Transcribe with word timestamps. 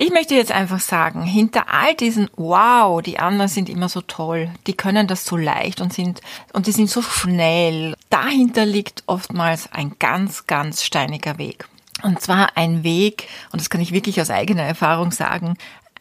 Ich 0.00 0.12
möchte 0.12 0.36
jetzt 0.36 0.52
einfach 0.52 0.78
sagen, 0.78 1.24
hinter 1.24 1.74
all 1.74 1.92
diesen 1.92 2.30
Wow, 2.36 3.02
die 3.02 3.18
anderen 3.18 3.48
sind 3.48 3.68
immer 3.68 3.88
so 3.88 4.00
toll, 4.00 4.48
die 4.68 4.74
können 4.74 5.08
das 5.08 5.24
so 5.24 5.36
leicht 5.36 5.80
und 5.80 5.92
sind 5.92 6.20
und 6.52 6.68
die 6.68 6.72
sind 6.72 6.88
so 6.88 7.02
schnell. 7.02 7.96
Dahinter 8.08 8.64
liegt 8.64 9.02
oftmals 9.06 9.72
ein 9.72 9.96
ganz 9.98 10.46
ganz 10.46 10.84
steiniger 10.84 11.36
Weg. 11.38 11.68
Und 12.04 12.22
zwar 12.22 12.56
ein 12.56 12.84
Weg, 12.84 13.26
und 13.50 13.60
das 13.60 13.70
kann 13.70 13.80
ich 13.80 13.90
wirklich 13.90 14.20
aus 14.20 14.30
eigener 14.30 14.62
Erfahrung 14.62 15.10
sagen, 15.10 15.56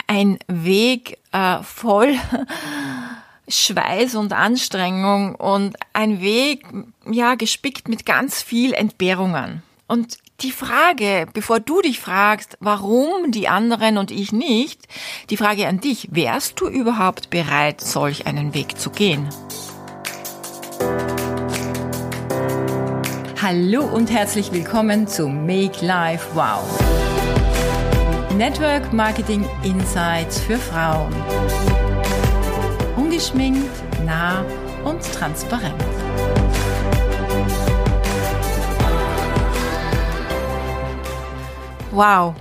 ein 0.05 0.37
Weg 0.47 1.17
äh, 1.31 1.63
voll 1.63 2.13
Schweiß 3.47 4.13
und 4.13 4.31
Anstrengung 4.31 5.33
und 5.33 5.75
ein 5.93 6.21
Weg, 6.21 6.67
ja, 7.09 7.33
gespickt 7.33 7.87
mit 7.87 8.05
ganz 8.05 8.43
viel 8.43 8.73
Entbehrungen. 8.73 9.63
Und 9.87 10.19
die 10.41 10.51
Frage, 10.51 11.25
bevor 11.33 11.59
du 11.59 11.81
dich 11.81 11.99
fragst, 11.99 12.57
warum 12.59 13.31
die 13.31 13.47
anderen 13.47 13.97
und 13.97 14.11
ich 14.11 14.31
nicht, 14.31 14.87
die 15.29 15.37
Frage 15.37 15.67
an 15.67 15.79
dich, 15.79 16.09
wärst 16.11 16.59
du 16.61 16.67
überhaupt 16.67 17.29
bereit, 17.31 17.81
solch 17.81 18.27
einen 18.27 18.53
Weg 18.53 18.77
zu 18.77 18.91
gehen? 18.91 19.27
Hallo 23.41 23.83
und 23.83 24.11
herzlich 24.11 24.51
willkommen 24.51 25.07
zu 25.07 25.27
Make 25.27 25.83
Life 25.83 26.27
Wow. 26.35 26.63
Network 28.35 28.93
Marketing 28.93 29.43
Insights 29.63 30.39
für 30.39 30.57
Frauen. 30.57 31.15
Ungeschminkt, 32.95 33.71
nah 34.05 34.45
und 34.83 35.01
transparent. 35.13 35.83
Wow, 41.91 42.35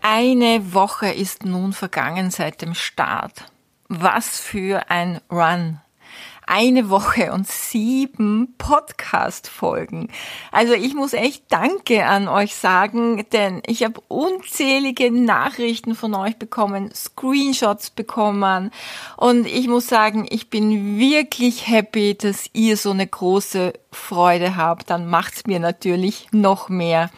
eine 0.00 0.72
Woche 0.72 1.08
ist 1.08 1.44
nun 1.44 1.72
vergangen 1.72 2.30
seit 2.30 2.62
dem 2.62 2.74
Start. 2.74 3.50
Was 3.88 4.40
für 4.40 4.90
ein 4.90 5.20
Run 5.30 5.80
eine 6.50 6.90
Woche 6.90 7.32
und 7.32 7.46
sieben 7.46 8.54
Podcast-Folgen. 8.58 10.08
Also 10.50 10.72
ich 10.72 10.94
muss 10.94 11.12
echt 11.12 11.44
Danke 11.48 12.04
an 12.06 12.26
euch 12.26 12.56
sagen, 12.56 13.24
denn 13.32 13.62
ich 13.66 13.84
habe 13.84 14.00
unzählige 14.08 15.12
Nachrichten 15.12 15.94
von 15.94 16.12
euch 16.14 16.36
bekommen, 16.38 16.90
Screenshots 16.92 17.90
bekommen 17.90 18.72
und 19.16 19.46
ich 19.46 19.68
muss 19.68 19.86
sagen, 19.86 20.26
ich 20.28 20.50
bin 20.50 20.98
wirklich 20.98 21.68
happy, 21.68 22.16
dass 22.16 22.50
ihr 22.52 22.76
so 22.76 22.90
eine 22.90 23.06
große 23.06 23.72
Freude 23.92 24.56
habt. 24.56 24.90
Dann 24.90 25.08
macht's 25.08 25.46
mir 25.46 25.60
natürlich 25.60 26.26
noch 26.32 26.68
mehr 26.68 27.10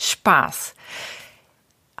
Spaß. 0.00 0.74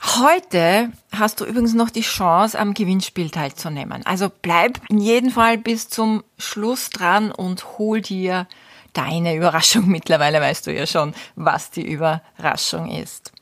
Heute 0.02 0.92
hast 1.12 1.40
du 1.40 1.44
übrigens 1.44 1.74
noch 1.74 1.90
die 1.90 2.00
Chance, 2.00 2.58
am 2.58 2.72
Gewinnspiel 2.72 3.28
teilzunehmen. 3.30 4.04
Also 4.06 4.30
bleib 4.30 4.80
in 4.88 4.98
jedem 4.98 5.30
Fall 5.30 5.58
bis 5.58 5.90
zum 5.90 6.24
Schluss 6.38 6.88
dran 6.88 7.30
und 7.30 7.78
hol 7.78 8.00
dir 8.00 8.46
deine 8.94 9.36
Überraschung. 9.36 9.86
Mittlerweile 9.88 10.40
weißt 10.40 10.66
du 10.66 10.72
ja 10.72 10.86
schon, 10.86 11.14
was 11.36 11.70
die 11.70 11.86
Überraschung 11.86 12.90
ist. 12.90 13.32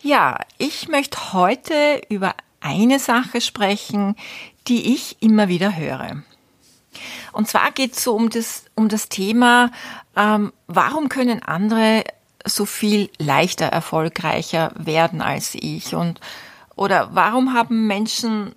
Ja, 0.00 0.38
ich 0.56 0.88
möchte 0.88 1.34
heute 1.34 2.00
über 2.08 2.34
eine 2.60 2.98
Sache 2.98 3.42
sprechen, 3.42 4.16
die 4.68 4.94
ich 4.94 5.20
immer 5.20 5.48
wieder 5.48 5.76
höre. 5.76 6.22
Und 7.32 7.48
zwar 7.48 7.70
geht 7.70 7.92
es 7.92 8.02
so 8.02 8.14
um 8.14 8.30
das, 8.30 8.64
um 8.74 8.88
das 8.88 9.08
Thema, 9.08 9.70
ähm, 10.16 10.52
warum 10.66 11.08
können 11.08 11.42
andere 11.42 12.04
so 12.44 12.64
viel 12.64 13.10
leichter 13.18 13.66
erfolgreicher 13.66 14.72
werden 14.76 15.20
als 15.20 15.54
ich 15.54 15.94
und 15.94 16.20
oder 16.74 17.10
warum 17.12 17.54
haben 17.54 17.86
Menschen 17.86 18.54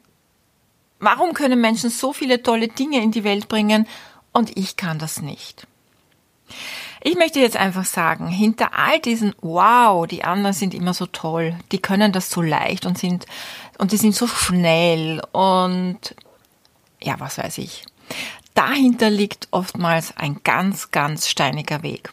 warum 0.99 1.33
können 1.33 1.61
Menschen 1.61 1.89
so 1.89 2.13
viele 2.13 2.41
tolle 2.41 2.67
Dinge 2.67 3.01
in 3.01 3.11
die 3.11 3.23
Welt 3.23 3.47
bringen 3.47 3.87
und 4.31 4.57
ich 4.57 4.75
kann 4.75 4.99
das 4.99 5.21
nicht? 5.21 5.67
Ich 7.07 7.15
möchte 7.15 7.39
jetzt 7.39 7.57
einfach 7.57 7.85
sagen, 7.85 8.27
hinter 8.27 8.73
all 8.73 8.99
diesen 8.99 9.35
Wow, 9.41 10.07
die 10.07 10.23
anderen 10.23 10.53
sind 10.53 10.73
immer 10.73 10.93
so 10.93 11.05
toll, 11.05 11.55
die 11.71 11.77
können 11.77 12.11
das 12.11 12.31
so 12.31 12.41
leicht 12.41 12.87
und 12.87 12.97
sind 12.97 13.27
und 13.77 13.91
die 13.91 13.97
sind 13.97 14.15
so 14.15 14.25
schnell 14.25 15.21
und 15.31 16.15
ja, 17.01 17.19
was 17.19 17.37
weiß 17.37 17.59
ich. 17.59 17.85
Dahinter 18.55 19.09
liegt 19.09 19.49
oftmals 19.51 20.17
ein 20.17 20.41
ganz, 20.43 20.89
ganz 20.89 21.29
steiniger 21.29 21.83
Weg. 21.83 22.11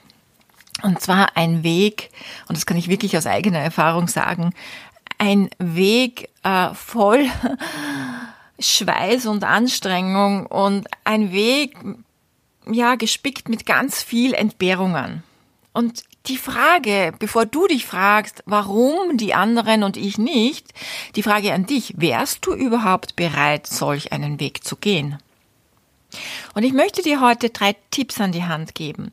Und 0.83 1.01
zwar 1.01 1.37
ein 1.37 1.63
Weg, 1.63 2.11
und 2.49 2.57
das 2.57 2.67
kann 2.67 2.77
ich 2.77 2.89
wirklich 2.89 3.17
aus 3.17 3.27
eigener 3.27 3.61
Erfahrung 3.61 4.09
sagen, 4.09 4.53
ein 5.19 5.51
Weg 5.59 6.31
äh, 6.43 6.75
voll 6.75 7.27
Schweiß 8.59 9.27
und 9.27 9.45
Anstrengung 9.45 10.47
und 10.47 10.89
ein 11.05 11.33
Weg, 11.33 11.77
ja, 12.71 12.97
gespickt 12.97 13.49
mit 13.49 13.67
ganz 13.67 14.03
viel 14.03 14.35
Entbehrungen. 14.35 15.23
Und 15.73 16.05
die 16.27 16.37
Frage, 16.37 17.13
bevor 17.19 17.47
du 17.47 17.67
dich 17.67 17.87
fragst, 17.87 18.43
warum 18.47 19.17
die 19.17 19.35
anderen 19.35 19.83
und 19.83 19.97
ich 19.97 20.19
nicht, 20.19 20.73
die 21.17 21.23
Frage 21.23 21.53
an 21.53 21.67
dich, 21.67 21.95
wärst 21.97 22.47
du 22.47 22.55
überhaupt 22.55 23.17
bereit, 23.17 23.67
solch 23.67 24.13
einen 24.13 24.39
Weg 24.39 24.65
zu 24.65 24.77
gehen? 24.77 25.19
Und 26.55 26.63
ich 26.63 26.73
möchte 26.73 27.03
dir 27.03 27.21
heute 27.21 27.51
drei 27.51 27.75
Tipps 27.91 28.21
an 28.21 28.33
die 28.33 28.45
Hand 28.45 28.75
geben, 28.75 29.11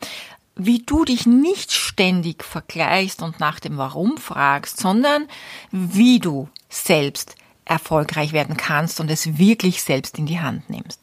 wie 0.59 0.79
du 0.79 1.05
dich 1.05 1.25
nicht 1.25 1.71
ständig 1.71 2.43
vergleichst 2.43 3.21
und 3.21 3.39
nach 3.39 3.59
dem 3.59 3.77
Warum 3.77 4.17
fragst, 4.17 4.79
sondern 4.79 5.27
wie 5.71 6.19
du 6.19 6.49
selbst 6.69 7.35
erfolgreich 7.65 8.33
werden 8.33 8.57
kannst 8.57 8.99
und 8.99 9.09
es 9.09 9.37
wirklich 9.37 9.81
selbst 9.81 10.17
in 10.17 10.25
die 10.25 10.39
Hand 10.39 10.69
nimmst. 10.69 10.99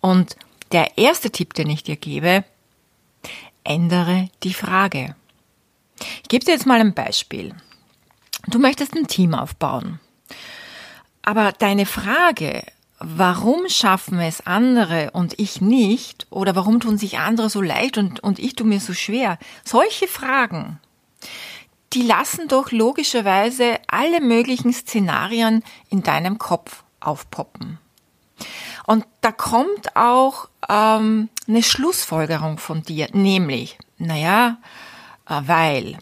Und 0.00 0.36
der 0.72 0.96
erste 0.98 1.30
Tipp, 1.30 1.54
den 1.54 1.68
ich 1.68 1.82
dir 1.82 1.96
gebe, 1.96 2.44
ändere 3.64 4.28
die 4.42 4.54
Frage. 4.54 5.16
Ich 6.22 6.28
gebe 6.28 6.44
dir 6.44 6.52
jetzt 6.52 6.66
mal 6.66 6.80
ein 6.80 6.94
Beispiel. 6.94 7.54
Du 8.46 8.58
möchtest 8.58 8.94
ein 8.94 9.06
Team 9.06 9.34
aufbauen. 9.34 9.98
Aber 11.22 11.52
deine 11.52 11.86
Frage, 11.86 12.64
warum 13.00 13.68
schaffen 13.68 14.20
es 14.20 14.46
andere 14.46 15.10
und 15.12 15.38
ich 15.38 15.60
nicht? 15.60 16.26
Oder 16.30 16.54
warum 16.54 16.80
tun 16.80 16.98
sich 16.98 17.18
andere 17.18 17.50
so 17.50 17.60
leicht 17.60 17.98
und, 17.98 18.20
und 18.20 18.38
ich 18.38 18.54
tue 18.54 18.66
mir 18.66 18.80
so 18.80 18.92
schwer? 18.92 19.38
Solche 19.64 20.06
Fragen, 20.06 20.78
die 21.92 22.02
lassen 22.02 22.46
doch 22.46 22.70
logischerweise 22.70 23.78
alle 23.88 24.20
möglichen 24.20 24.72
Szenarien 24.72 25.64
in 25.88 26.02
deinem 26.02 26.38
Kopf 26.38 26.84
aufpoppen. 27.00 27.78
Und 28.86 29.06
da 29.22 29.32
kommt 29.32 29.96
auch 29.96 30.48
ähm, 30.68 31.28
eine 31.48 31.62
Schlussfolgerung 31.62 32.58
von 32.58 32.82
dir, 32.82 33.08
nämlich, 33.12 33.78
naja, 33.98 34.58
äh, 35.28 35.40
weil 35.46 35.98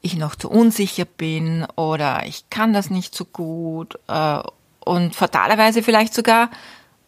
ich 0.00 0.16
noch 0.16 0.34
zu 0.34 0.50
unsicher 0.50 1.06
bin 1.06 1.66
oder 1.76 2.26
ich 2.26 2.50
kann 2.50 2.72
das 2.72 2.90
nicht 2.90 3.14
so 3.14 3.24
gut 3.24 3.98
äh, 4.08 4.40
und 4.84 5.14
fatalerweise 5.14 5.82
vielleicht 5.82 6.14
sogar, 6.14 6.50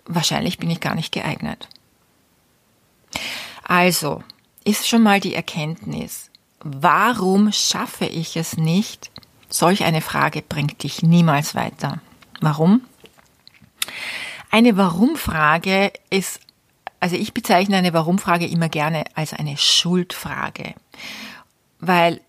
wahrscheinlich 0.07 0.59
bin 0.59 0.71
ich 0.71 0.81
gar 0.81 0.95
nicht 0.95 1.13
geeignet. 1.13 1.69
Also 3.63 4.23
ist 4.65 4.89
schon 4.89 5.03
mal 5.03 5.21
die 5.21 5.35
Erkenntnis, 5.35 6.31
warum 6.61 7.53
schaffe 7.53 8.07
ich 8.07 8.37
es 8.37 8.57
nicht? 8.57 9.11
Solch 9.49 9.85
eine 9.85 10.01
Frage 10.01 10.43
bringt 10.43 10.83
dich 10.83 11.03
niemals 11.03 11.55
weiter. 11.55 12.01
Warum? 12.41 12.83
Eine 14.51 14.77
Warum-Frage 14.77 15.93
ist, 16.11 16.41
also 17.01 17.17
ich 17.17 17.33
bezeichne 17.35 17.77
eine 17.77 17.93
Warum-Frage 17.93 18.47
immer 18.47 18.69
gerne 18.69 19.05
als 19.15 19.33
eine 19.33 19.57
Schuldfrage. 19.57 20.75
Weil 21.79 22.21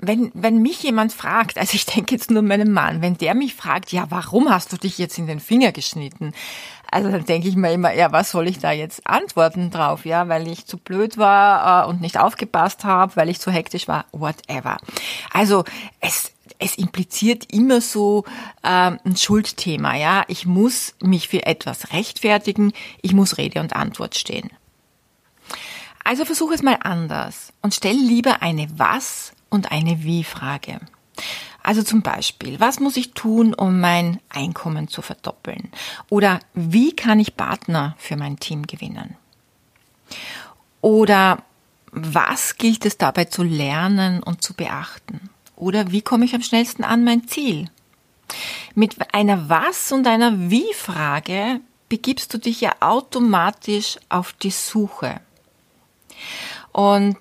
wenn, 0.00 0.30
wenn 0.32 0.62
mich 0.62 0.82
jemand 0.82 1.12
fragt, 1.12 1.58
also 1.58 1.74
ich 1.74 1.84
denke 1.86 2.14
jetzt 2.14 2.30
nur 2.30 2.42
meinem 2.42 2.72
Mann, 2.72 3.02
wenn 3.02 3.18
der 3.18 3.34
mich 3.34 3.54
fragt, 3.54 3.90
ja, 3.90 4.06
warum 4.10 4.48
hast 4.48 4.72
du 4.72 4.76
dich 4.76 4.96
jetzt 4.98 5.18
in 5.18 5.26
den 5.26 5.40
Finger 5.40 5.72
geschnitten? 5.72 6.34
Also 6.90 7.10
dann 7.10 7.24
denke 7.24 7.48
ich 7.48 7.56
mir 7.56 7.72
immer, 7.72 7.92
ja, 7.92 8.12
was 8.12 8.30
soll 8.30 8.46
ich 8.46 8.60
da 8.60 8.70
jetzt 8.70 9.06
antworten 9.06 9.70
drauf? 9.70 10.06
Ja, 10.06 10.28
weil 10.28 10.46
ich 10.46 10.66
zu 10.66 10.78
blöd 10.78 11.18
war 11.18 11.84
äh, 11.84 11.88
und 11.88 12.00
nicht 12.00 12.18
aufgepasst 12.18 12.84
habe, 12.84 13.16
weil 13.16 13.28
ich 13.28 13.40
zu 13.40 13.50
hektisch 13.50 13.88
war, 13.88 14.06
whatever. 14.12 14.78
Also 15.32 15.64
es, 16.00 16.32
es 16.60 16.78
impliziert 16.78 17.52
immer 17.52 17.80
so 17.80 18.24
ähm, 18.62 19.00
ein 19.04 19.16
Schuldthema, 19.16 19.96
ja. 19.96 20.22
Ich 20.28 20.46
muss 20.46 20.94
mich 21.02 21.28
für 21.28 21.44
etwas 21.44 21.92
rechtfertigen, 21.92 22.72
ich 23.02 23.14
muss 23.14 23.36
Rede 23.36 23.60
und 23.60 23.74
Antwort 23.74 24.14
stehen. 24.14 24.50
Also 26.04 26.24
versuche 26.24 26.54
es 26.54 26.62
mal 26.62 26.78
anders 26.80 27.52
und 27.60 27.74
stell 27.74 27.96
lieber 27.96 28.40
eine 28.40 28.68
Was 28.78 29.32
und 29.50 29.72
eine 29.72 30.02
Wie-Frage. 30.02 30.80
Also 31.62 31.82
zum 31.82 32.02
Beispiel, 32.02 32.60
was 32.60 32.80
muss 32.80 32.96
ich 32.96 33.12
tun, 33.12 33.52
um 33.52 33.80
mein 33.80 34.20
Einkommen 34.28 34.88
zu 34.88 35.02
verdoppeln? 35.02 35.70
Oder 36.08 36.40
wie 36.54 36.94
kann 36.94 37.20
ich 37.20 37.36
Partner 37.36 37.94
für 37.98 38.16
mein 38.16 38.38
Team 38.38 38.66
gewinnen? 38.66 39.16
Oder 40.80 41.42
was 41.90 42.56
gilt 42.56 42.86
es 42.86 42.98
dabei 42.98 43.24
zu 43.24 43.42
lernen 43.42 44.22
und 44.22 44.42
zu 44.42 44.54
beachten? 44.54 45.30
Oder 45.56 45.90
wie 45.90 46.02
komme 46.02 46.24
ich 46.24 46.34
am 46.34 46.42
schnellsten 46.42 46.84
an 46.84 47.04
mein 47.04 47.26
Ziel? 47.26 47.68
Mit 48.74 48.96
einer 49.14 49.48
Was- 49.48 49.92
und 49.92 50.06
einer 50.06 50.50
Wie-Frage 50.50 51.60
begibst 51.88 52.32
du 52.32 52.38
dich 52.38 52.60
ja 52.60 52.76
automatisch 52.80 53.98
auf 54.08 54.32
die 54.34 54.50
Suche. 54.50 55.20
Und 56.72 57.16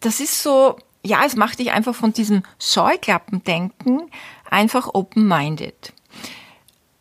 das 0.00 0.20
ist 0.20 0.42
so, 0.42 0.76
ja, 1.04 1.24
es 1.24 1.36
macht 1.36 1.58
dich 1.58 1.72
einfach 1.72 1.94
von 1.94 2.12
diesem 2.12 2.42
Scheuklappendenken 2.58 4.02
einfach 4.48 4.88
open-minded. 4.92 5.92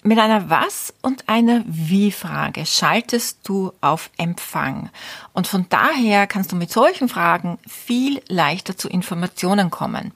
Mit 0.03 0.17
einer 0.17 0.49
Was- 0.49 0.95
und 1.03 1.29
einer 1.29 1.63
Wie-Frage 1.67 2.65
schaltest 2.65 3.39
du 3.43 3.71
auf 3.81 4.09
Empfang. 4.17 4.89
Und 5.33 5.45
von 5.45 5.67
daher 5.69 6.25
kannst 6.25 6.51
du 6.51 6.55
mit 6.55 6.71
solchen 6.71 7.07
Fragen 7.07 7.59
viel 7.67 8.19
leichter 8.27 8.75
zu 8.75 8.89
Informationen 8.89 9.69
kommen. 9.69 10.11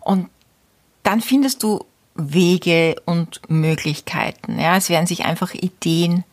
Und 0.00 0.28
dann 1.04 1.20
findest 1.20 1.62
du 1.62 1.84
Wege 2.16 2.96
und 3.04 3.40
Möglichkeiten. 3.48 4.58
Ja, 4.58 4.76
es 4.76 4.88
werden 4.88 5.06
sich 5.06 5.24
einfach 5.24 5.54
Ideen 5.54 6.24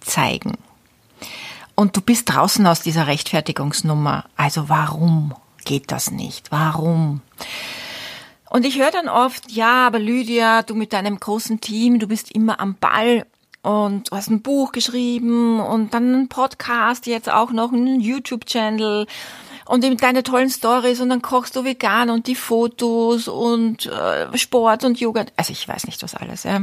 zeigen. 0.00 0.58
Und 1.76 1.96
du 1.96 2.00
bist 2.00 2.28
draußen 2.28 2.66
aus 2.66 2.82
dieser 2.82 3.06
Rechtfertigungsnummer. 3.06 4.24
Also 4.36 4.68
warum 4.68 5.34
geht 5.64 5.92
das 5.92 6.10
nicht? 6.10 6.50
Warum? 6.50 7.20
Und 8.50 8.66
ich 8.66 8.78
höre 8.78 8.90
dann 8.90 9.08
oft, 9.08 9.50
ja, 9.50 9.86
aber 9.86 9.98
Lydia, 9.98 10.62
du 10.62 10.74
mit 10.74 10.92
deinem 10.92 11.18
großen 11.18 11.60
Team, 11.60 11.98
du 11.98 12.06
bist 12.06 12.30
immer 12.32 12.60
am 12.60 12.74
Ball 12.74 13.24
und 13.62 14.10
du 14.10 14.16
hast 14.16 14.28
ein 14.28 14.42
Buch 14.42 14.72
geschrieben 14.72 15.60
und 15.60 15.94
dann 15.94 16.14
einen 16.14 16.28
Podcast, 16.28 17.06
jetzt 17.06 17.30
auch 17.30 17.50
noch 17.50 17.72
einen 17.72 18.00
YouTube-Channel 18.00 19.06
und 19.64 19.84
eben 19.84 19.96
deine 19.96 20.22
tollen 20.22 20.50
Stories 20.50 21.00
und 21.00 21.08
dann 21.08 21.22
kochst 21.22 21.56
du 21.56 21.64
vegan 21.64 22.10
und 22.10 22.26
die 22.26 22.34
Fotos 22.34 23.28
und 23.28 23.86
äh, 23.86 24.36
Sport 24.36 24.84
und 24.84 25.00
Yoga. 25.00 25.24
Also 25.36 25.52
ich 25.52 25.66
weiß 25.66 25.86
nicht 25.86 26.02
was 26.02 26.14
alles. 26.14 26.42
Ja. 26.42 26.62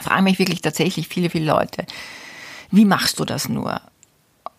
Fragen 0.00 0.24
mich 0.24 0.38
wirklich 0.38 0.62
tatsächlich 0.62 1.08
viele, 1.08 1.28
viele 1.28 1.46
Leute, 1.52 1.84
wie 2.70 2.86
machst 2.86 3.20
du 3.20 3.24
das 3.24 3.48
nur? 3.48 3.82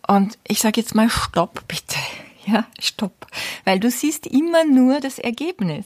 Und 0.08 0.38
ich 0.48 0.60
sage 0.60 0.82
jetzt 0.82 0.94
mal, 0.94 1.10
stopp 1.10 1.68
bitte. 1.68 1.98
Ja, 2.46 2.66
stopp. 2.80 3.28
Weil 3.64 3.80
du 3.80 3.90
siehst 3.90 4.28
immer 4.28 4.66
nur 4.66 5.00
das 5.00 5.20
Ergebnis. 5.20 5.86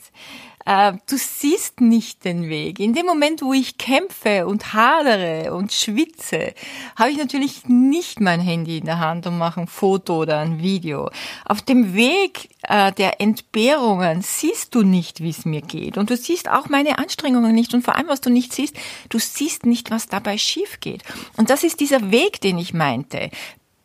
Äh, 0.67 0.97
du 1.09 1.17
siehst 1.17 1.79
nicht 1.79 2.25
den 2.25 2.49
Weg. 2.49 2.79
In 2.79 2.93
dem 2.93 3.05
Moment, 3.05 3.41
wo 3.41 3.53
ich 3.53 3.77
kämpfe 3.77 4.45
und 4.45 4.73
hadere 4.73 5.53
und 5.53 5.71
schwitze, 5.71 6.53
habe 6.97 7.09
ich 7.09 7.17
natürlich 7.17 7.65
nicht 7.67 8.19
mein 8.19 8.41
Handy 8.41 8.79
in 8.79 8.85
der 8.85 8.99
Hand 8.99 9.25
und 9.27 9.37
mache 9.37 9.61
ein 9.61 9.67
Foto 9.67 10.17
oder 10.23 10.39
ein 10.39 10.61
Video. 10.61 11.09
Auf 11.45 11.61
dem 11.61 11.93
Weg 11.93 12.49
äh, 12.63 12.91
der 12.91 13.21
Entbehrungen 13.21 14.21
siehst 14.21 14.75
du 14.75 14.83
nicht, 14.83 15.21
wie 15.21 15.29
es 15.29 15.45
mir 15.45 15.61
geht. 15.61 15.97
Und 15.97 16.09
du 16.09 16.17
siehst 16.17 16.49
auch 16.49 16.67
meine 16.67 16.97
Anstrengungen 16.97 17.55
nicht. 17.55 17.73
Und 17.73 17.83
vor 17.83 17.95
allem, 17.95 18.09
was 18.09 18.19
du 18.19 18.29
nicht 18.29 18.51
siehst, 18.51 18.75
du 19.07 19.19
siehst 19.19 19.65
nicht, 19.65 19.89
was 19.89 20.07
dabei 20.07 20.37
schief 20.37 20.81
geht. 20.81 21.03
Und 21.37 21.49
das 21.49 21.63
ist 21.63 21.79
dieser 21.79 22.11
Weg, 22.11 22.41
den 22.41 22.57
ich 22.57 22.73
meinte. 22.73 23.29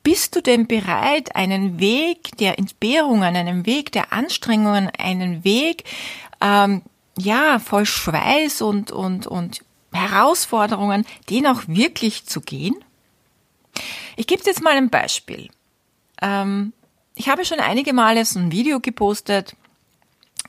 Bist 0.02 0.34
du 0.34 0.42
denn 0.42 0.66
bereit, 0.66 1.36
einen 1.36 1.78
Weg 1.78 2.36
der 2.38 2.58
Entbehrungen, 2.58 3.36
einen 3.36 3.66
Weg 3.66 3.92
der 3.92 4.12
Anstrengungen, 4.12 4.90
einen 4.98 5.44
Weg 5.44 5.84
ähm, 6.40 6.82
ja, 7.16 7.58
voll 7.58 7.86
Schweiß 7.86 8.62
und, 8.62 8.90
und, 8.90 9.26
und 9.26 9.62
Herausforderungen, 9.92 11.06
den 11.30 11.46
auch 11.46 11.62
wirklich 11.66 12.26
zu 12.26 12.40
gehen? 12.40 12.74
Ich 14.16 14.26
gebe 14.26 14.42
jetzt 14.44 14.62
mal 14.62 14.76
ein 14.76 14.90
Beispiel. 14.90 15.50
Ähm, 16.20 16.72
ich 17.14 17.28
habe 17.28 17.44
schon 17.44 17.60
einige 17.60 17.92
Male 17.92 18.24
so 18.24 18.38
ein 18.38 18.52
Video 18.52 18.80
gepostet, 18.80 19.54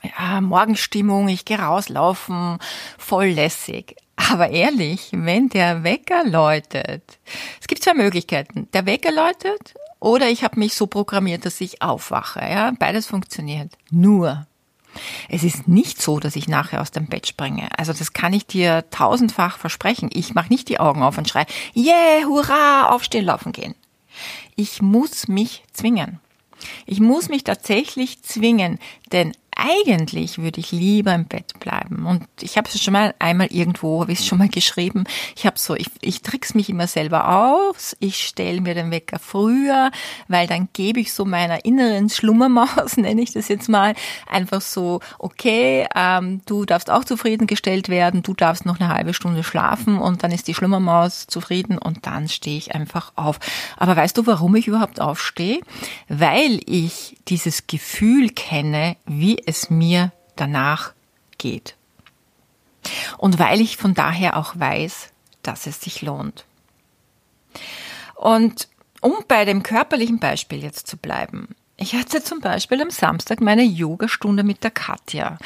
ja, 0.02 0.40
Morgenstimmung, 0.40 1.28
ich 1.28 1.44
gehe 1.44 1.58
rauslaufen, 1.58 2.58
voll 2.98 3.28
lässig. 3.28 3.96
Aber 4.16 4.50
ehrlich, 4.50 5.10
wenn 5.12 5.48
der 5.48 5.82
Wecker 5.82 6.24
läutet, 6.24 7.18
es 7.60 7.66
gibt 7.66 7.82
zwei 7.82 7.94
Möglichkeiten. 7.94 8.68
Der 8.72 8.86
Wecker 8.86 9.12
läutet 9.12 9.74
oder 10.00 10.28
ich 10.28 10.44
habe 10.44 10.58
mich 10.58 10.74
so 10.74 10.86
programmiert, 10.86 11.44
dass 11.46 11.60
ich 11.60 11.82
aufwache. 11.82 12.40
Ja, 12.40 12.72
beides 12.78 13.06
funktioniert. 13.06 13.72
Nur 13.90 14.46
es 15.28 15.42
ist 15.42 15.66
nicht 15.66 16.00
so, 16.00 16.20
dass 16.20 16.36
ich 16.36 16.48
nachher 16.48 16.80
aus 16.80 16.90
dem 16.90 17.06
Bett 17.06 17.26
springe. 17.26 17.68
Also 17.76 17.92
das 17.92 18.12
kann 18.12 18.32
ich 18.32 18.46
dir 18.46 18.88
tausendfach 18.90 19.58
versprechen. 19.58 20.10
Ich 20.12 20.34
mache 20.34 20.50
nicht 20.50 20.68
die 20.68 20.78
Augen 20.78 21.02
auf 21.02 21.18
und 21.18 21.28
schreie, 21.28 21.46
yeah, 21.74 22.24
hurra, 22.26 22.90
aufstehen, 22.90 23.24
laufen 23.24 23.52
gehen. 23.52 23.74
Ich 24.56 24.82
muss 24.82 25.26
mich 25.26 25.64
zwingen. 25.72 26.20
Ich 26.86 27.00
muss 27.00 27.28
mich 27.28 27.44
tatsächlich 27.44 28.22
zwingen, 28.22 28.78
denn 29.12 29.32
eigentlich 29.56 30.38
würde 30.38 30.60
ich 30.60 30.72
lieber 30.72 31.14
im 31.14 31.26
Bett 31.26 31.58
bleiben. 31.60 32.06
Und 32.06 32.26
ich 32.40 32.56
habe 32.56 32.68
es 32.68 32.82
schon 32.82 32.92
mal 32.92 33.14
einmal 33.18 33.48
irgendwo, 33.48 34.00
habe 34.00 34.12
ich 34.12 34.20
es 34.20 34.26
schon 34.26 34.38
mal 34.38 34.48
geschrieben. 34.48 35.04
Ich 35.36 35.46
habe 35.46 35.58
so, 35.58 35.74
ich, 35.74 35.88
ich 36.00 36.22
trick's 36.22 36.54
mich 36.54 36.68
immer 36.68 36.86
selber 36.86 37.28
aus. 37.28 37.96
Ich 38.00 38.26
stelle 38.26 38.60
mir 38.60 38.74
den 38.74 38.90
Wecker 38.90 39.18
früher, 39.18 39.90
weil 40.28 40.46
dann 40.46 40.68
gebe 40.72 41.00
ich 41.00 41.12
so 41.12 41.24
meiner 41.24 41.64
inneren 41.64 42.08
Schlummermaus, 42.08 42.96
nenne 42.96 43.22
ich 43.22 43.32
das 43.32 43.48
jetzt 43.48 43.68
mal, 43.68 43.94
einfach 44.26 44.60
so, 44.60 45.00
okay, 45.18 45.86
ähm, 45.94 46.40
du 46.46 46.64
darfst 46.64 46.90
auch 46.90 47.04
zufriedengestellt 47.04 47.88
werden, 47.88 48.22
du 48.22 48.34
darfst 48.34 48.66
noch 48.66 48.80
eine 48.80 48.88
halbe 48.92 49.14
Stunde 49.14 49.44
schlafen 49.44 49.98
und 49.98 50.22
dann 50.22 50.32
ist 50.32 50.48
die 50.48 50.54
Schlummermaus 50.54 51.26
zufrieden 51.26 51.78
und 51.78 52.06
dann 52.06 52.28
stehe 52.28 52.58
ich 52.58 52.74
einfach 52.74 53.12
auf. 53.16 53.38
Aber 53.76 53.96
weißt 53.96 54.16
du, 54.18 54.26
warum 54.26 54.56
ich 54.56 54.66
überhaupt 54.66 55.00
aufstehe? 55.00 55.60
Weil 56.08 56.60
ich 56.66 57.16
dieses 57.28 57.66
Gefühl 57.66 58.30
kenne, 58.30 58.96
wie 59.06 59.43
es 59.46 59.70
mir 59.70 60.12
danach 60.36 60.92
geht. 61.38 61.76
Und 63.18 63.38
weil 63.38 63.60
ich 63.60 63.76
von 63.76 63.94
daher 63.94 64.36
auch 64.36 64.58
weiß, 64.58 65.10
dass 65.42 65.66
es 65.66 65.80
sich 65.80 66.02
lohnt. 66.02 66.44
Und 68.14 68.68
um 69.00 69.12
bei 69.28 69.44
dem 69.44 69.62
körperlichen 69.62 70.18
Beispiel 70.18 70.62
jetzt 70.62 70.86
zu 70.86 70.96
bleiben. 70.96 71.54
Ich 71.76 71.94
hatte 71.94 72.22
zum 72.22 72.40
Beispiel 72.40 72.80
am 72.80 72.90
Samstag 72.90 73.40
meine 73.40 73.64
Yogastunde 73.64 74.44
mit 74.44 74.62
der 74.62 74.70
Katja. 74.70 75.38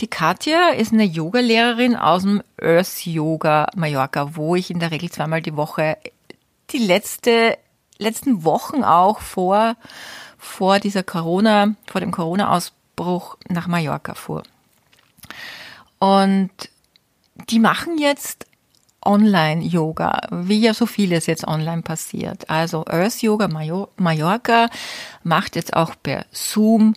Die 0.00 0.06
Katja 0.06 0.70
ist 0.70 0.92
eine 0.92 1.04
Yogalehrerin 1.04 1.94
aus 1.94 2.22
dem 2.22 2.42
Earth 2.60 3.06
Yoga 3.06 3.68
Mallorca, 3.76 4.34
wo 4.34 4.56
ich 4.56 4.70
in 4.70 4.80
der 4.80 4.90
Regel 4.90 5.10
zweimal 5.10 5.42
die 5.42 5.56
Woche 5.56 5.98
die 6.70 6.78
letzte, 6.78 7.58
letzten 7.98 8.44
Wochen 8.44 8.82
auch 8.82 9.20
vor, 9.20 9.76
vor 10.38 10.80
dieser 10.80 11.02
Corona, 11.02 11.74
vor 11.86 12.00
dem 12.00 12.12
Corona-Ausbruch 12.12 12.83
Bruch 12.96 13.36
nach 13.48 13.66
Mallorca 13.66 14.14
fuhr. 14.14 14.42
Und 15.98 16.50
die 17.50 17.58
machen 17.58 17.98
jetzt 17.98 18.46
Online-Yoga, 19.04 20.28
wie 20.30 20.60
ja 20.60 20.74
so 20.74 20.86
vieles 20.86 21.26
jetzt 21.26 21.46
online 21.46 21.82
passiert. 21.82 22.48
Also 22.48 22.84
Earth 22.86 23.22
Yoga 23.22 23.48
Mallorca 23.96 24.68
macht 25.22 25.56
jetzt 25.56 25.74
auch 25.74 25.94
per 26.02 26.24
Zoom 26.32 26.94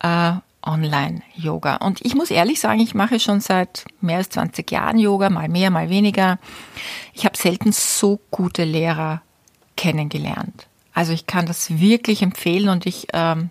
äh, 0.00 0.32
Online-Yoga. 0.62 1.76
Und 1.76 2.04
ich 2.04 2.14
muss 2.14 2.30
ehrlich 2.30 2.60
sagen, 2.60 2.80
ich 2.80 2.94
mache 2.94 3.20
schon 3.20 3.40
seit 3.40 3.86
mehr 4.00 4.18
als 4.18 4.30
20 4.30 4.70
Jahren 4.70 4.98
Yoga, 4.98 5.30
mal 5.30 5.48
mehr, 5.48 5.70
mal 5.70 5.88
weniger. 5.88 6.38
Ich 7.14 7.24
habe 7.24 7.36
selten 7.36 7.72
so 7.72 8.20
gute 8.30 8.64
Lehrer 8.64 9.22
kennengelernt. 9.76 10.66
Also 10.92 11.12
ich 11.12 11.26
kann 11.26 11.46
das 11.46 11.78
wirklich 11.78 12.22
empfehlen 12.22 12.68
und 12.68 12.84
ich 12.84 13.06
ähm, 13.12 13.50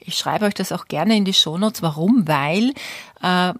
ich 0.00 0.16
schreibe 0.16 0.46
euch 0.46 0.54
das 0.54 0.72
auch 0.72 0.86
gerne 0.86 1.16
in 1.16 1.24
die 1.24 1.34
Shownotes. 1.34 1.82
Warum? 1.82 2.26
Weil 2.26 2.72
äh, 3.22 3.52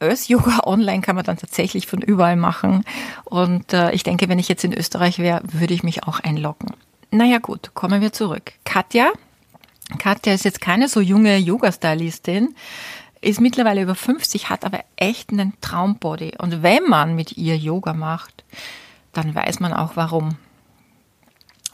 Earth 0.00 0.28
Yoga 0.28 0.60
online 0.64 1.00
kann 1.00 1.16
man 1.16 1.24
dann 1.24 1.36
tatsächlich 1.36 1.86
von 1.86 2.00
überall 2.00 2.36
machen. 2.36 2.84
Und 3.24 3.72
äh, 3.72 3.92
ich 3.92 4.02
denke, 4.02 4.28
wenn 4.28 4.38
ich 4.38 4.48
jetzt 4.48 4.64
in 4.64 4.72
Österreich 4.72 5.18
wäre, 5.18 5.40
würde 5.44 5.74
ich 5.74 5.82
mich 5.82 6.04
auch 6.04 6.20
einloggen. 6.20 6.70
Naja 7.10 7.38
gut, 7.38 7.70
kommen 7.74 8.00
wir 8.00 8.12
zurück. 8.12 8.52
Katja. 8.64 9.12
Katja 9.98 10.32
ist 10.32 10.44
jetzt 10.44 10.60
keine 10.60 10.88
so 10.88 11.00
junge 11.00 11.36
Yoga-Stylistin, 11.36 12.56
ist 13.20 13.40
mittlerweile 13.40 13.82
über 13.82 13.94
50, 13.94 14.50
hat 14.50 14.64
aber 14.64 14.80
echt 14.96 15.30
einen 15.30 15.52
Traumbody. 15.60 16.34
Und 16.38 16.62
wenn 16.62 16.84
man 16.88 17.14
mit 17.14 17.36
ihr 17.36 17.56
Yoga 17.56 17.92
macht, 17.92 18.44
dann 19.12 19.34
weiß 19.34 19.60
man 19.60 19.72
auch 19.72 19.92
warum. 19.94 20.36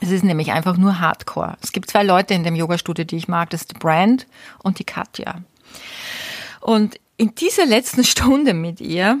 Es 0.03 0.11
ist 0.11 0.25
nämlich 0.25 0.51
einfach 0.51 0.75
nur 0.75 0.99
Hardcore. 0.99 1.55
Es 1.61 1.71
gibt 1.71 1.89
zwei 1.89 2.03
Leute 2.03 2.33
in 2.33 2.43
dem 2.43 2.55
Yoga-Studio, 2.55 3.05
die 3.05 3.15
ich 3.15 3.29
mag. 3.29 3.49
Das 3.51 3.61
ist 3.61 3.71
die 3.71 3.79
Brand 3.79 4.27
und 4.61 4.79
die 4.79 4.83
Katja. 4.83 5.41
Und 6.59 6.99
in 7.15 7.33
dieser 7.35 7.65
letzten 7.65 8.03
Stunde 8.03 8.53
mit 8.53 8.81
ihr 8.81 9.17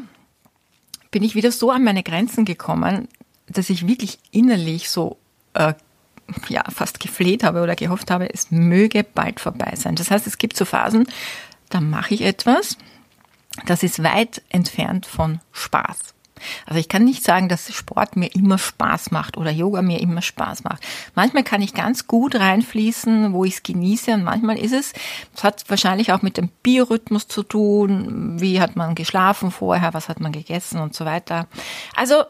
bin 1.09 1.23
ich 1.23 1.35
wieder 1.35 1.53
so 1.53 1.71
an 1.71 1.85
meine 1.85 2.03
Grenzen 2.03 2.43
gekommen, 2.43 3.07
dass 3.47 3.69
ich 3.69 3.87
wirklich 3.87 4.19
innerlich 4.31 4.89
so 4.89 5.15
äh, 5.53 5.73
ja 6.49 6.63
fast 6.69 6.99
gefleht 6.99 7.45
habe 7.45 7.61
oder 7.61 7.75
gehofft 7.77 8.11
habe, 8.11 8.33
es 8.33 8.51
möge 8.51 9.05
bald 9.05 9.39
vorbei 9.39 9.75
sein. 9.77 9.95
Das 9.95 10.11
heißt, 10.11 10.27
es 10.27 10.37
gibt 10.37 10.57
so 10.57 10.65
Phasen, 10.65 11.07
da 11.69 11.79
mache 11.79 12.13
ich 12.13 12.23
etwas, 12.23 12.77
das 13.67 13.83
ist 13.83 14.03
weit 14.03 14.41
entfernt 14.49 15.05
von 15.05 15.39
Spaß. 15.53 16.12
Also 16.65 16.79
ich 16.79 16.89
kann 16.89 17.03
nicht 17.03 17.23
sagen, 17.23 17.49
dass 17.49 17.73
Sport 17.73 18.15
mir 18.15 18.33
immer 18.35 18.57
Spaß 18.57 19.11
macht 19.11 19.37
oder 19.37 19.51
Yoga 19.51 19.81
mir 19.81 19.99
immer 19.99 20.21
Spaß 20.21 20.63
macht. 20.63 20.83
Manchmal 21.15 21.43
kann 21.43 21.61
ich 21.61 21.73
ganz 21.73 22.07
gut 22.07 22.35
reinfließen, 22.35 23.33
wo 23.33 23.45
ich 23.45 23.55
es 23.55 23.63
genieße 23.63 24.13
und 24.13 24.23
manchmal 24.23 24.57
ist 24.57 24.73
es, 24.73 24.93
das 25.33 25.43
hat 25.43 25.63
wahrscheinlich 25.67 26.11
auch 26.11 26.21
mit 26.21 26.37
dem 26.37 26.49
Biorhythmus 26.63 27.27
zu 27.27 27.43
tun, 27.43 28.39
wie 28.39 28.61
hat 28.61 28.75
man 28.75 28.95
geschlafen 28.95 29.51
vorher, 29.51 29.93
was 29.93 30.09
hat 30.09 30.19
man 30.19 30.31
gegessen 30.31 30.79
und 30.79 30.95
so 30.95 31.05
weiter. 31.05 31.47
Also 31.95 32.23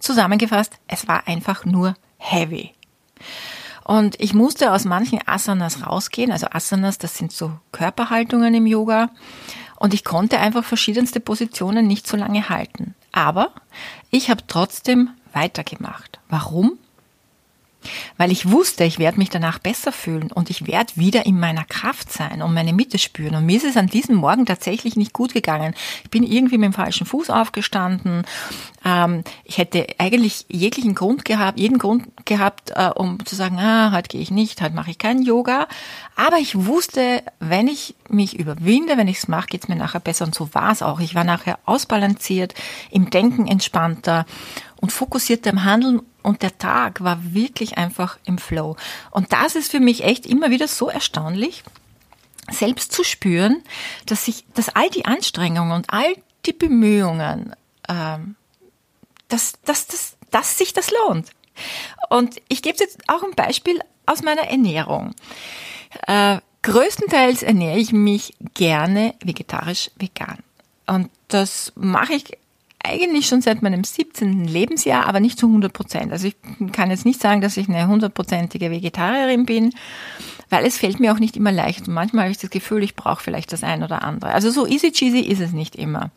zusammengefasst, 0.00 0.74
es 0.86 1.08
war 1.08 1.26
einfach 1.26 1.64
nur 1.64 1.94
heavy. 2.18 2.72
Und 3.84 4.20
ich 4.20 4.34
musste 4.34 4.72
aus 4.72 4.84
manchen 4.84 5.26
Asanas 5.26 5.86
rausgehen. 5.86 6.30
Also 6.30 6.48
Asanas, 6.50 6.98
das 6.98 7.16
sind 7.16 7.32
so 7.32 7.52
Körperhaltungen 7.72 8.52
im 8.54 8.66
Yoga. 8.66 9.08
Und 9.76 9.94
ich 9.94 10.04
konnte 10.04 10.38
einfach 10.40 10.62
verschiedenste 10.62 11.20
Positionen 11.20 11.86
nicht 11.86 12.06
so 12.06 12.16
lange 12.16 12.50
halten. 12.50 12.94
Aber 13.18 13.50
ich 14.10 14.30
habe 14.30 14.46
trotzdem 14.46 15.10
weitergemacht. 15.32 16.20
Warum? 16.28 16.78
Weil 18.18 18.30
ich 18.30 18.50
wusste, 18.50 18.84
ich 18.84 18.98
werde 18.98 19.18
mich 19.18 19.30
danach 19.30 19.58
besser 19.58 19.92
fühlen 19.92 20.30
und 20.32 20.50
ich 20.50 20.66
werde 20.66 20.92
wieder 20.96 21.24
in 21.24 21.40
meiner 21.40 21.64
Kraft 21.64 22.12
sein 22.12 22.42
und 22.42 22.52
meine 22.52 22.72
Mitte 22.72 22.98
spüren. 22.98 23.36
Und 23.36 23.46
mir 23.46 23.56
ist 23.56 23.64
es 23.64 23.76
an 23.76 23.86
diesem 23.86 24.16
Morgen 24.16 24.44
tatsächlich 24.44 24.96
nicht 24.96 25.12
gut 25.12 25.32
gegangen. 25.32 25.74
Ich 26.04 26.10
bin 26.10 26.24
irgendwie 26.24 26.58
mit 26.58 26.66
dem 26.66 26.72
falschen 26.74 27.06
Fuß 27.06 27.30
aufgestanden. 27.30 28.24
Ähm, 28.84 29.22
ich 29.44 29.58
hätte 29.58 29.86
eigentlich 29.98 30.46
jeglichen 30.48 30.94
Grund 30.94 31.24
gehabt, 31.24 31.58
jeden 31.58 31.78
Grund 31.78 32.08
gehabt, 32.24 32.72
äh, 32.74 32.90
um 32.94 33.24
zu 33.24 33.36
sagen, 33.36 33.58
ah, 33.58 33.92
heute 33.92 34.08
gehe 34.08 34.20
ich 34.20 34.30
nicht, 34.30 34.60
heute 34.60 34.74
mache 34.74 34.90
ich 34.90 34.98
kein 34.98 35.22
Yoga. 35.22 35.68
Aber 36.16 36.38
ich 36.38 36.66
wusste, 36.66 37.22
wenn 37.38 37.68
ich 37.68 37.94
mich 38.08 38.38
überwinde, 38.38 38.96
wenn 38.96 39.08
ich 39.08 39.18
es 39.18 39.28
mache, 39.28 39.46
geht 39.46 39.62
es 39.62 39.68
mir 39.68 39.76
nachher 39.76 40.00
besser. 40.00 40.24
Und 40.24 40.34
so 40.34 40.52
war 40.54 40.72
es 40.72 40.82
auch. 40.82 40.98
Ich 40.98 41.14
war 41.14 41.24
nachher 41.24 41.58
ausbalanciert, 41.64 42.54
im 42.90 43.10
Denken 43.10 43.46
entspannter 43.46 44.26
und 44.80 44.92
fokussierter 44.92 45.50
im 45.50 45.64
Handeln 45.64 46.02
und 46.22 46.42
der 46.42 46.58
Tag 46.58 47.02
war 47.02 47.34
wirklich 47.34 47.78
einfach 47.78 48.18
im 48.24 48.38
Flow. 48.38 48.76
Und 49.10 49.32
das 49.32 49.54
ist 49.54 49.70
für 49.70 49.80
mich 49.80 50.04
echt 50.04 50.26
immer 50.26 50.50
wieder 50.50 50.68
so 50.68 50.88
erstaunlich, 50.88 51.62
selbst 52.50 52.92
zu 52.92 53.04
spüren, 53.04 53.62
dass 54.06 54.24
sich, 54.24 54.44
dass 54.54 54.68
all 54.70 54.90
die 54.90 55.04
Anstrengungen 55.04 55.72
und 55.72 55.90
all 55.90 56.14
die 56.46 56.52
Bemühungen, 56.52 57.54
ähm, 57.88 58.36
dass, 59.28 59.54
dass, 59.64 59.86
dass, 59.86 60.16
dass 60.30 60.58
sich 60.58 60.72
das 60.72 60.90
lohnt. 60.90 61.30
Und 62.08 62.40
ich 62.48 62.62
gebe 62.62 62.78
jetzt 62.78 62.98
auch 63.08 63.22
ein 63.22 63.34
Beispiel 63.34 63.80
aus 64.06 64.22
meiner 64.22 64.48
Ernährung. 64.48 65.14
Äh, 66.06 66.38
größtenteils 66.62 67.42
ernähre 67.42 67.78
ich 67.78 67.92
mich 67.92 68.34
gerne 68.54 69.14
vegetarisch 69.22 69.90
vegan. 69.96 70.38
Und 70.86 71.10
das 71.28 71.72
mache 71.76 72.14
ich 72.14 72.38
eigentlich 72.84 73.26
schon 73.26 73.40
seit 73.40 73.62
meinem 73.62 73.84
17. 73.84 74.44
Lebensjahr, 74.44 75.06
aber 75.06 75.20
nicht 75.20 75.38
zu 75.38 75.46
100 75.46 75.72
Prozent. 75.72 76.12
Also 76.12 76.28
ich 76.28 76.36
kann 76.72 76.90
jetzt 76.90 77.04
nicht 77.04 77.20
sagen, 77.20 77.40
dass 77.40 77.56
ich 77.56 77.68
eine 77.68 77.86
hundertprozentige 77.88 78.70
Vegetarierin 78.70 79.46
bin, 79.46 79.74
weil 80.48 80.64
es 80.64 80.78
fällt 80.78 81.00
mir 81.00 81.12
auch 81.12 81.18
nicht 81.18 81.36
immer 81.36 81.52
leicht. 81.52 81.88
Und 81.88 81.94
manchmal 81.94 82.24
habe 82.24 82.32
ich 82.32 82.38
das 82.38 82.50
Gefühl, 82.50 82.82
ich 82.82 82.94
brauche 82.94 83.22
vielleicht 83.22 83.52
das 83.52 83.64
ein 83.64 83.82
oder 83.82 84.02
andere. 84.02 84.32
Also 84.32 84.50
so 84.50 84.66
easy 84.66 84.92
cheesy 84.92 85.20
ist 85.20 85.40
es 85.40 85.52
nicht 85.52 85.76
immer. 85.76 86.10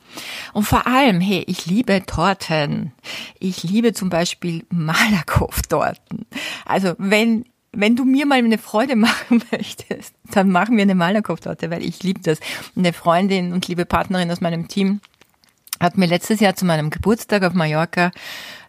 Und 0.53 0.63
vor 0.63 0.87
allem, 0.87 1.19
hey, 1.19 1.43
ich 1.47 1.65
liebe 1.65 2.05
Torten. 2.05 2.93
Ich 3.39 3.63
liebe 3.63 3.93
zum 3.93 4.09
Beispiel 4.09 4.65
Malakoff-Torten. 4.69 6.25
Also 6.65 6.93
wenn 6.97 7.45
wenn 7.73 7.95
du 7.95 8.03
mir 8.03 8.25
mal 8.25 8.39
eine 8.39 8.57
Freude 8.57 8.97
machen 8.97 9.41
möchtest, 9.51 10.13
dann 10.29 10.51
machen 10.51 10.75
wir 10.75 10.81
eine 10.81 10.95
Malakoff-Torte, 10.95 11.71
weil 11.71 11.83
ich 11.83 12.03
liebe 12.03 12.19
das. 12.21 12.39
Eine 12.75 12.91
Freundin 12.91 13.53
und 13.53 13.67
liebe 13.69 13.85
Partnerin 13.85 14.29
aus 14.29 14.41
meinem 14.41 14.67
Team 14.67 14.99
hat 15.81 15.97
mir 15.97 16.05
letztes 16.05 16.39
Jahr 16.39 16.55
zu 16.55 16.65
meinem 16.65 16.89
Geburtstag 16.89 17.43
auf 17.43 17.53
Mallorca, 17.53 18.11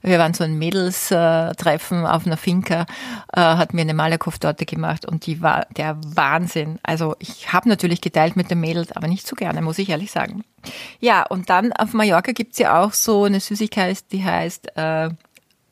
wir 0.02 0.18
waren 0.18 0.34
so 0.34 0.42
ein 0.42 0.58
Mädels-Treffen 0.58 2.06
auf 2.06 2.26
einer 2.26 2.36
Finca, 2.36 2.86
äh, 3.32 3.40
hat 3.40 3.72
mir 3.72 3.82
eine 3.82 3.94
Malakoff-Torte 3.94 4.66
gemacht 4.66 5.06
und 5.06 5.26
die 5.26 5.40
war 5.42 5.66
der 5.76 5.96
Wahnsinn. 6.04 6.78
Also 6.82 7.14
ich 7.20 7.52
habe 7.52 7.68
natürlich 7.68 8.00
geteilt 8.00 8.34
mit 8.34 8.50
den 8.50 8.60
Mädels, 8.60 8.92
aber 8.92 9.06
nicht 9.06 9.26
so 9.26 9.36
gerne, 9.36 9.62
muss 9.62 9.78
ich 9.78 9.90
ehrlich 9.90 10.10
sagen. 10.10 10.44
Ja, 10.98 11.24
und 11.24 11.50
dann 11.50 11.72
auf 11.72 11.92
Mallorca 11.92 12.32
gibt's 12.32 12.58
ja 12.58 12.82
auch 12.82 12.92
so 12.92 13.24
eine 13.24 13.40
Süßigkeit, 13.40 14.10
die 14.10 14.24
heißt 14.24 14.76
äh, 14.76 15.10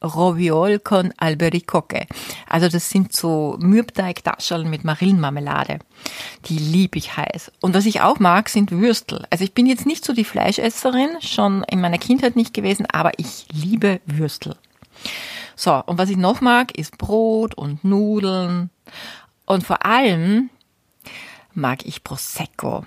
Roviol 0.02 0.78
con 0.78 1.12
Albericoque. 1.16 2.06
Also 2.48 2.68
das 2.68 2.90
sind 2.90 3.12
so 3.12 3.56
Mürbteigtascheln 3.60 4.68
mit 4.68 4.84
Marillenmarmelade. 4.84 5.78
Die 6.46 6.58
liebe 6.58 6.98
ich 6.98 7.16
heiß. 7.16 7.52
Und 7.60 7.74
was 7.74 7.86
ich 7.86 8.00
auch 8.00 8.18
mag, 8.18 8.48
sind 8.48 8.70
Würstel. 8.70 9.26
Also 9.30 9.44
ich 9.44 9.52
bin 9.52 9.66
jetzt 9.66 9.86
nicht 9.86 10.04
so 10.04 10.12
die 10.12 10.24
Fleischesserin, 10.24 11.20
schon 11.20 11.64
in 11.64 11.80
meiner 11.80 11.98
Kindheit 11.98 12.36
nicht 12.36 12.54
gewesen, 12.54 12.86
aber 12.86 13.12
ich 13.18 13.46
liebe 13.52 14.00
Würstel. 14.06 14.56
So, 15.56 15.82
und 15.84 15.98
was 15.98 16.08
ich 16.08 16.16
noch 16.16 16.40
mag, 16.40 16.76
ist 16.76 16.96
Brot 16.96 17.54
und 17.54 17.84
Nudeln. 17.84 18.70
Und 19.44 19.66
vor 19.66 19.84
allem 19.84 20.48
mag 21.52 21.84
ich 21.84 22.02
Prosecco. 22.02 22.86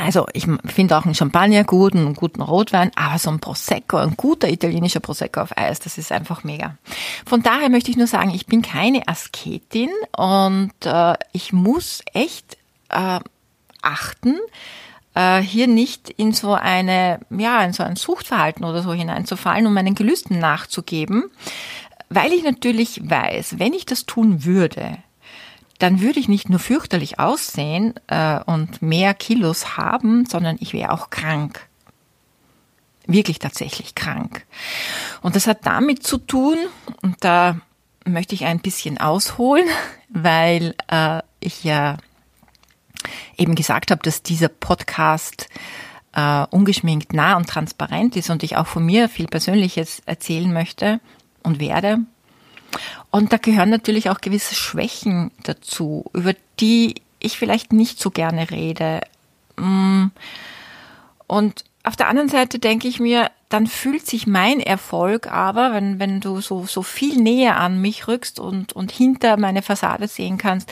Also 0.00 0.26
ich 0.32 0.46
finde 0.66 0.96
auch 0.96 1.04
einen 1.04 1.14
Champagner 1.14 1.64
gut, 1.64 1.94
einen 1.94 2.14
guten 2.14 2.42
Rotwein, 2.42 2.90
aber 2.94 3.18
so 3.18 3.30
ein 3.30 3.40
Prosecco, 3.40 3.96
ein 3.96 4.16
guter 4.16 4.48
italienischer 4.48 5.00
Prosecco 5.00 5.40
auf 5.40 5.56
Eis, 5.56 5.80
das 5.80 5.98
ist 5.98 6.12
einfach 6.12 6.44
mega. 6.44 6.76
Von 7.26 7.42
daher 7.42 7.68
möchte 7.68 7.90
ich 7.90 7.96
nur 7.96 8.06
sagen, 8.06 8.30
ich 8.30 8.46
bin 8.46 8.62
keine 8.62 9.06
Asketin 9.08 9.90
und 10.16 10.72
äh, 10.84 11.14
ich 11.32 11.52
muss 11.52 12.02
echt 12.14 12.56
äh, 12.90 13.20
achten, 13.82 14.36
äh, 15.14 15.40
hier 15.40 15.66
nicht 15.66 16.10
in 16.10 16.32
so 16.32 16.54
eine, 16.54 17.20
ja, 17.30 17.62
in 17.64 17.72
so 17.72 17.82
ein 17.82 17.96
Suchtverhalten 17.96 18.64
oder 18.64 18.82
so 18.82 18.92
hineinzufallen, 18.92 19.66
um 19.66 19.74
meinen 19.74 19.94
Gelüsten 19.94 20.38
nachzugeben, 20.38 21.24
weil 22.08 22.32
ich 22.32 22.44
natürlich 22.44 23.00
weiß, 23.02 23.58
wenn 23.58 23.72
ich 23.72 23.84
das 23.84 24.06
tun 24.06 24.44
würde, 24.44 24.98
dann 25.78 26.00
würde 26.00 26.18
ich 26.18 26.28
nicht 26.28 26.50
nur 26.50 26.58
fürchterlich 26.58 27.18
aussehen 27.18 27.94
äh, 28.08 28.40
und 28.44 28.82
mehr 28.82 29.14
Kilos 29.14 29.76
haben, 29.76 30.26
sondern 30.26 30.56
ich 30.60 30.72
wäre 30.72 30.92
auch 30.92 31.10
krank. 31.10 31.66
Wirklich 33.06 33.38
tatsächlich 33.38 33.94
krank. 33.94 34.44
Und 35.22 35.36
das 35.36 35.46
hat 35.46 35.64
damit 35.64 36.02
zu 36.02 36.18
tun, 36.18 36.56
und 37.02 37.16
da 37.20 37.58
möchte 38.04 38.34
ich 38.34 38.44
ein 38.44 38.60
bisschen 38.60 38.98
ausholen, 38.98 39.66
weil 40.08 40.74
äh, 40.88 41.22
ich 41.40 41.64
ja 41.64 41.96
eben 43.36 43.54
gesagt 43.54 43.90
habe, 43.92 44.02
dass 44.02 44.22
dieser 44.22 44.48
Podcast 44.48 45.48
äh, 46.12 46.44
ungeschminkt 46.50 47.12
nah 47.12 47.36
und 47.36 47.48
transparent 47.48 48.16
ist 48.16 48.30
und 48.30 48.42
ich 48.42 48.56
auch 48.56 48.66
von 48.66 48.84
mir 48.84 49.08
viel 49.08 49.28
Persönliches 49.28 50.02
erzählen 50.06 50.52
möchte 50.52 51.00
und 51.44 51.60
werde. 51.60 51.98
Und 53.10 53.32
da 53.32 53.36
gehören 53.36 53.70
natürlich 53.70 54.10
auch 54.10 54.20
gewisse 54.20 54.54
Schwächen 54.54 55.30
dazu, 55.44 56.04
über 56.12 56.34
die 56.60 56.96
ich 57.18 57.38
vielleicht 57.38 57.72
nicht 57.72 57.98
so 57.98 58.10
gerne 58.10 58.50
rede. 58.50 59.00
Mm. 59.56 60.06
Und 61.26 61.64
auf 61.84 61.96
der 61.96 62.08
anderen 62.08 62.28
Seite 62.28 62.58
denke 62.58 62.88
ich 62.88 63.00
mir, 63.00 63.30
dann 63.48 63.66
fühlt 63.66 64.06
sich 64.06 64.26
mein 64.26 64.60
Erfolg 64.60 65.26
aber, 65.26 65.72
wenn, 65.72 65.98
wenn 65.98 66.20
du 66.20 66.40
so, 66.40 66.66
so 66.66 66.82
viel 66.82 67.16
näher 67.20 67.58
an 67.58 67.80
mich 67.80 68.08
rückst 68.08 68.40
und, 68.40 68.74
und 68.74 68.92
hinter 68.92 69.38
meine 69.38 69.62
Fassade 69.62 70.06
sehen 70.06 70.36
kannst, 70.36 70.70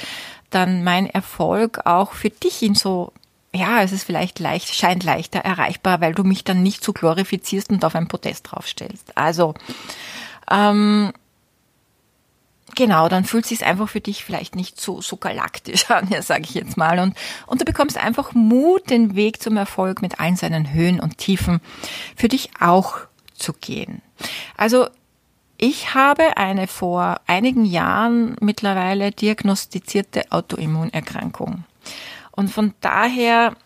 dann 0.51 0.85
mein 0.85 1.07
Erfolg 1.07 1.87
auch 1.87 2.13
für 2.13 2.31
dich 2.31 2.63
in 2.63 2.75
so, 2.75 3.13
ja, 3.55 3.83
es 3.83 3.93
ist 3.93 4.05
vielleicht 4.05 4.39
leicht, 4.39 4.75
scheint 4.75 5.05
leichter 5.05 5.41
erreichbar, 5.41 6.01
weil 6.01 6.15
du 6.15 6.23
mich 6.23 6.45
dann 6.45 6.63
nicht 6.63 6.85
so 6.85 6.93
glorifizierst 6.93 7.71
und 7.71 7.85
auf 7.85 7.95
ein 7.95 8.09
Podest 8.09 8.51
draufstellst. 8.51 9.17
Also, 9.17 9.55
ähm, 10.51 11.13
Genau, 12.75 13.09
dann 13.09 13.25
fühlt 13.25 13.47
sich 13.47 13.65
einfach 13.65 13.89
für 13.89 14.01
dich 14.01 14.25
vielleicht 14.25 14.57
nicht 14.57 14.81
so, 14.81 15.01
so 15.01 15.17
galaktisch 15.17 15.91
an, 15.91 16.09
ja, 16.11 16.21
sage 16.21 16.45
ich 16.45 16.55
jetzt 16.55 16.77
mal. 16.77 16.99
Und, 16.99 17.17
und 17.47 17.61
du 17.61 17.65
bekommst 17.65 17.97
einfach 17.97 18.33
Mut, 18.33 18.91
den 18.91 19.15
Weg 19.15 19.41
zum 19.41 19.57
Erfolg 19.57 20.03
mit 20.03 20.21
allen 20.21 20.37
seinen 20.37 20.73
Höhen 20.73 21.01
und 21.01 21.19
Tiefen 21.19 21.61
für 22.17 22.29
dich 22.29 22.51
auch 22.61 22.99
zu 23.35 23.53
gehen. 23.53 24.03
Also 24.57 24.89
ich 25.59 25.95
habe 25.95 26.37
eine 26.37 26.67
vor 26.67 27.21
einigen 27.27 27.65
Jahren 27.65 28.37
mittlerweile 28.41 29.11
diagnostizierte 29.11 30.31
Autoimmunerkrankung. 30.31 31.65
Und 32.33 32.51
von 32.51 32.75
daher 32.81 33.57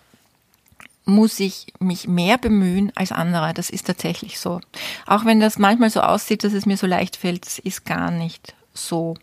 muss 1.04 1.40
ich 1.40 1.72
mich 1.80 2.06
mehr 2.06 2.38
bemühen 2.38 2.92
als 2.94 3.10
andere. 3.10 3.52
Das 3.54 3.70
ist 3.70 3.86
tatsächlich 3.86 4.38
so. 4.38 4.60
Auch 5.06 5.24
wenn 5.24 5.40
das 5.40 5.58
manchmal 5.58 5.90
so 5.90 6.00
aussieht, 6.00 6.44
dass 6.44 6.52
es 6.52 6.66
mir 6.66 6.76
so 6.76 6.86
leicht 6.86 7.16
fällt, 7.16 7.46
es 7.46 7.58
ist 7.58 7.84
gar 7.84 8.12
nicht 8.12 8.54
so. 8.86 9.14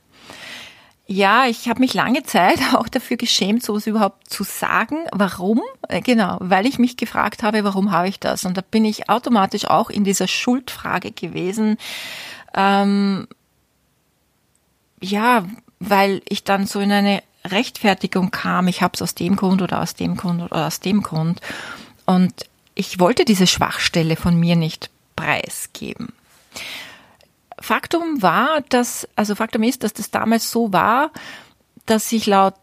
Ja, 1.10 1.46
ich 1.46 1.70
habe 1.70 1.80
mich 1.80 1.94
lange 1.94 2.24
Zeit 2.24 2.60
auch 2.74 2.90
dafür 2.90 3.18
geschämt, 3.18 3.64
sowas 3.64 3.88
überhaupt 3.88 4.30
zu 4.30 4.44
sagen. 4.44 4.98
Warum? 5.12 5.62
Äh, 5.88 6.02
genau, 6.02 6.38
weil 6.42 6.66
ich 6.66 6.80
mich 6.80 6.98
gefragt 6.98 7.44
habe, 7.44 7.64
warum 7.64 7.92
habe 7.92 8.10
ich 8.10 8.20
das? 8.20 8.46
Und 8.46 8.58
da 8.58 8.62
bin 8.62 8.84
ich 8.84 9.10
automatisch 9.10 9.66
auch 9.66 9.90
in 9.90 10.04
dieser 10.04 10.28
Schuldfrage 10.28 11.12
gewesen. 11.12 11.78
Ähm, 12.54 13.28
ja, 15.02 15.46
weil 15.80 16.22
ich 16.28 16.44
dann 16.44 16.66
so 16.66 16.80
in 16.80 16.92
eine 16.92 17.24
Rechtfertigung 17.46 18.32
kam, 18.32 18.68
ich 18.68 18.82
habe 18.82 18.94
es 18.96 19.02
aus 19.02 19.16
dem 19.16 19.36
Grund 19.38 19.62
oder 19.62 19.82
aus 19.82 19.94
dem 19.94 20.18
Grund 20.18 20.42
oder 20.42 20.68
aus 20.68 20.82
dem 20.82 21.04
Grund. 21.04 21.40
Und 22.06 22.34
ich 22.76 23.00
wollte 23.00 23.26
diese 23.26 23.48
Schwachstelle 23.48 24.16
von 24.16 24.38
mir 24.38 24.56
nicht 24.56 24.90
preisgeben. 25.16 26.14
Faktum 27.60 28.22
war, 28.22 28.62
dass, 28.70 29.08
also 29.16 29.36
Faktum 29.36 29.64
ist, 29.64 29.84
dass 29.84 29.94
das 29.94 30.12
damals 30.12 30.52
so 30.52 30.72
war, 30.74 31.12
dass 31.86 32.12
ich 32.12 32.26
laut 32.26 32.56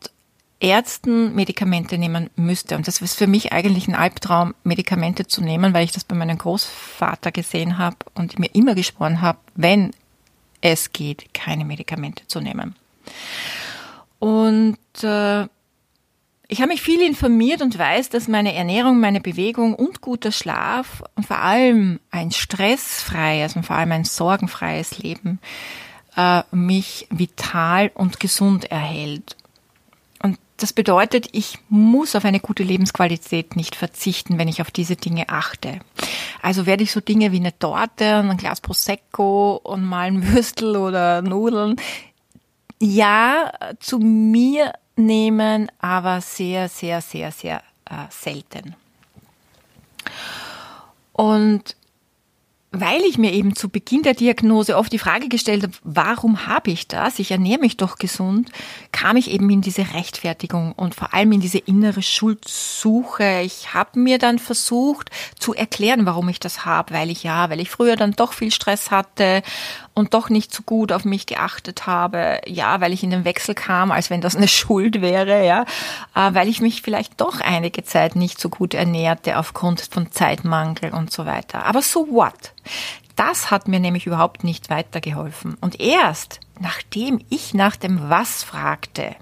Ärzten 0.60 1.34
Medikamente 1.34 1.98
nehmen 1.98 2.30
müsste. 2.36 2.76
Und 2.76 2.88
das 2.88 3.00
ist 3.00 3.18
für 3.18 3.26
mich 3.26 3.52
eigentlich 3.52 3.88
ein 3.88 3.94
Albtraum, 3.94 4.54
Medikamente 4.62 5.26
zu 5.26 5.42
nehmen, 5.42 5.74
weil 5.74 5.84
ich 5.84 5.92
das 5.92 6.04
bei 6.04 6.14
meinem 6.14 6.38
Großvater 6.38 7.32
gesehen 7.32 7.76
habe 7.76 7.96
und 8.14 8.38
mir 8.38 8.48
immer 8.54 8.74
geschworen 8.74 9.20
habe, 9.20 9.38
wenn 9.56 9.90
es 10.60 10.92
geht, 10.92 11.34
keine 11.34 11.64
Medikamente 11.64 12.26
zu 12.28 12.40
nehmen. 12.40 12.76
Und 14.18 14.78
äh, 15.02 15.46
ich 16.54 16.60
habe 16.60 16.68
mich 16.68 16.82
viel 16.82 17.02
informiert 17.02 17.62
und 17.62 17.76
weiß, 17.76 18.10
dass 18.10 18.28
meine 18.28 18.54
Ernährung, 18.54 19.00
meine 19.00 19.20
Bewegung 19.20 19.74
und 19.74 20.00
guter 20.00 20.30
Schlaf 20.30 21.02
und 21.16 21.26
vor 21.26 21.38
allem 21.38 21.98
ein 22.12 22.30
stressfreies 22.30 23.56
und 23.56 23.66
vor 23.66 23.74
allem 23.74 23.90
ein 23.90 24.04
sorgenfreies 24.04 24.98
Leben 24.98 25.40
äh, 26.16 26.44
mich 26.52 27.08
vital 27.10 27.90
und 27.94 28.20
gesund 28.20 28.70
erhält. 28.70 29.34
Und 30.22 30.38
das 30.58 30.72
bedeutet, 30.72 31.28
ich 31.32 31.58
muss 31.70 32.14
auf 32.14 32.24
eine 32.24 32.38
gute 32.38 32.62
Lebensqualität 32.62 33.56
nicht 33.56 33.74
verzichten, 33.74 34.38
wenn 34.38 34.46
ich 34.46 34.60
auf 34.60 34.70
diese 34.70 34.94
Dinge 34.94 35.30
achte. 35.30 35.80
Also 36.40 36.66
werde 36.66 36.84
ich 36.84 36.92
so 36.92 37.00
Dinge 37.00 37.32
wie 37.32 37.40
eine 37.40 37.58
Torte 37.58 38.20
und 38.20 38.30
ein 38.30 38.36
Glas 38.36 38.60
Prosecco 38.60 39.60
und 39.60 39.84
mal 39.84 40.06
ein 40.06 40.32
Würstel 40.32 40.76
oder 40.76 41.20
Nudeln 41.20 41.74
ja 42.80 43.50
zu 43.80 43.98
mir 43.98 44.72
nehmen, 44.96 45.70
aber 45.78 46.20
sehr, 46.20 46.68
sehr, 46.68 47.00
sehr, 47.00 47.32
sehr 47.32 47.62
äh, 47.86 48.06
selten. 48.10 48.74
Und 51.12 51.76
weil 52.76 53.02
ich 53.02 53.18
mir 53.18 53.32
eben 53.32 53.54
zu 53.54 53.68
Beginn 53.68 54.02
der 54.02 54.14
Diagnose 54.14 54.76
oft 54.76 54.92
die 54.92 54.98
Frage 54.98 55.28
gestellt 55.28 55.62
habe, 55.62 55.72
warum 55.84 56.48
habe 56.48 56.72
ich 56.72 56.88
das? 56.88 57.20
Ich 57.20 57.30
ernähre 57.30 57.60
mich 57.60 57.76
doch 57.76 57.98
gesund, 57.98 58.50
kam 58.90 59.16
ich 59.16 59.30
eben 59.30 59.48
in 59.48 59.60
diese 59.60 59.94
Rechtfertigung 59.94 60.72
und 60.72 60.94
vor 60.94 61.14
allem 61.14 61.30
in 61.32 61.40
diese 61.40 61.58
innere 61.58 62.02
Schuldsuche. 62.02 63.42
Ich 63.42 63.74
habe 63.74 64.00
mir 64.00 64.18
dann 64.18 64.40
versucht 64.40 65.10
zu 65.38 65.54
erklären, 65.54 66.04
warum 66.04 66.28
ich 66.28 66.40
das 66.40 66.64
habe, 66.64 66.94
weil 66.94 67.10
ich 67.10 67.22
ja, 67.22 67.48
weil 67.48 67.60
ich 67.60 67.70
früher 67.70 67.94
dann 67.94 68.12
doch 68.12 68.32
viel 68.32 68.50
Stress 68.50 68.90
hatte 68.90 69.42
und 69.94 70.12
doch 70.12 70.28
nicht 70.28 70.52
so 70.52 70.62
gut 70.62 70.92
auf 70.92 71.04
mich 71.04 71.26
geachtet 71.26 71.86
habe, 71.86 72.40
ja, 72.46 72.80
weil 72.80 72.92
ich 72.92 73.02
in 73.02 73.10
den 73.10 73.24
Wechsel 73.24 73.54
kam, 73.54 73.92
als 73.92 74.10
wenn 74.10 74.20
das 74.20 74.36
eine 74.36 74.48
Schuld 74.48 75.00
wäre, 75.00 75.44
ja, 75.44 75.62
äh, 76.14 76.34
weil 76.34 76.48
ich 76.48 76.60
mich 76.60 76.82
vielleicht 76.82 77.20
doch 77.20 77.40
einige 77.40 77.84
Zeit 77.84 78.16
nicht 78.16 78.40
so 78.40 78.48
gut 78.48 78.74
ernährte 78.74 79.38
aufgrund 79.38 79.80
von 79.80 80.10
Zeitmangel 80.10 80.92
und 80.92 81.12
so 81.12 81.26
weiter. 81.26 81.64
Aber 81.64 81.80
so 81.80 82.08
what? 82.10 82.52
Das 83.16 83.52
hat 83.52 83.68
mir 83.68 83.78
nämlich 83.78 84.06
überhaupt 84.06 84.42
nicht 84.42 84.70
weitergeholfen. 84.70 85.54
Und 85.60 85.80
erst 85.80 86.40
nachdem 86.58 87.20
ich 87.30 87.54
nach 87.54 87.76
dem 87.76 88.10
Was 88.10 88.42
fragte, 88.42 89.14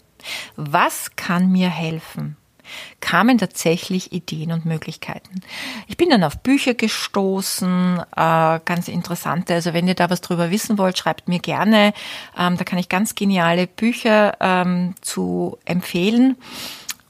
was 0.56 1.16
kann 1.16 1.50
mir 1.50 1.68
helfen, 1.68 2.36
kamen 3.00 3.38
tatsächlich 3.38 4.12
Ideen 4.12 4.52
und 4.52 4.64
Möglichkeiten. 4.64 5.40
Ich 5.86 5.96
bin 5.96 6.10
dann 6.10 6.24
auf 6.24 6.38
Bücher 6.38 6.74
gestoßen, 6.74 7.98
äh, 8.16 8.60
ganz 8.64 8.88
interessante. 8.88 9.54
Also 9.54 9.72
wenn 9.72 9.88
ihr 9.88 9.94
da 9.94 10.10
was 10.10 10.20
drüber 10.20 10.50
wissen 10.50 10.78
wollt, 10.78 10.98
schreibt 10.98 11.28
mir 11.28 11.38
gerne. 11.38 11.92
Ähm, 12.38 12.56
da 12.56 12.64
kann 12.64 12.78
ich 12.78 12.88
ganz 12.88 13.14
geniale 13.14 13.66
Bücher 13.66 14.36
ähm, 14.40 14.94
zu 15.00 15.58
empfehlen. 15.64 16.36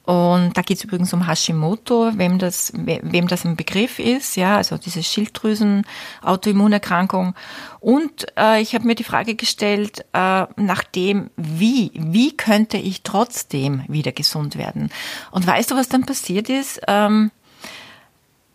Und 0.04 0.56
da 0.56 0.62
geht 0.62 0.78
es 0.78 0.85
übrigens 0.85 1.12
um 1.12 1.28
Hashimoto, 1.28 2.18
wem 2.18 2.38
das, 2.38 2.73
wem 2.75 3.28
das 3.28 3.44
ein 3.44 3.54
Begriff 3.54 4.00
ist, 4.00 4.35
ja, 4.37 4.56
also 4.56 4.76
diese 4.76 5.00
Schilddrüsen-Autoimmunerkrankung. 5.02 7.35
Und 7.78 8.26
äh, 8.37 8.61
ich 8.61 8.75
habe 8.75 8.85
mir 8.87 8.97
die 8.97 9.04
Frage 9.04 9.37
gestellt, 9.37 10.04
äh, 10.12 10.47
nach 10.56 10.82
dem, 10.82 11.30
wie, 11.37 11.92
wie 11.94 12.37
könnte 12.37 12.78
ich 12.78 13.02
trotzdem 13.02 13.85
wieder 13.87 14.11
gesund 14.11 14.56
werden? 14.56 14.90
Und 15.30 15.47
weißt 15.47 15.71
du, 15.71 15.76
was 15.76 15.88
dann 15.88 16.04
passiert 16.04 16.49
ist? 16.49 16.80
Ähm, 16.88 17.30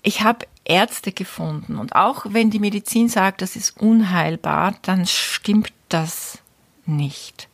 ich 0.03 0.23
habe 0.23 0.45
Ärzte 0.65 1.13
gefunden 1.13 1.77
und 1.77 1.95
auch 1.95 2.25
wenn 2.27 2.49
die 2.49 2.59
Medizin 2.59 3.07
sagt, 3.07 3.41
das 3.41 3.55
ist 3.55 3.79
unheilbar, 3.79 4.75
dann 4.81 5.05
stimmt 5.05 5.71
das 5.87 6.39
nicht. 6.85 7.47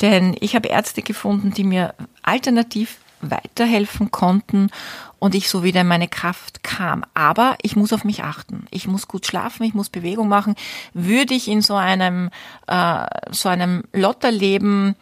Denn 0.00 0.34
ich 0.40 0.54
habe 0.54 0.68
Ärzte 0.68 1.02
gefunden, 1.02 1.52
die 1.52 1.64
mir 1.64 1.94
alternativ 2.22 2.96
weiterhelfen 3.20 4.10
konnten 4.10 4.70
und 5.18 5.34
ich 5.34 5.48
so 5.48 5.62
wieder 5.64 5.80
in 5.80 5.86
meine 5.86 6.08
Kraft 6.08 6.62
kam. 6.62 7.04
Aber 7.14 7.56
ich 7.62 7.76
muss 7.76 7.92
auf 7.92 8.04
mich 8.04 8.22
achten. 8.22 8.66
Ich 8.70 8.86
muss 8.86 9.08
gut 9.08 9.26
schlafen, 9.26 9.64
ich 9.64 9.74
muss 9.74 9.88
Bewegung 9.88 10.28
machen. 10.28 10.54
Würde 10.92 11.34
ich 11.34 11.48
in 11.48 11.62
so 11.62 11.74
einem, 11.74 12.30
äh, 12.66 13.06
so 13.30 13.48
einem 13.48 13.84
Lotterleben 13.92 14.96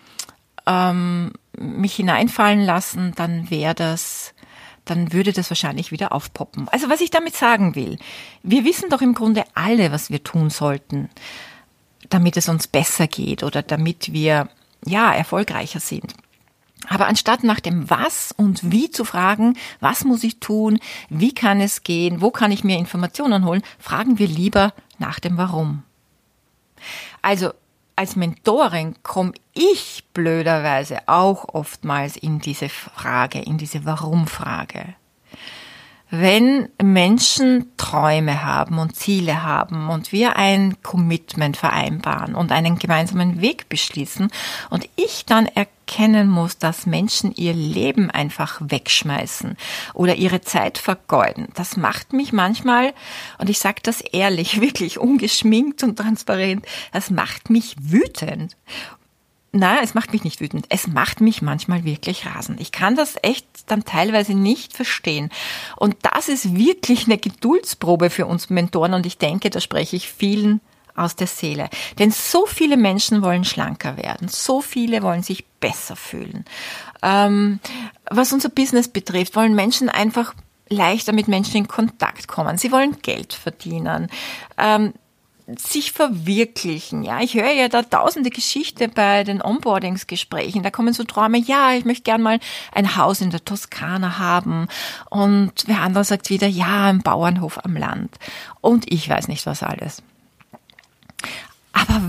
ähm, 0.66 1.32
mich 1.58 1.96
hineinfallen 1.96 2.64
lassen, 2.64 3.12
dann 3.16 3.50
wäre 3.50 3.74
das 3.74 4.34
dann 4.84 5.12
würde 5.14 5.32
das 5.32 5.50
wahrscheinlich 5.50 5.92
wieder 5.92 6.12
aufpoppen. 6.12 6.68
Also 6.68 6.90
was 6.90 7.00
ich 7.00 7.10
damit 7.10 7.34
sagen 7.34 7.74
will, 7.74 7.98
wir 8.42 8.64
wissen 8.64 8.90
doch 8.90 9.00
im 9.00 9.14
Grunde 9.14 9.44
alle, 9.54 9.92
was 9.92 10.10
wir 10.10 10.22
tun 10.22 10.50
sollten, 10.50 11.08
damit 12.10 12.36
es 12.36 12.48
uns 12.48 12.66
besser 12.66 13.06
geht 13.06 13.42
oder 13.42 13.62
damit 13.62 14.12
wir 14.12 14.48
ja 14.84 15.12
erfolgreicher 15.14 15.80
sind. 15.80 16.14
Aber 16.88 17.06
anstatt 17.06 17.44
nach 17.44 17.60
dem 17.60 17.88
Was 17.90 18.32
und 18.36 18.70
Wie 18.70 18.90
zu 18.90 19.04
fragen, 19.04 19.56
was 19.80 20.04
muss 20.04 20.24
ich 20.24 20.40
tun, 20.40 20.78
wie 21.08 21.32
kann 21.32 21.60
es 21.60 21.82
gehen, 21.82 22.20
wo 22.20 22.30
kann 22.30 22.52
ich 22.52 22.64
mir 22.64 22.78
Informationen 22.78 23.44
holen, 23.44 23.62
fragen 23.78 24.18
wir 24.18 24.28
lieber 24.28 24.72
nach 24.98 25.20
dem 25.20 25.36
Warum. 25.36 25.82
Also 27.22 27.52
als 27.96 28.16
Mentorin 28.16 28.96
komme 29.02 29.32
ich 29.54 30.04
blöderweise 30.12 30.98
auch 31.06 31.54
oftmals 31.54 32.16
in 32.16 32.40
diese 32.40 32.68
Frage, 32.68 33.40
in 33.40 33.56
diese 33.56 33.84
Warum-Frage. 33.84 34.94
Wenn 36.20 36.68
Menschen 36.80 37.72
Träume 37.76 38.44
haben 38.44 38.78
und 38.78 38.94
Ziele 38.94 39.42
haben 39.42 39.88
und 39.88 40.12
wir 40.12 40.36
ein 40.36 40.80
Commitment 40.80 41.56
vereinbaren 41.56 42.36
und 42.36 42.52
einen 42.52 42.78
gemeinsamen 42.78 43.40
Weg 43.40 43.68
beschließen 43.68 44.30
und 44.70 44.88
ich 44.94 45.24
dann 45.24 45.46
erkennen 45.46 46.28
muss, 46.28 46.56
dass 46.58 46.86
Menschen 46.86 47.34
ihr 47.34 47.52
Leben 47.52 48.12
einfach 48.12 48.60
wegschmeißen 48.62 49.56
oder 49.92 50.14
ihre 50.14 50.40
Zeit 50.40 50.78
vergeuden, 50.78 51.48
das 51.54 51.76
macht 51.76 52.12
mich 52.12 52.32
manchmal, 52.32 52.94
und 53.38 53.50
ich 53.50 53.58
sage 53.58 53.80
das 53.82 54.00
ehrlich, 54.00 54.60
wirklich 54.60 54.98
ungeschminkt 54.98 55.82
und 55.82 55.96
transparent, 55.98 56.64
das 56.92 57.10
macht 57.10 57.50
mich 57.50 57.74
wütend. 57.80 58.56
Naja, 59.56 59.82
es 59.84 59.94
macht 59.94 60.12
mich 60.12 60.24
nicht 60.24 60.40
wütend. 60.40 60.66
Es 60.68 60.88
macht 60.88 61.20
mich 61.20 61.40
manchmal 61.40 61.84
wirklich 61.84 62.26
rasend. 62.26 62.60
Ich 62.60 62.72
kann 62.72 62.96
das 62.96 63.14
echt 63.22 63.46
dann 63.68 63.84
teilweise 63.84 64.34
nicht 64.34 64.72
verstehen. 64.72 65.30
Und 65.76 65.94
das 66.02 66.28
ist 66.28 66.56
wirklich 66.56 67.04
eine 67.06 67.18
Geduldsprobe 67.18 68.10
für 68.10 68.26
uns 68.26 68.50
Mentoren. 68.50 68.94
Und 68.94 69.06
ich 69.06 69.16
denke, 69.16 69.50
da 69.50 69.60
spreche 69.60 69.94
ich 69.94 70.08
vielen 70.10 70.60
aus 70.96 71.14
der 71.14 71.28
Seele. 71.28 71.70
Denn 72.00 72.10
so 72.10 72.46
viele 72.46 72.76
Menschen 72.76 73.22
wollen 73.22 73.44
schlanker 73.44 73.96
werden. 73.96 74.26
So 74.26 74.60
viele 74.60 75.02
wollen 75.02 75.22
sich 75.22 75.46
besser 75.60 75.94
fühlen. 75.94 76.44
Ähm, 77.02 77.60
was 78.10 78.32
unser 78.32 78.48
Business 78.48 78.88
betrifft, 78.88 79.36
wollen 79.36 79.54
Menschen 79.54 79.88
einfach 79.88 80.34
leichter 80.68 81.12
mit 81.12 81.28
Menschen 81.28 81.58
in 81.58 81.68
Kontakt 81.68 82.26
kommen. 82.26 82.58
Sie 82.58 82.72
wollen 82.72 82.96
Geld 83.02 83.34
verdienen. 83.34 84.08
Ähm, 84.58 84.94
sich 85.46 85.92
verwirklichen. 85.92 87.02
Ja, 87.02 87.20
ich 87.20 87.34
höre 87.34 87.52
ja 87.52 87.68
da 87.68 87.82
tausende 87.82 88.30
Geschichten 88.30 88.90
bei 88.94 89.24
den 89.24 89.42
Onboardingsgesprächen. 89.42 90.62
Da 90.62 90.70
kommen 90.70 90.94
so 90.94 91.04
Träume, 91.04 91.38
ja, 91.38 91.72
ich 91.74 91.84
möchte 91.84 92.04
gern 92.04 92.22
mal 92.22 92.40
ein 92.72 92.96
Haus 92.96 93.20
in 93.20 93.30
der 93.30 93.44
Toskana 93.44 94.18
haben. 94.18 94.68
Und 95.10 95.64
wer 95.66 95.80
andere 95.80 96.04
sagt 96.04 96.30
wieder, 96.30 96.46
ja, 96.46 96.86
ein 96.86 97.02
Bauernhof 97.02 97.62
am 97.64 97.76
Land. 97.76 98.16
Und 98.60 98.90
ich 98.90 99.08
weiß 99.08 99.28
nicht 99.28 99.44
was 99.44 99.62
alles. 99.62 100.02
Aber 101.72 102.00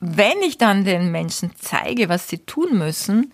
wenn 0.00 0.40
ich 0.46 0.58
dann 0.58 0.84
den 0.84 1.10
Menschen 1.10 1.52
zeige, 1.58 2.08
was 2.08 2.28
sie 2.28 2.38
tun 2.38 2.78
müssen, 2.78 3.32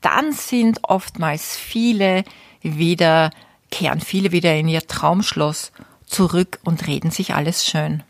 dann 0.00 0.32
sind 0.32 0.80
oftmals 0.82 1.56
viele 1.56 2.24
wieder, 2.62 3.30
kehren 3.70 4.00
viele 4.00 4.32
wieder 4.32 4.54
in 4.56 4.66
ihr 4.66 4.86
Traumschloss 4.86 5.72
zurück 6.06 6.58
und 6.64 6.86
reden 6.86 7.10
sich 7.10 7.34
alles 7.34 7.66
schön. 7.66 8.02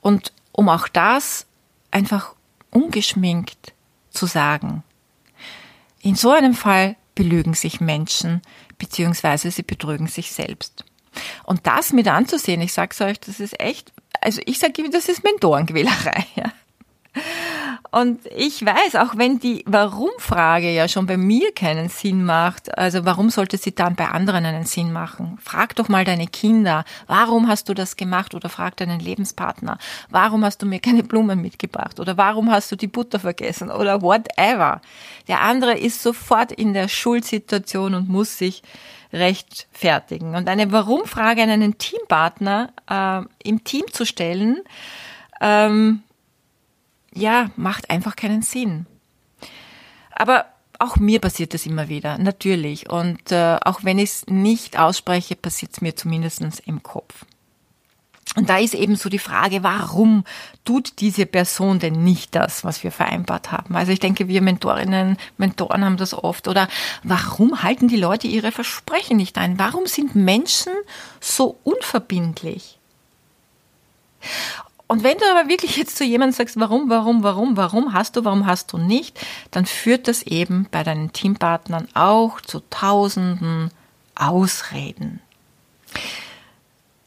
Und 0.00 0.32
um 0.52 0.68
auch 0.68 0.88
das 0.88 1.46
einfach 1.90 2.34
ungeschminkt 2.70 3.72
zu 4.10 4.26
sagen. 4.26 4.82
In 6.00 6.14
so 6.14 6.30
einem 6.30 6.54
Fall 6.54 6.96
belügen 7.14 7.54
sich 7.54 7.80
Menschen, 7.80 8.40
beziehungsweise 8.78 9.50
sie 9.50 9.62
betrügen 9.62 10.06
sich 10.06 10.32
selbst. 10.32 10.84
Und 11.44 11.66
das 11.66 11.92
mit 11.92 12.08
anzusehen, 12.08 12.60
ich 12.60 12.72
sag's 12.72 13.00
euch, 13.00 13.20
das 13.20 13.40
ist 13.40 13.60
echt, 13.60 13.92
also 14.20 14.40
ich 14.46 14.58
sage, 14.58 14.88
das 14.90 15.08
ist 15.08 15.24
Mentorenquälerei. 15.24 16.26
Ja. 16.36 16.52
Und 17.90 18.20
ich 18.36 18.64
weiß, 18.64 18.94
auch 18.96 19.16
wenn 19.16 19.40
die 19.40 19.64
Warum-Frage 19.66 20.72
ja 20.72 20.86
schon 20.86 21.06
bei 21.06 21.16
mir 21.16 21.52
keinen 21.52 21.88
Sinn 21.88 22.24
macht, 22.24 22.76
also 22.78 23.04
warum 23.04 23.30
sollte 23.30 23.58
sie 23.58 23.74
dann 23.74 23.96
bei 23.96 24.06
anderen 24.06 24.44
einen 24.44 24.64
Sinn 24.64 24.92
machen? 24.92 25.38
Frag 25.42 25.74
doch 25.74 25.88
mal 25.88 26.04
deine 26.04 26.28
Kinder, 26.28 26.84
warum 27.08 27.48
hast 27.48 27.68
du 27.68 27.74
das 27.74 27.96
gemacht? 27.96 28.34
Oder 28.34 28.48
frag 28.48 28.76
deinen 28.76 29.00
Lebenspartner, 29.00 29.78
warum 30.08 30.44
hast 30.44 30.62
du 30.62 30.66
mir 30.66 30.78
keine 30.78 31.02
Blumen 31.02 31.42
mitgebracht? 31.42 31.98
Oder 31.98 32.16
warum 32.16 32.50
hast 32.52 32.70
du 32.70 32.76
die 32.76 32.86
Butter 32.86 33.18
vergessen? 33.18 33.72
Oder 33.72 34.02
whatever. 34.02 34.80
Der 35.26 35.40
andere 35.40 35.76
ist 35.76 36.00
sofort 36.02 36.52
in 36.52 36.74
der 36.74 36.86
Schuldsituation 36.86 37.94
und 37.94 38.08
muss 38.08 38.38
sich 38.38 38.62
rechtfertigen. 39.12 40.36
Und 40.36 40.48
eine 40.48 40.70
Warum-Frage 40.70 41.42
an 41.42 41.50
einen 41.50 41.78
Teampartner 41.78 42.72
äh, 42.88 43.48
im 43.48 43.64
Team 43.64 43.84
zu 43.92 44.06
stellen, 44.06 44.58
ähm, 45.40 46.04
ja, 47.14 47.50
macht 47.56 47.90
einfach 47.90 48.16
keinen 48.16 48.42
Sinn. 48.42 48.86
Aber 50.12 50.46
auch 50.78 50.96
mir 50.96 51.20
passiert 51.20 51.54
das 51.54 51.66
immer 51.66 51.88
wieder, 51.88 52.18
natürlich. 52.18 52.88
Und 52.88 53.32
äh, 53.32 53.58
auch 53.64 53.84
wenn 53.84 53.98
ich 53.98 54.10
es 54.10 54.26
nicht 54.26 54.78
ausspreche, 54.78 55.36
passiert 55.36 55.72
es 55.72 55.80
mir 55.80 55.94
zumindest 55.94 56.42
im 56.66 56.82
Kopf. 56.82 57.26
Und 58.36 58.48
da 58.48 58.58
ist 58.58 58.74
eben 58.74 58.94
so 58.94 59.08
die 59.08 59.18
Frage, 59.18 59.64
warum 59.64 60.24
tut 60.64 61.00
diese 61.00 61.26
Person 61.26 61.80
denn 61.80 62.04
nicht 62.04 62.34
das, 62.36 62.64
was 62.64 62.84
wir 62.84 62.92
vereinbart 62.92 63.50
haben? 63.50 63.74
Also 63.74 63.90
ich 63.90 63.98
denke, 63.98 64.28
wir 64.28 64.40
Mentorinnen, 64.40 65.16
Mentoren 65.36 65.84
haben 65.84 65.96
das 65.96 66.14
oft. 66.14 66.46
Oder 66.46 66.68
warum 67.02 67.62
halten 67.62 67.88
die 67.88 67.96
Leute 67.96 68.28
ihre 68.28 68.52
Versprechen 68.52 69.16
nicht 69.16 69.36
ein? 69.36 69.58
Warum 69.58 69.86
sind 69.86 70.14
Menschen 70.14 70.72
so 71.18 71.58
unverbindlich? 71.64 72.78
Und 74.90 75.04
wenn 75.04 75.18
du 75.18 75.24
aber 75.30 75.48
wirklich 75.48 75.76
jetzt 75.76 75.96
zu 75.96 76.02
jemandem 76.02 76.36
sagst, 76.36 76.58
warum, 76.58 76.90
warum, 76.90 77.22
warum, 77.22 77.56
warum 77.56 77.92
hast 77.92 78.16
du, 78.16 78.24
warum 78.24 78.44
hast 78.44 78.72
du 78.72 78.76
nicht, 78.76 79.24
dann 79.52 79.64
führt 79.64 80.08
das 80.08 80.24
eben 80.24 80.66
bei 80.72 80.82
deinen 80.82 81.12
Teampartnern 81.12 81.86
auch 81.94 82.40
zu 82.40 82.58
tausenden 82.70 83.70
Ausreden. 84.16 85.20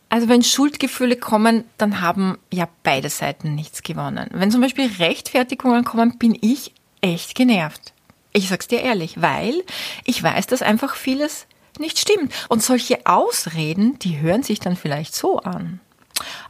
Also 0.08 0.30
wenn 0.30 0.44
Schuldgefühle 0.44 1.18
kommen, 1.18 1.66
dann 1.78 2.00
haben 2.00 2.38
ja 2.54 2.70
beide 2.84 3.10
Seiten 3.10 3.54
nichts 3.54 3.84
gewonnen. 3.84 4.30
Wenn 4.32 4.50
zum 4.50 4.62
Beispiel 4.62 4.90
Rechtfertigungen 5.00 5.84
kommen, 5.84 6.18
bin 6.18 6.38
ich 6.40 6.72
echt 7.02 7.36
genervt. 7.36 7.92
Ich 8.32 8.48
sag's 8.48 8.70
dir 8.70 8.80
ehrlich, 8.80 9.22
weil 9.22 9.62
ich 10.06 10.24
weiß, 10.24 10.48
dass 10.48 10.62
einfach 10.62 10.96
vieles 10.96 11.48
nicht 11.80 12.00
stimmt. 12.00 12.32
Und 12.48 12.64
solche 12.64 13.06
Ausreden, 13.06 14.00
die 14.00 14.22
hören 14.22 14.44
sich 14.44 14.62
dann 14.62 14.78
vielleicht 14.78 15.14
so 15.14 15.40
an 15.40 15.82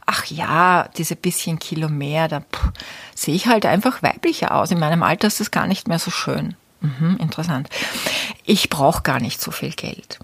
ach 0.06 0.26
ja, 0.26 0.88
diese 0.96 1.16
bisschen 1.16 1.58
Kilo 1.58 1.88
mehr, 1.88 2.28
da 2.28 2.42
sehe 3.14 3.34
ich 3.34 3.46
halt 3.46 3.66
einfach 3.66 4.02
weiblicher 4.02 4.54
aus. 4.54 4.70
In 4.70 4.78
meinem 4.78 5.02
Alter 5.02 5.28
ist 5.28 5.40
das 5.40 5.50
gar 5.50 5.66
nicht 5.66 5.88
mehr 5.88 5.98
so 5.98 6.10
schön. 6.10 6.54
Mhm, 6.80 7.16
interessant. 7.18 7.68
Ich 8.44 8.68
brauche 8.68 9.02
gar 9.02 9.20
nicht 9.20 9.40
so 9.40 9.50
viel 9.50 9.70
Geld. 9.70 10.18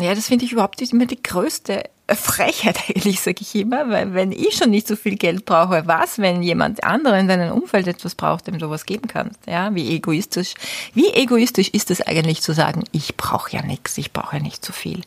Ja, 0.00 0.14
das 0.14 0.26
finde 0.26 0.44
ich 0.44 0.52
überhaupt 0.52 0.82
immer 0.82 1.06
die 1.06 1.22
größte 1.22 1.84
Frechheit, 2.08 2.78
eigentlich, 2.88 3.20
sage 3.20 3.38
ich 3.40 3.54
immer, 3.54 3.88
weil 3.88 4.12
wenn 4.12 4.32
ich 4.32 4.56
schon 4.56 4.70
nicht 4.70 4.88
so 4.88 4.96
viel 4.96 5.16
Geld 5.16 5.44
brauche, 5.44 5.86
was, 5.86 6.18
wenn 6.18 6.42
jemand 6.42 6.82
anderer 6.84 7.18
in 7.18 7.28
deinem 7.28 7.52
Umfeld 7.52 7.86
etwas 7.86 8.14
braucht, 8.14 8.46
dem 8.46 8.58
du 8.58 8.68
was 8.68 8.86
geben 8.86 9.08
kannst? 9.08 9.46
Ja, 9.46 9.74
wie 9.74 9.94
egoistisch, 9.94 10.54
wie 10.92 11.10
egoistisch 11.10 11.68
ist 11.68 11.90
es 11.90 12.00
eigentlich 12.00 12.42
zu 12.42 12.52
sagen, 12.52 12.84
ich 12.92 13.16
brauche 13.16 13.52
ja 13.52 13.62
nichts, 13.62 13.96
ich 13.96 14.12
brauche 14.12 14.36
ja 14.36 14.42
nicht 14.42 14.64
so 14.64 14.72
viel. 14.72 15.02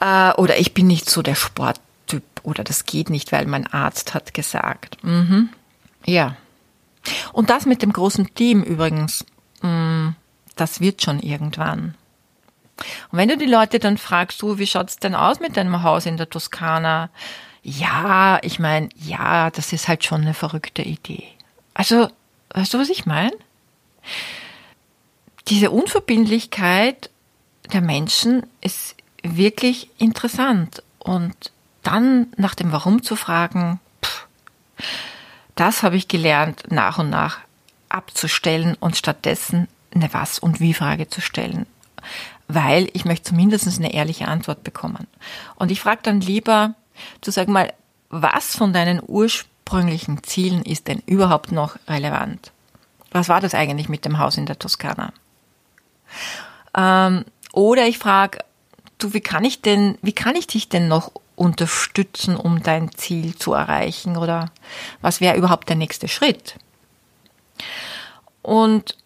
Äh, 0.00 0.32
oder 0.32 0.58
ich 0.58 0.74
bin 0.74 0.86
nicht 0.86 1.08
so 1.08 1.22
der 1.22 1.34
Sporttyp 1.34 2.22
oder 2.42 2.64
das 2.64 2.84
geht 2.84 3.10
nicht, 3.10 3.32
weil 3.32 3.46
mein 3.46 3.66
Arzt 3.66 4.14
hat 4.14 4.34
gesagt. 4.34 5.02
Mhm. 5.02 5.50
Ja. 6.04 6.36
Und 7.32 7.50
das 7.50 7.66
mit 7.66 7.82
dem 7.82 7.92
großen 7.92 8.34
Team 8.34 8.62
übrigens, 8.62 9.24
mh, 9.62 9.68
mm, 9.68 10.16
das 10.56 10.80
wird 10.80 11.02
schon 11.02 11.20
irgendwann. 11.20 11.94
Und 13.10 13.18
wenn 13.18 13.28
du 13.28 13.36
die 13.36 13.46
Leute 13.46 13.78
dann 13.78 13.98
fragst, 13.98 14.40
du, 14.42 14.58
wie 14.58 14.66
schaut's 14.66 14.96
denn 14.96 15.14
aus 15.14 15.40
mit 15.40 15.56
deinem 15.56 15.82
Haus 15.82 16.06
in 16.06 16.16
der 16.16 16.30
Toskana? 16.30 17.10
Ja, 17.62 18.38
ich 18.42 18.58
meine, 18.58 18.88
ja, 18.96 19.50
das 19.50 19.72
ist 19.72 19.88
halt 19.88 20.04
schon 20.04 20.22
eine 20.22 20.34
verrückte 20.34 20.82
Idee. 20.82 21.24
Also, 21.72 22.08
weißt 22.50 22.74
du, 22.74 22.78
was 22.78 22.90
ich 22.90 23.06
meine? 23.06 23.32
Diese 25.48 25.70
Unverbindlichkeit 25.70 27.10
der 27.72 27.80
Menschen 27.80 28.46
ist 28.60 28.96
wirklich 29.24 29.90
interessant. 29.98 30.82
Und 30.98 31.34
dann 31.82 32.28
nach 32.36 32.54
dem 32.54 32.72
Warum 32.72 33.02
zu 33.02 33.16
fragen, 33.16 33.80
pff, 34.04 34.26
das 35.56 35.82
habe 35.82 35.96
ich 35.96 36.08
gelernt, 36.08 36.64
nach 36.70 36.98
und 36.98 37.10
nach 37.10 37.38
abzustellen 37.88 38.76
und 38.80 38.96
stattdessen 38.96 39.68
eine 39.94 40.12
Was- 40.12 40.38
und 40.38 40.60
Wie-Frage 40.60 41.08
zu 41.08 41.20
stellen. 41.20 41.66
Weil 42.48 42.88
ich 42.92 43.04
möchte 43.04 43.30
zumindest 43.30 43.66
eine 43.78 43.94
ehrliche 43.94 44.28
Antwort 44.28 44.64
bekommen. 44.64 45.06
Und 45.56 45.70
ich 45.70 45.80
frage 45.80 46.00
dann 46.02 46.20
lieber, 46.20 46.74
zu 47.20 47.30
sagen 47.30 47.52
mal, 47.52 47.72
was 48.10 48.56
von 48.56 48.72
deinen 48.72 49.00
ursprünglichen 49.04 50.22
Zielen 50.22 50.62
ist 50.62 50.88
denn 50.88 51.02
überhaupt 51.06 51.52
noch 51.52 51.76
relevant? 51.88 52.52
Was 53.10 53.28
war 53.28 53.40
das 53.40 53.54
eigentlich 53.54 53.88
mit 53.88 54.04
dem 54.04 54.18
Haus 54.18 54.36
in 54.36 54.46
der 54.46 54.58
Toskana? 54.58 55.12
Ähm, 56.76 57.24
oder 57.52 57.86
ich 57.86 57.98
frage, 57.98 58.38
du, 59.04 59.12
wie 59.12 59.20
kann 59.20 59.44
ich 59.44 59.60
denn, 59.60 59.98
wie 60.02 60.12
kann 60.12 60.34
ich 60.34 60.46
dich 60.46 60.68
denn 60.68 60.88
noch 60.88 61.12
unterstützen, 61.36 62.36
um 62.36 62.62
dein 62.62 62.92
Ziel 62.92 63.36
zu 63.36 63.52
erreichen? 63.52 64.16
Oder 64.16 64.50
was 65.00 65.20
wäre 65.20 65.36
überhaupt 65.36 65.68
der 65.68 65.76
nächste 65.76 66.08
Schritt? 66.08 66.56
Und 68.42 68.96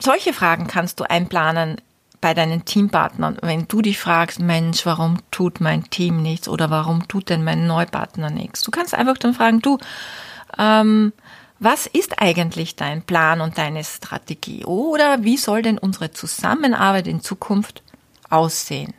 solche 0.00 0.32
Fragen 0.32 0.66
kannst 0.66 1.00
du 1.00 1.04
einplanen 1.04 1.80
bei 2.20 2.34
deinen 2.34 2.64
Teampartnern, 2.64 3.36
wenn 3.42 3.68
du 3.68 3.82
dich 3.82 3.98
fragst, 3.98 4.40
Mensch, 4.40 4.86
warum 4.86 5.18
tut 5.30 5.60
mein 5.60 5.90
Team 5.90 6.22
nichts 6.22 6.48
oder 6.48 6.70
warum 6.70 7.06
tut 7.06 7.28
denn 7.28 7.44
mein 7.44 7.66
Neupartner 7.66 8.30
nichts? 8.30 8.62
Du 8.62 8.70
kannst 8.70 8.94
einfach 8.94 9.18
dann 9.18 9.34
fragen, 9.34 9.60
du, 9.60 9.78
ähm, 10.58 11.12
was 11.58 11.86
ist 11.86 12.20
eigentlich 12.20 12.76
dein 12.76 13.02
Plan 13.02 13.40
und 13.42 13.58
deine 13.58 13.84
Strategie? 13.84 14.64
Oder 14.64 15.22
wie 15.22 15.36
soll 15.36 15.62
denn 15.62 15.78
unsere 15.78 16.12
Zusammenarbeit 16.12 17.06
in 17.06 17.20
Zukunft 17.20 17.82
aussehen. 18.30 18.94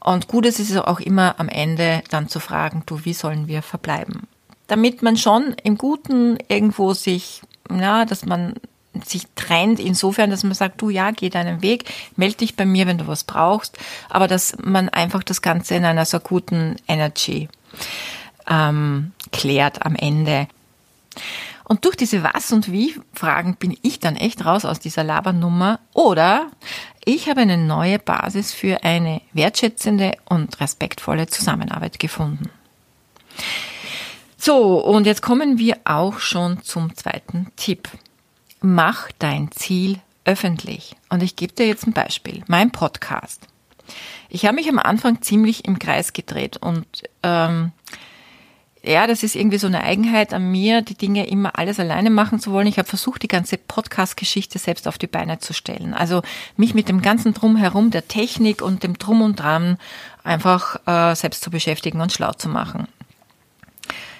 Und 0.00 0.28
gut 0.28 0.46
ist 0.46 0.60
es 0.60 0.76
auch 0.76 1.00
immer 1.00 1.34
am 1.38 1.48
Ende 1.48 2.02
dann 2.10 2.28
zu 2.28 2.38
fragen, 2.38 2.84
du, 2.86 3.04
wie 3.04 3.12
sollen 3.12 3.48
wir 3.48 3.62
verbleiben? 3.62 4.28
Damit 4.68 5.02
man 5.02 5.16
schon 5.16 5.54
im 5.64 5.76
Guten 5.76 6.38
irgendwo 6.48 6.94
sich, 6.94 7.42
ja, 7.70 8.04
dass 8.04 8.24
man 8.24 8.54
sich 9.04 9.26
trennt, 9.34 9.80
insofern, 9.80 10.30
dass 10.30 10.44
man 10.44 10.54
sagt, 10.54 10.80
du 10.80 10.90
ja, 10.90 11.10
geh 11.10 11.28
deinen 11.28 11.60
Weg, 11.60 11.90
melde 12.16 12.36
dich 12.36 12.56
bei 12.56 12.64
mir, 12.64 12.86
wenn 12.86 12.98
du 12.98 13.06
was 13.06 13.24
brauchst, 13.24 13.78
aber 14.08 14.28
dass 14.28 14.56
man 14.62 14.88
einfach 14.88 15.22
das 15.22 15.42
Ganze 15.42 15.74
in 15.74 15.84
einer 15.84 16.04
so 16.04 16.20
guten 16.20 16.76
Energy 16.88 17.48
ähm, 18.48 19.12
klärt 19.32 19.84
am 19.84 19.96
Ende. 19.96 20.48
Und 21.64 21.84
durch 21.84 21.96
diese 21.96 22.22
Was- 22.22 22.52
und 22.52 22.70
Wie-Fragen 22.70 23.56
bin 23.56 23.76
ich 23.82 23.98
dann 23.98 24.14
echt 24.14 24.44
raus 24.44 24.64
aus 24.64 24.78
dieser 24.78 25.02
Labernummer. 25.02 25.80
Oder 25.94 26.46
ich 27.06 27.30
habe 27.30 27.40
eine 27.40 27.56
neue 27.56 28.00
Basis 28.00 28.52
für 28.52 28.82
eine 28.82 29.22
wertschätzende 29.32 30.16
und 30.24 30.60
respektvolle 30.60 31.28
Zusammenarbeit 31.28 32.00
gefunden. 32.00 32.50
So, 34.36 34.84
und 34.84 35.06
jetzt 35.06 35.22
kommen 35.22 35.56
wir 35.58 35.78
auch 35.84 36.18
schon 36.18 36.62
zum 36.62 36.94
zweiten 36.96 37.52
Tipp. 37.56 37.88
Mach 38.60 39.08
dein 39.20 39.52
Ziel 39.52 40.00
öffentlich. 40.24 40.96
Und 41.08 41.22
ich 41.22 41.36
gebe 41.36 41.52
dir 41.52 41.68
jetzt 41.68 41.86
ein 41.86 41.92
Beispiel. 41.92 42.42
Mein 42.48 42.72
Podcast. 42.72 43.46
Ich 44.28 44.44
habe 44.44 44.56
mich 44.56 44.68
am 44.68 44.80
Anfang 44.80 45.22
ziemlich 45.22 45.64
im 45.64 45.78
Kreis 45.78 46.12
gedreht 46.12 46.56
und 46.56 46.86
ähm, 47.22 47.70
ja, 48.86 49.06
das 49.06 49.22
ist 49.22 49.34
irgendwie 49.34 49.58
so 49.58 49.66
eine 49.66 49.82
Eigenheit 49.82 50.32
an 50.32 50.50
mir, 50.50 50.80
die 50.80 50.94
Dinge 50.94 51.26
immer 51.26 51.58
alles 51.58 51.80
alleine 51.80 52.10
machen 52.10 52.38
zu 52.38 52.52
wollen. 52.52 52.68
Ich 52.68 52.78
habe 52.78 52.88
versucht, 52.88 53.22
die 53.22 53.28
ganze 53.28 53.58
Podcast-Geschichte 53.58 54.58
selbst 54.60 54.86
auf 54.86 54.96
die 54.96 55.08
Beine 55.08 55.40
zu 55.40 55.52
stellen. 55.52 55.92
Also 55.92 56.22
mich 56.56 56.72
mit 56.72 56.88
dem 56.88 57.02
ganzen 57.02 57.34
Drumherum, 57.34 57.90
der 57.90 58.06
Technik 58.06 58.62
und 58.62 58.84
dem 58.84 58.96
Drum 58.96 59.22
und 59.22 59.40
Dran 59.40 59.78
einfach 60.22 60.76
äh, 60.86 61.16
selbst 61.16 61.42
zu 61.42 61.50
beschäftigen 61.50 62.00
und 62.00 62.12
schlau 62.12 62.32
zu 62.32 62.48
machen. 62.48 62.86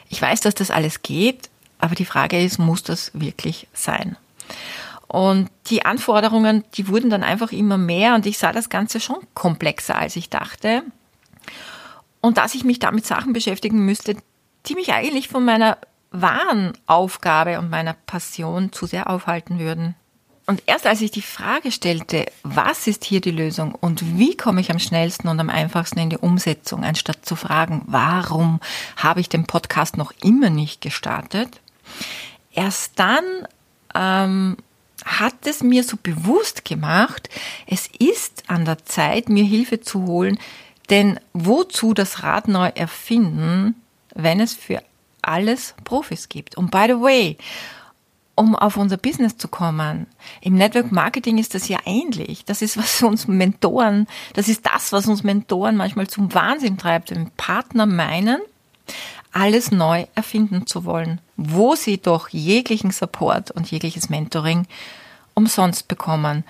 Ich 0.08 0.20
weiß, 0.20 0.40
dass 0.40 0.54
das 0.54 0.72
alles 0.72 1.02
geht, 1.02 1.48
aber 1.78 1.94
die 1.94 2.04
Frage 2.04 2.42
ist, 2.42 2.58
muss 2.58 2.82
das 2.82 3.12
wirklich 3.14 3.68
sein? 3.72 4.16
Und 5.06 5.48
die 5.68 5.84
Anforderungen, 5.84 6.64
die 6.74 6.88
wurden 6.88 7.10
dann 7.10 7.22
einfach 7.22 7.52
immer 7.52 7.78
mehr 7.78 8.16
und 8.16 8.26
ich 8.26 8.38
sah 8.38 8.50
das 8.50 8.68
Ganze 8.68 8.98
schon 8.98 9.18
komplexer, 9.34 9.96
als 9.96 10.16
ich 10.16 10.28
dachte. 10.28 10.82
Und 12.20 12.38
dass 12.38 12.56
ich 12.56 12.64
mich 12.64 12.80
damit 12.80 13.06
Sachen 13.06 13.32
beschäftigen 13.32 13.84
müsste, 13.84 14.16
die 14.68 14.74
mich 14.74 14.92
eigentlich 14.92 15.28
von 15.28 15.44
meiner 15.44 15.78
wahren 16.10 16.72
Aufgabe 16.86 17.58
und 17.58 17.70
meiner 17.70 17.94
Passion 17.94 18.72
zu 18.72 18.86
sehr 18.86 19.10
aufhalten 19.10 19.58
würden. 19.58 19.94
Und 20.46 20.62
erst 20.66 20.86
als 20.86 21.00
ich 21.00 21.10
die 21.10 21.22
Frage 21.22 21.72
stellte, 21.72 22.26
was 22.44 22.86
ist 22.86 23.04
hier 23.04 23.20
die 23.20 23.32
Lösung 23.32 23.74
und 23.74 24.16
wie 24.16 24.36
komme 24.36 24.60
ich 24.60 24.70
am 24.70 24.78
schnellsten 24.78 25.26
und 25.26 25.40
am 25.40 25.50
einfachsten 25.50 25.98
in 25.98 26.10
die 26.10 26.18
Umsetzung, 26.18 26.84
anstatt 26.84 27.26
zu 27.26 27.34
fragen, 27.34 27.82
warum 27.86 28.60
habe 28.96 29.20
ich 29.20 29.28
den 29.28 29.46
Podcast 29.46 29.96
noch 29.96 30.12
immer 30.22 30.48
nicht 30.48 30.80
gestartet, 30.80 31.60
erst 32.52 32.92
dann 33.00 33.24
ähm, 33.96 34.56
hat 35.04 35.34
es 35.46 35.64
mir 35.64 35.82
so 35.82 35.96
bewusst 36.00 36.64
gemacht, 36.64 37.28
es 37.66 37.88
ist 37.98 38.44
an 38.46 38.64
der 38.64 38.84
Zeit, 38.84 39.28
mir 39.28 39.44
Hilfe 39.44 39.80
zu 39.80 40.06
holen, 40.06 40.38
denn 40.90 41.18
wozu 41.32 41.92
das 41.92 42.22
Rad 42.22 42.46
neu 42.46 42.68
erfinden, 42.68 43.74
wenn 44.16 44.40
es 44.40 44.54
für 44.54 44.82
alles 45.22 45.74
Profis 45.84 46.28
gibt? 46.28 46.56
Und 46.56 46.70
by 46.70 46.86
the 46.88 47.00
way, 47.00 47.38
um 48.36 48.54
auf 48.54 48.76
unser 48.76 48.98
Business 48.98 49.36
zu 49.38 49.48
kommen. 49.48 50.06
Im 50.42 50.54
Network 50.54 50.92
Marketing 50.92 51.38
ist 51.38 51.54
das 51.54 51.68
ja 51.68 51.78
ähnlich. 51.86 52.44
Das 52.44 52.62
ist, 52.62 52.76
was 52.76 53.02
uns 53.02 53.26
Mentoren, 53.26 54.06
das 54.34 54.48
ist 54.48 54.66
das, 54.66 54.92
was 54.92 55.06
uns 55.06 55.24
Mentoren 55.24 55.76
manchmal 55.76 56.06
zum 56.06 56.32
Wahnsinn 56.34 56.76
treibt, 56.78 57.10
wenn 57.10 57.30
Partner 57.30 57.86
meinen, 57.86 58.40
alles 59.32 59.70
neu 59.70 60.06
erfinden 60.14 60.66
zu 60.66 60.84
wollen, 60.84 61.20
wo 61.36 61.74
sie 61.74 61.98
doch 61.98 62.28
jeglichen 62.28 62.90
Support 62.90 63.50
und 63.50 63.70
jegliches 63.70 64.08
Mentoring 64.08 64.66
umsonst 65.34 65.88
bekommen. 65.88 66.44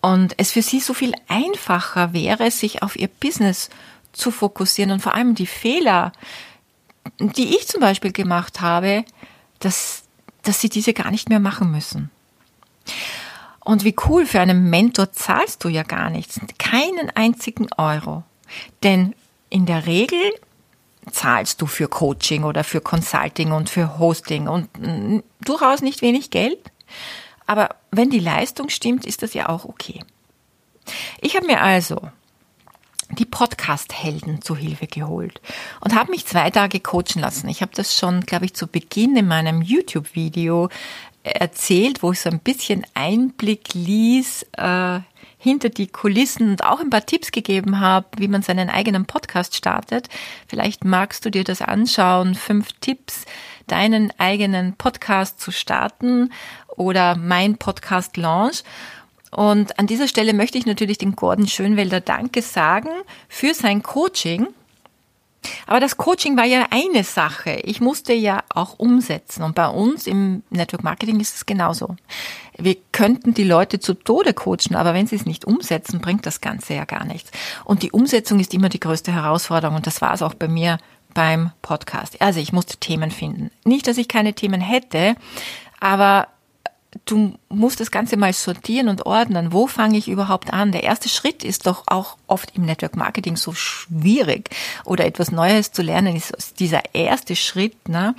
Und 0.00 0.34
es 0.38 0.52
für 0.52 0.62
sie 0.62 0.80
so 0.80 0.94
viel 0.94 1.14
einfacher 1.26 2.12
wäre, 2.12 2.50
sich 2.50 2.82
auf 2.82 2.96
ihr 2.96 3.08
Business 3.08 3.70
zu 4.12 4.30
fokussieren 4.30 4.92
und 4.92 5.00
vor 5.00 5.14
allem 5.14 5.34
die 5.34 5.46
Fehler, 5.46 6.12
die 7.18 7.56
ich 7.56 7.66
zum 7.68 7.80
Beispiel 7.80 8.12
gemacht 8.12 8.60
habe, 8.60 9.04
dass 9.58 10.04
dass 10.42 10.60
sie 10.60 10.70
diese 10.70 10.94
gar 10.94 11.10
nicht 11.10 11.28
mehr 11.28 11.40
machen 11.40 11.70
müssen. 11.70 12.10
Und 13.60 13.84
wie 13.84 13.94
cool, 14.06 14.24
für 14.24 14.40
einen 14.40 14.70
Mentor 14.70 15.12
zahlst 15.12 15.62
du 15.62 15.68
ja 15.68 15.82
gar 15.82 16.08
nichts, 16.08 16.40
keinen 16.58 17.10
einzigen 17.14 17.68
Euro. 17.76 18.22
Denn 18.82 19.14
in 19.50 19.66
der 19.66 19.84
Regel 19.84 20.20
zahlst 21.10 21.60
du 21.60 21.66
für 21.66 21.86
Coaching 21.86 22.44
oder 22.44 22.64
für 22.64 22.80
Consulting 22.80 23.52
und 23.52 23.68
für 23.68 23.98
Hosting 23.98 24.48
und 24.48 24.70
mm, 24.78 25.18
durchaus 25.42 25.82
nicht 25.82 26.00
wenig 26.00 26.30
Geld. 26.30 26.58
Aber 27.46 27.76
wenn 27.90 28.08
die 28.08 28.18
Leistung 28.18 28.70
stimmt, 28.70 29.04
ist 29.04 29.22
das 29.22 29.34
ja 29.34 29.50
auch 29.50 29.66
okay. 29.66 30.02
Ich 31.20 31.36
habe 31.36 31.46
mir 31.46 31.60
also 31.60 32.00
die 33.10 33.24
Podcast-Helden 33.24 34.42
zu 34.42 34.54
Hilfe 34.56 34.86
geholt 34.86 35.40
und 35.80 35.94
habe 35.94 36.10
mich 36.10 36.26
zwei 36.26 36.50
Tage 36.50 36.80
coachen 36.80 37.20
lassen. 37.20 37.48
Ich 37.48 37.62
habe 37.62 37.72
das 37.74 37.96
schon, 37.96 38.20
glaube 38.20 38.44
ich, 38.44 38.54
zu 38.54 38.66
Beginn 38.66 39.16
in 39.16 39.26
meinem 39.26 39.62
YouTube-Video 39.62 40.68
erzählt, 41.22 42.02
wo 42.02 42.12
ich 42.12 42.20
so 42.20 42.30
ein 42.30 42.40
bisschen 42.40 42.86
Einblick 42.94 43.74
ließ 43.74 44.46
äh, 44.56 45.00
hinter 45.38 45.68
die 45.68 45.86
Kulissen 45.86 46.50
und 46.50 46.64
auch 46.64 46.80
ein 46.80 46.90
paar 46.90 47.06
Tipps 47.06 47.30
gegeben 47.30 47.80
habe, 47.80 48.06
wie 48.18 48.28
man 48.28 48.42
seinen 48.42 48.70
eigenen 48.70 49.06
Podcast 49.06 49.54
startet. 49.56 50.08
Vielleicht 50.46 50.84
magst 50.84 51.24
du 51.24 51.30
dir 51.30 51.44
das 51.44 51.62
anschauen. 51.62 52.34
Fünf 52.34 52.72
Tipps, 52.80 53.24
deinen 53.66 54.12
eigenen 54.18 54.74
Podcast 54.74 55.40
zu 55.40 55.52
starten 55.52 56.32
oder 56.76 57.16
mein 57.16 57.56
Podcast 57.56 58.16
Launch. 58.16 58.62
Und 59.30 59.78
an 59.78 59.86
dieser 59.86 60.08
Stelle 60.08 60.32
möchte 60.32 60.58
ich 60.58 60.66
natürlich 60.66 60.98
den 60.98 61.16
Gordon 61.16 61.46
Schönwelder 61.46 62.00
Danke 62.00 62.42
sagen 62.42 62.90
für 63.28 63.54
sein 63.54 63.82
Coaching. 63.82 64.48
Aber 65.66 65.80
das 65.80 65.96
Coaching 65.96 66.36
war 66.36 66.44
ja 66.44 66.66
eine 66.70 67.04
Sache. 67.04 67.60
Ich 67.62 67.80
musste 67.80 68.12
ja 68.12 68.42
auch 68.48 68.78
umsetzen. 68.78 69.42
Und 69.42 69.54
bei 69.54 69.68
uns 69.68 70.06
im 70.06 70.42
Network 70.50 70.82
Marketing 70.82 71.20
ist 71.20 71.36
es 71.36 71.46
genauso. 71.46 71.96
Wir 72.56 72.76
könnten 72.92 73.34
die 73.34 73.44
Leute 73.44 73.78
zu 73.78 73.94
Tode 73.94 74.34
coachen, 74.34 74.74
aber 74.74 74.94
wenn 74.94 75.06
sie 75.06 75.16
es 75.16 75.26
nicht 75.26 75.44
umsetzen, 75.44 76.00
bringt 76.00 76.26
das 76.26 76.40
Ganze 76.40 76.74
ja 76.74 76.84
gar 76.84 77.04
nichts. 77.04 77.30
Und 77.64 77.82
die 77.82 77.92
Umsetzung 77.92 78.40
ist 78.40 78.52
immer 78.52 78.68
die 78.68 78.80
größte 78.80 79.12
Herausforderung. 79.12 79.76
Und 79.76 79.86
das 79.86 80.00
war 80.00 80.12
es 80.12 80.22
auch 80.22 80.34
bei 80.34 80.48
mir 80.48 80.78
beim 81.14 81.52
Podcast. 81.62 82.20
Also 82.20 82.40
ich 82.40 82.52
musste 82.52 82.76
Themen 82.76 83.10
finden. 83.10 83.50
Nicht, 83.64 83.86
dass 83.86 83.98
ich 83.98 84.08
keine 84.08 84.34
Themen 84.34 84.60
hätte, 84.60 85.14
aber 85.80 86.28
du 87.04 87.34
musst 87.48 87.80
das 87.80 87.90
Ganze 87.90 88.16
mal 88.16 88.32
sortieren 88.32 88.88
und 88.88 89.06
ordnen. 89.06 89.52
Wo 89.52 89.66
fange 89.66 89.98
ich 89.98 90.08
überhaupt 90.08 90.52
an? 90.52 90.72
Der 90.72 90.84
erste 90.84 91.08
Schritt 91.08 91.44
ist 91.44 91.66
doch 91.66 91.84
auch 91.86 92.16
oft 92.26 92.56
im 92.56 92.64
Network 92.64 92.96
Marketing 92.96 93.36
so 93.36 93.52
schwierig 93.52 94.50
oder 94.84 95.04
etwas 95.04 95.30
Neues 95.30 95.72
zu 95.72 95.82
lernen 95.82 96.16
ist 96.16 96.60
dieser 96.60 96.94
erste 96.94 97.36
Schritt. 97.36 97.88
Ne? 97.88 98.14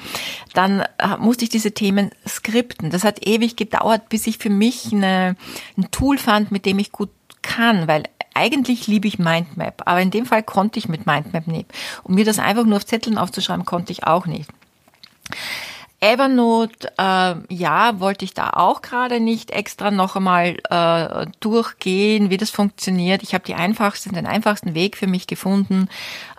Dann 0.54 0.82
äh, 0.98 1.18
musste 1.18 1.46
ich 1.46 1.50
diese 1.50 1.72
Themen 1.72 2.12
skripten. 2.28 2.92
Das 2.92 3.04
hat 3.04 3.26
ewig 3.26 3.56
gedauert, 3.56 4.10
bis 4.10 4.28
ich 4.28 4.38
für 4.38 4.50
mich 4.50 4.94
eine, 4.94 5.36
ein 5.78 5.90
Tool 5.92 6.18
fand, 6.18 6.52
mit 6.52 6.66
dem 6.66 6.80
ich 6.80 6.92
gut 6.92 7.10
kann, 7.42 7.88
weil 7.88 8.04
eigentlich 8.36 8.88
liebe 8.88 9.08
ich 9.08 9.20
Mindmap, 9.20 9.82
aber 9.86 10.02
in 10.02 10.12
dem 10.12 10.26
Fall 10.26 10.44
konnte 10.44 10.80
ich 10.80 10.88
mit 10.88 11.06
Mindmap 11.06 11.48
nicht. 11.48 11.66
Und 12.04 12.16
mir 12.16 12.26
das 12.26 12.40
einfach 12.40 12.64
nur 12.64 12.78
auf 12.78 12.86
Zetteln 12.86 13.18
aufzuschreiben, 13.18 13.66
konnte 13.66 13.92
ich 13.92 14.06
auch 14.06 14.28
nicht. 14.28 14.50
Evernote, 16.02 16.92
äh, 16.98 17.36
ja, 17.54 18.00
wollte 18.00 18.24
ich 18.24 18.34
da 18.34 18.52
auch 18.52 18.82
gerade 18.82 19.20
nicht 19.20 19.52
extra 19.52 19.92
noch 19.92 20.16
einmal 20.16 20.58
äh, 20.70 21.26
durchgehen, 21.40 22.30
wie 22.30 22.38
das 22.38 22.50
funktioniert. 22.50 23.24
Ich 23.24 23.34
habe 23.34 23.44
die 23.44 23.56
einfachsten, 23.56 24.14
den 24.14 24.26
einfachsten 24.26 24.74
Weg 24.74 24.96
für 24.96 25.08
mich 25.08 25.28
gefunden 25.28 25.90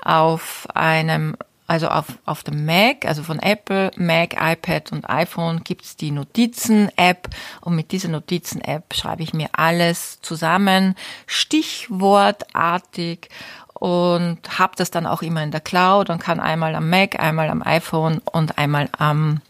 auf 0.03 0.67
einem 0.75 1.37
also 1.71 1.87
auf, 1.87 2.07
auf 2.27 2.43
dem 2.43 2.67
Mac, 2.67 3.07
also 3.07 3.23
von 3.23 3.39
Apple, 3.39 3.93
Mac, 3.95 4.35
iPad 4.35 4.91
und 4.91 5.09
iPhone 5.09 5.63
gibt's 5.63 5.95
die 5.95 6.11
Notizen-App 6.11 7.29
und 7.61 7.77
mit 7.77 7.93
dieser 7.93 8.09
Notizen-App 8.09 8.93
schreibe 8.93 9.23
ich 9.23 9.33
mir 9.35 9.51
alles 9.53 10.21
zusammen, 10.21 10.97
stichwortartig 11.29 13.29
und 13.75 14.39
habe 14.59 14.73
das 14.75 14.91
dann 14.91 15.07
auch 15.07 15.23
immer 15.23 15.45
in 15.45 15.53
der 15.53 15.61
Cloud 15.61 16.11
und 16.11 16.19
kann 16.19 16.41
einmal 16.41 16.75
am 16.75 16.91
Mac, 16.91 17.21
einmal 17.21 17.49
am 17.49 17.63
iPhone 17.63 18.19
und 18.19 18.59
einmal 18.59 18.89
am 18.99 19.41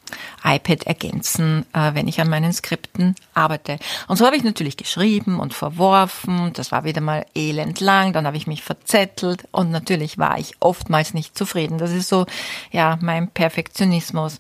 iPad 0.45 0.85
ergänzen, 0.85 1.67
äh, 1.73 1.95
wenn 1.95 2.09
ich 2.09 2.21
an 2.21 2.29
meinen 2.29 2.53
Skripten 2.53 3.15
arbeite. 3.35 3.79
Und 4.09 4.17
so 4.17 4.27
habe 4.27 4.37
ich 4.37 4.45
natürlich 4.45 4.77
geschrieben 4.77 5.41
und 5.41 5.55
verworfen. 5.55 6.53
Das 6.55 6.73
war 6.73 6.85
wieder 6.85 7.01
mal 7.01 7.27
elend 7.35 7.81
lang. 7.81 8.13
Dann 8.13 8.27
habe 8.27 8.37
ich 8.37 8.47
mich 8.47 8.63
verzettelt 8.63 9.45
und 9.53 9.71
natürlich 9.71 10.19
war 10.19 10.39
ich 10.39 10.55
oftmals 10.61 11.15
nicht 11.15 11.37
zufrieden. 11.37 11.79
Das 11.79 11.93
ist 11.93 12.09
so, 12.09 12.27
ja, 12.71 12.99
mein 13.01 13.29
Perfektionismus. 13.29 14.39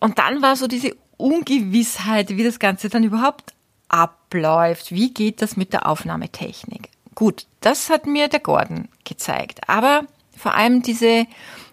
Und 0.00 0.18
dann 0.18 0.42
war 0.42 0.56
so 0.56 0.66
diese 0.66 0.94
Ungewissheit, 1.16 2.30
wie 2.30 2.44
das 2.44 2.58
Ganze 2.58 2.88
dann 2.88 3.04
überhaupt 3.04 3.54
abläuft. 3.88 4.92
Wie 4.92 5.14
geht 5.14 5.42
das 5.42 5.56
mit 5.56 5.72
der 5.72 5.86
Aufnahmetechnik? 5.86 6.90
Gut, 7.14 7.46
das 7.60 7.90
hat 7.90 8.06
mir 8.06 8.28
der 8.28 8.40
Gordon 8.40 8.88
gezeigt. 9.04 9.68
Aber 9.68 10.02
vor 10.36 10.54
allem 10.54 10.82
diese 10.82 11.26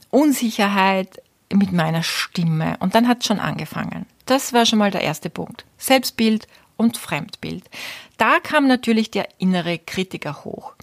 Unsicherheit 0.10 1.22
mit 1.56 1.72
meiner 1.72 2.04
Stimme. 2.04 2.78
Und 2.80 2.96
dann 2.96 3.08
hat 3.08 3.24
schon 3.24 3.40
angefangen. 3.40 4.06
Das 4.26 4.54
war 4.54 4.66
schon 4.66 4.80
mal 4.80 4.92
der 4.92 5.02
erste 5.02 5.30
Punkt. 5.30 5.66
Selbstbild 5.78 6.48
und 6.78 6.98
Fremdbild. 6.98 7.70
Da 8.18 8.40
kam 8.40 8.68
natürlich 8.68 9.12
der 9.12 9.28
innere 9.40 9.78
Kritiker 9.78 10.44
hoch. 10.44 10.74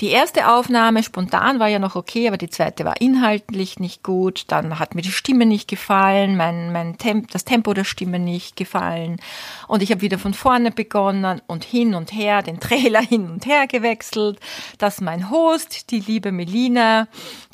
Die 0.00 0.08
erste 0.08 0.48
Aufnahme 0.48 1.02
spontan 1.02 1.60
war 1.60 1.68
ja 1.68 1.78
noch 1.78 1.94
okay, 1.94 2.26
aber 2.26 2.38
die 2.38 2.48
zweite 2.48 2.86
war 2.86 3.02
inhaltlich 3.02 3.78
nicht 3.78 4.02
gut. 4.02 4.44
Dann 4.48 4.78
hat 4.78 4.94
mir 4.94 5.02
die 5.02 5.12
Stimme 5.12 5.44
nicht 5.44 5.68
gefallen, 5.68 6.38
mein, 6.38 6.72
mein 6.72 6.96
Temp, 6.96 7.30
das 7.32 7.44
Tempo 7.44 7.74
der 7.74 7.84
Stimme 7.84 8.18
nicht 8.18 8.56
gefallen. 8.56 9.20
Und 9.68 9.82
ich 9.82 9.90
habe 9.90 10.00
wieder 10.00 10.18
von 10.18 10.32
vorne 10.32 10.70
begonnen 10.70 11.42
und 11.46 11.64
hin 11.64 11.94
und 11.94 12.14
her, 12.14 12.42
den 12.42 12.60
Trailer 12.60 13.02
hin 13.06 13.30
und 13.30 13.44
her 13.44 13.66
gewechselt, 13.66 14.40
dass 14.78 15.02
mein 15.02 15.28
Host, 15.28 15.90
die 15.90 16.00
liebe 16.00 16.32
Melina 16.32 17.06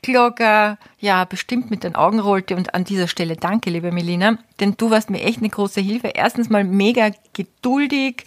Glogger, 0.03 0.79
ja, 1.01 1.25
bestimmt 1.25 1.73
mit 1.73 1.83
den 1.83 1.97
Augen 1.97 2.21
rollte. 2.21 2.55
Und 2.55 2.75
an 2.75 2.85
dieser 2.85 3.09
Stelle 3.09 3.35
danke, 3.35 3.71
liebe 3.71 3.91
Melina, 3.91 4.39
denn 4.61 4.77
du 4.77 4.91
warst 4.91 5.11
mir 5.11 5.21
echt 5.21 5.39
eine 5.39 5.49
große 5.49 5.81
Hilfe. 5.81 6.13
Erstens 6.15 6.49
mal 6.49 6.63
mega 6.63 7.11
geduldig 7.33 8.25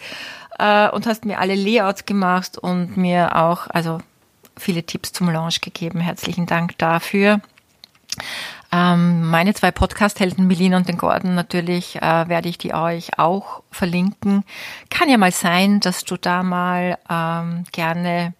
äh, 0.58 0.90
und 0.90 1.06
hast 1.06 1.24
mir 1.24 1.38
alle 1.38 1.54
Layouts 1.54 2.04
gemacht 2.04 2.58
und 2.58 2.98
mir 2.98 3.34
auch, 3.34 3.66
also 3.70 4.00
viele 4.60 4.84
Tipps 4.84 5.12
zum 5.12 5.28
Launch 5.30 5.60
gegeben. 5.60 6.00
Herzlichen 6.00 6.46
Dank 6.46 6.78
dafür. 6.78 7.40
Ähm, 8.72 9.28
meine 9.28 9.54
zwei 9.54 9.72
Podcast-Helden, 9.72 10.46
Melina 10.46 10.76
und 10.76 10.88
den 10.88 10.96
Gordon, 10.96 11.34
natürlich 11.34 11.96
äh, 11.96 12.28
werde 12.28 12.48
ich 12.48 12.58
die 12.58 12.72
euch 12.72 13.18
auch 13.18 13.62
verlinken. 13.72 14.44
Kann 14.90 15.08
ja 15.08 15.16
mal 15.16 15.32
sein, 15.32 15.80
dass 15.80 16.04
du 16.04 16.16
da 16.16 16.42
mal 16.42 16.98
ähm, 17.08 17.64
gerne 17.72 18.34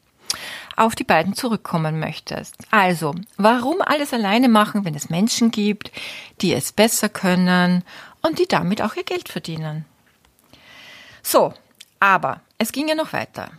auf 0.76 0.94
die 0.94 1.04
beiden 1.04 1.34
zurückkommen 1.34 1.98
möchtest. 1.98 2.56
Also, 2.70 3.14
warum 3.36 3.82
alles 3.82 4.14
alleine 4.14 4.48
machen, 4.48 4.84
wenn 4.84 4.94
es 4.94 5.10
Menschen 5.10 5.50
gibt, 5.50 5.90
die 6.40 6.54
es 6.54 6.72
besser 6.72 7.08
können 7.08 7.84
und 8.22 8.38
die 8.38 8.46
damit 8.46 8.80
auch 8.80 8.94
ihr 8.94 9.04
Geld 9.04 9.28
verdienen? 9.28 9.84
So, 11.22 11.52
aber 11.98 12.40
es 12.58 12.72
ging 12.72 12.88
ja 12.88 12.94
noch 12.94 13.12
weiter. 13.12 13.50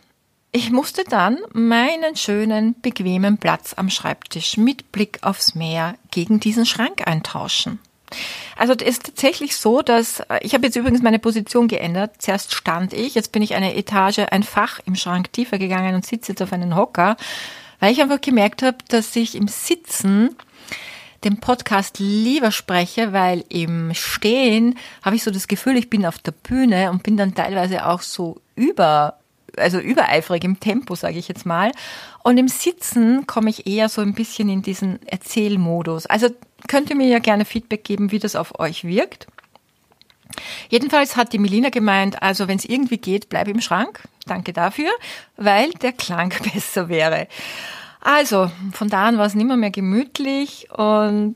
Ich 0.54 0.70
musste 0.70 1.06
dann 1.06 1.38
meinen 1.54 2.18
schönen, 2.18 2.76
bequemen 2.82 3.38
Platz 3.38 3.74
am 3.78 3.90
Schreibtisch 3.90 4.58
mit 4.58 4.92
Blick 4.92 5.20
aufs 5.22 5.56
Meer 5.56 5.96
gegen 6.12 6.42
diesen 6.42 6.66
Schrank 6.66 7.08
eintauschen. 7.08 7.80
Also 8.58 8.74
es 8.74 8.82
ist 8.82 9.06
tatsächlich 9.06 9.56
so, 9.56 9.82
dass 9.82 10.20
äh, 10.20 10.40
ich 10.42 10.54
habe 10.54 10.66
jetzt 10.66 10.76
übrigens 10.76 11.02
meine 11.02 11.20
Position 11.20 11.70
geändert. 11.70 12.16
Zuerst 12.22 12.54
stand 12.54 12.92
ich, 12.92 13.16
jetzt 13.16 13.32
bin 13.32 13.42
ich 13.42 13.56
eine 13.56 13.78
Etage, 13.78 14.20
ein 14.30 14.44
Fach 14.44 14.82
im 14.86 14.96
Schrank 14.98 15.32
tiefer 15.32 15.58
gegangen 15.58 15.96
und 15.96 16.06
sitze 16.06 16.34
jetzt 16.34 16.42
auf 16.42 16.52
einen 16.52 16.76
Hocker, 16.76 17.16
weil 17.80 17.94
ich 17.94 18.02
einfach 18.02 18.20
gemerkt 18.20 18.62
habe, 18.62 18.78
dass 18.90 19.16
ich 19.16 19.36
im 19.36 19.48
Sitzen 19.48 20.36
den 21.24 21.40
Podcast 21.40 22.00
lieber 22.00 22.52
spreche, 22.52 23.14
weil 23.14 23.46
im 23.48 23.94
Stehen 23.94 24.78
habe 25.02 25.16
ich 25.16 25.24
so 25.24 25.32
das 25.32 25.48
Gefühl, 25.48 25.78
ich 25.78 25.90
bin 25.90 26.06
auf 26.06 26.20
der 26.20 26.34
Bühne 26.34 26.92
und 26.92 27.04
bin 27.04 27.16
dann 27.16 27.36
teilweise 27.36 27.86
auch 27.86 28.02
so 28.02 28.42
über 28.56 29.21
also 29.58 29.80
übereifrig 29.80 30.44
im 30.44 30.60
Tempo, 30.60 30.96
sage 30.96 31.18
ich 31.18 31.28
jetzt 31.28 31.46
mal. 31.46 31.72
Und 32.24 32.38
im 32.38 32.48
Sitzen 32.48 33.28
komme 33.28 33.50
ich 33.50 33.68
eher 33.68 33.90
so 33.90 34.02
ein 34.02 34.14
bisschen 34.14 34.50
in 34.50 34.62
diesen 34.62 35.06
Erzählmodus. 35.08 36.06
Also 36.06 36.30
könnt 36.68 36.90
ihr 36.90 36.96
mir 36.96 37.08
ja 37.08 37.20
gerne 37.20 37.46
Feedback 37.46 37.84
geben, 37.84 38.12
wie 38.12 38.20
das 38.20 38.36
auf 38.36 38.60
euch 38.60 38.84
wirkt. 38.84 39.28
Jedenfalls 40.70 41.18
hat 41.18 41.34
die 41.34 41.40
Melina 41.40 41.70
gemeint, 41.70 42.22
also 42.22 42.48
wenn 42.48 42.58
es 42.58 42.66
irgendwie 42.66 42.98
geht, 42.98 43.30
bleib 43.30 43.48
im 43.48 43.62
Schrank. 43.62 44.04
Danke 44.26 44.54
dafür, 44.54 44.90
weil 45.36 45.72
der 45.82 45.94
Klang 45.94 46.34
besser 46.54 46.90
wäre. 46.90 47.28
Also, 48.00 48.52
von 48.72 48.88
da 48.88 49.06
an 49.06 49.18
war 49.18 49.26
es 49.26 49.36
nimmer 49.36 49.58
mehr 49.58 49.70
gemütlich 49.72 50.68
und 50.72 51.36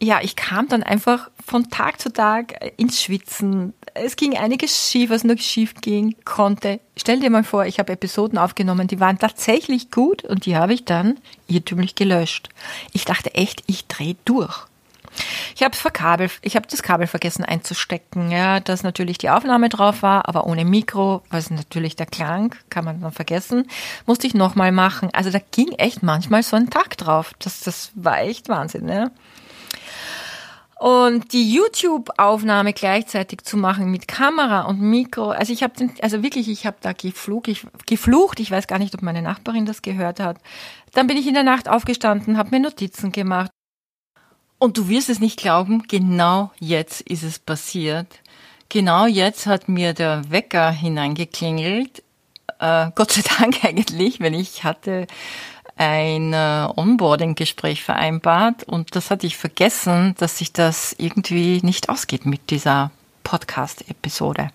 ja, 0.00 0.20
ich 0.22 0.36
kam 0.36 0.68
dann 0.68 0.82
einfach 0.82 1.30
von 1.44 1.70
Tag 1.70 2.00
zu 2.00 2.12
Tag 2.12 2.72
ins 2.76 3.02
Schwitzen. 3.02 3.72
Es 4.02 4.16
ging 4.16 4.36
einiges 4.36 4.90
schief, 4.90 5.10
was 5.10 5.24
nur 5.24 5.38
schief 5.38 5.74
ging 5.80 6.14
konnte. 6.24 6.80
Stell 6.96 7.20
dir 7.20 7.30
mal 7.30 7.44
vor, 7.44 7.66
ich 7.66 7.78
habe 7.78 7.92
Episoden 7.92 8.38
aufgenommen, 8.38 8.88
die 8.88 9.00
waren 9.00 9.18
tatsächlich 9.18 9.90
gut 9.90 10.24
und 10.24 10.46
die 10.46 10.56
habe 10.56 10.74
ich 10.74 10.84
dann 10.84 11.18
irrtümlich 11.48 11.94
gelöscht. 11.94 12.48
Ich 12.92 13.04
dachte 13.04 13.34
echt, 13.34 13.62
ich 13.66 13.86
drehe 13.86 14.16
durch. 14.24 14.66
Ich 15.54 15.62
habe 15.62 15.76
Kabel, 15.92 16.30
ich 16.42 16.56
habe 16.56 16.66
das 16.70 16.82
Kabel 16.82 17.06
vergessen 17.06 17.44
einzustecken, 17.44 18.30
ja, 18.30 18.60
dass 18.60 18.82
natürlich 18.82 19.18
die 19.18 19.30
Aufnahme 19.30 19.68
drauf 19.68 20.02
war, 20.02 20.28
aber 20.28 20.46
ohne 20.46 20.64
Mikro, 20.64 21.22
was 21.30 21.50
natürlich 21.50 21.96
der 21.96 22.06
Klang, 22.06 22.54
kann 22.68 22.84
man 22.84 23.00
dann 23.00 23.12
vergessen, 23.12 23.66
musste 24.04 24.26
ich 24.26 24.34
nochmal 24.34 24.72
machen. 24.72 25.08
Also 25.12 25.30
da 25.30 25.38
ging 25.50 25.72
echt 25.72 26.02
manchmal 26.02 26.42
so 26.42 26.56
ein 26.56 26.70
Tag 26.70 26.98
drauf. 26.98 27.32
Das, 27.38 27.60
das 27.60 27.92
war 27.94 28.20
echt 28.20 28.48
Wahnsinn, 28.48 28.88
ja. 28.88 29.10
Und 30.78 31.32
die 31.32 31.50
YouTube-Aufnahme 31.54 32.74
gleichzeitig 32.74 33.42
zu 33.44 33.56
machen 33.56 33.90
mit 33.90 34.06
Kamera 34.08 34.62
und 34.62 34.78
Mikro, 34.78 35.30
also 35.30 35.50
ich 35.50 35.62
habe 35.62 35.72
also 36.02 36.22
wirklich, 36.22 36.50
ich 36.50 36.66
habe 36.66 36.76
da 36.82 36.92
geflucht 36.92 37.48
ich, 37.48 37.66
geflucht, 37.86 38.40
ich 38.40 38.50
weiß 38.50 38.66
gar 38.66 38.78
nicht, 38.78 38.94
ob 38.94 39.00
meine 39.00 39.22
Nachbarin 39.22 39.64
das 39.64 39.80
gehört 39.80 40.20
hat. 40.20 40.36
Dann 40.92 41.06
bin 41.06 41.16
ich 41.16 41.26
in 41.26 41.32
der 41.32 41.44
Nacht 41.44 41.70
aufgestanden, 41.70 42.36
habe 42.36 42.50
mir 42.50 42.60
Notizen 42.60 43.10
gemacht. 43.10 43.50
Und 44.58 44.76
du 44.76 44.88
wirst 44.88 45.08
es 45.08 45.18
nicht 45.18 45.38
glauben, 45.38 45.84
genau 45.88 46.50
jetzt 46.58 47.00
ist 47.00 47.22
es 47.22 47.38
passiert. 47.38 48.20
Genau 48.68 49.06
jetzt 49.06 49.46
hat 49.46 49.68
mir 49.68 49.94
der 49.94 50.30
Wecker 50.30 50.70
hineingeklingelt. 50.70 52.02
Äh, 52.58 52.90
Gott 52.94 53.12
sei 53.12 53.22
Dank 53.38 53.56
eigentlich, 53.64 54.20
wenn 54.20 54.34
ich 54.34 54.64
hatte 54.64 55.06
ein 55.76 56.32
äh, 56.32 56.68
Onboarding-Gespräch 56.74 57.82
vereinbart 57.84 58.64
und 58.64 58.96
das 58.96 59.10
hatte 59.10 59.26
ich 59.26 59.36
vergessen, 59.36 60.14
dass 60.18 60.38
sich 60.38 60.52
das 60.52 60.94
irgendwie 60.98 61.60
nicht 61.62 61.88
ausgeht 61.88 62.26
mit 62.26 62.50
dieser 62.50 62.90
Podcast-Episode. 63.24 64.50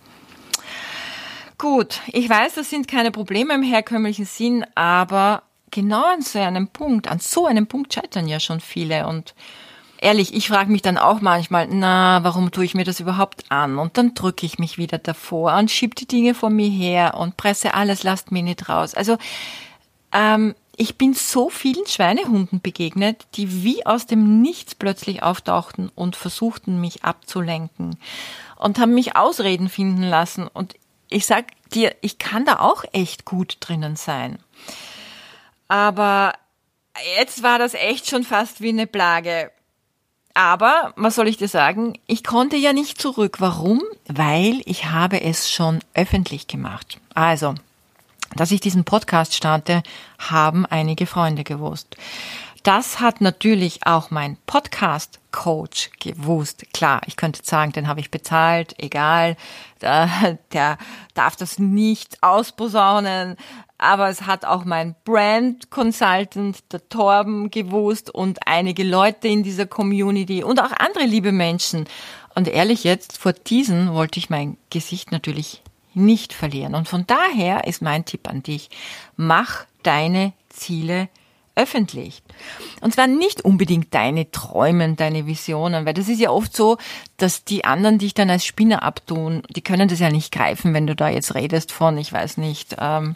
Gut, 1.58 2.02
ich 2.08 2.28
weiß, 2.28 2.56
das 2.56 2.72
sind 2.72 2.88
keine 2.88 3.12
Probleme 3.12 3.54
im 3.54 3.62
herkömmlichen 3.62 4.26
Sinn, 4.26 4.66
aber 4.74 5.44
genau 5.70 6.04
an 6.04 6.22
so 6.22 6.40
einem 6.40 6.68
Punkt, 6.68 7.08
an 7.08 7.20
so 7.20 7.46
einem 7.46 7.68
Punkt 7.68 7.94
scheitern 7.94 8.28
ja 8.28 8.40
schon 8.40 8.60
viele 8.60 9.06
und 9.06 9.36
ehrlich, 10.00 10.34
ich 10.34 10.48
frage 10.48 10.72
mich 10.72 10.82
dann 10.82 10.98
auch 10.98 11.22
manchmal, 11.22 11.68
na, 11.68 12.24
warum 12.24 12.52
tue 12.52 12.66
ich 12.66 12.74
mir 12.74 12.84
das 12.84 13.00
überhaupt 13.00 13.46
an? 13.50 13.78
Und 13.78 13.98
dann 13.98 14.16
drücke 14.16 14.46
ich 14.46 14.58
mich 14.58 14.80
wieder 14.80 14.98
davor 14.98 15.56
und 15.56 15.70
schieb 15.70 15.96
die 15.96 16.08
Dinge 16.08 16.34
vor 16.34 16.50
mir 16.50 16.70
her 16.70 17.14
und 17.18 17.38
presse 17.38 17.76
alles 17.76 18.02
Last 18.02 18.32
Minute 18.32 18.66
raus. 18.66 18.96
Also 18.96 19.18
ähm, 20.12 20.56
ich 20.82 20.98
bin 20.98 21.14
so 21.14 21.52
vielen 21.52 21.86
Schweinehunden 21.86 22.60
begegnet, 22.60 23.28
die 23.36 23.64
wie 23.64 23.86
aus 23.86 24.08
dem 24.08 24.42
Nichts 24.42 24.74
plötzlich 24.74 25.22
auftauchten 25.22 25.92
und 25.94 26.16
versuchten, 26.16 26.82
mich 26.82 27.04
abzulenken 27.04 27.98
und 28.56 28.80
haben 28.80 28.96
mich 28.96 29.16
Ausreden 29.16 29.70
finden 29.70 30.02
lassen. 30.02 30.48
Und 30.48 30.74
ich 31.08 31.28
sag 31.28 31.46
dir, 31.70 31.96
ich 32.02 32.18
kann 32.18 32.46
da 32.46 32.62
auch 32.62 32.84
echt 32.94 33.26
gut 33.26 33.58
drinnen 33.60 33.96
sein. 33.96 34.40
Aber 35.68 36.34
jetzt 37.20 37.44
war 37.44 37.60
das 37.60 37.76
echt 37.76 38.10
schon 38.10 38.24
fast 38.24 38.62
wie 38.62 38.70
eine 38.70 38.88
Plage. 38.88 39.52
Aber, 40.34 40.94
was 40.96 41.14
soll 41.14 41.28
ich 41.28 41.38
dir 41.38 41.48
sagen? 41.48 42.00
Ich 42.08 42.24
konnte 42.24 42.58
ja 42.58 42.74
nicht 42.74 43.00
zurück. 43.00 43.36
Warum? 43.40 43.84
Weil 44.08 44.64
ich 44.66 44.86
habe 44.86 45.22
es 45.22 45.52
schon 45.52 45.82
öffentlich 45.94 46.48
gemacht. 46.48 47.00
Also, 47.14 47.54
dass 48.36 48.52
ich 48.52 48.62
diesen 48.62 48.84
Podcast 48.84 49.34
starte, 49.34 49.84
haben 50.20 50.66
einige 50.66 51.06
Freunde 51.06 51.44
gewusst. 51.44 51.96
Das 52.64 53.00
hat 53.00 53.22
natürlich 53.22 53.88
auch 53.88 54.12
mein 54.12 54.38
Podcast-Coach 54.46 55.90
gewusst. 56.00 56.72
Klar, 56.74 57.02
ich 57.08 57.18
könnte 57.18 57.42
sagen, 57.44 57.72
den 57.72 57.88
habe 57.88 58.00
ich 58.00 58.12
bezahlt, 58.12 58.76
egal, 58.78 59.36
der, 59.82 60.38
der 60.54 60.78
darf 61.16 61.36
das 61.36 61.58
nicht 61.58 62.22
ausposaunen, 62.22 63.36
aber 63.80 64.10
es 64.10 64.28
hat 64.28 64.46
auch 64.46 64.64
mein 64.64 64.96
Brand 65.06 65.72
Consultant, 65.72 66.72
der 66.72 66.88
Torben, 66.88 67.50
gewusst 67.50 68.14
und 68.14 68.38
einige 68.46 68.84
Leute 68.84 69.28
in 69.28 69.42
dieser 69.42 69.66
Community 69.66 70.44
und 70.44 70.62
auch 70.62 70.72
andere 70.72 71.06
liebe 71.06 71.32
Menschen. 71.32 71.86
Und 72.36 72.48
ehrlich 72.48 72.84
jetzt, 72.84 73.18
vor 73.18 73.34
diesen 73.34 73.92
wollte 73.96 74.20
ich 74.20 74.30
mein 74.30 74.58
Gesicht 74.70 75.12
natürlich 75.12 75.64
nicht 75.94 76.34
verlieren. 76.34 76.76
Und 76.76 76.88
von 76.88 77.06
daher 77.08 77.68
ist 77.68 77.82
mein 77.82 78.06
Tipp 78.06 78.28
an 78.30 78.44
dich, 78.44 78.70
mach 79.16 79.66
deine 79.84 80.34
Ziele 80.50 81.10
öffentlich. 81.56 82.24
Und 82.82 82.94
zwar 82.94 83.08
nicht 83.08 83.44
unbedingt 83.44 83.94
deine 83.94 84.32
Träumen, 84.32 84.96
deine 84.96 85.26
Visionen, 85.26 85.86
weil 85.86 85.94
das 85.94 86.08
ist 86.08 86.20
ja 86.20 86.30
oft 86.30 86.56
so, 86.56 86.78
dass 87.18 87.44
die 87.44 87.66
anderen 87.66 88.00
dich 88.00 88.14
dann 88.14 88.30
als 88.30 88.46
Spinner 88.46 88.84
abtun. 88.84 89.44
Die 89.50 89.62
können 89.62 89.88
das 89.88 90.00
ja 90.00 90.10
nicht 90.10 90.32
greifen, 90.32 90.74
wenn 90.74 90.88
du 90.88 90.96
da 90.96 91.10
jetzt 91.10 91.36
redest 91.36 91.72
von, 91.72 91.98
ich 91.98 92.12
weiß 92.12 92.38
nicht, 92.38 92.76
ähm, 92.80 93.16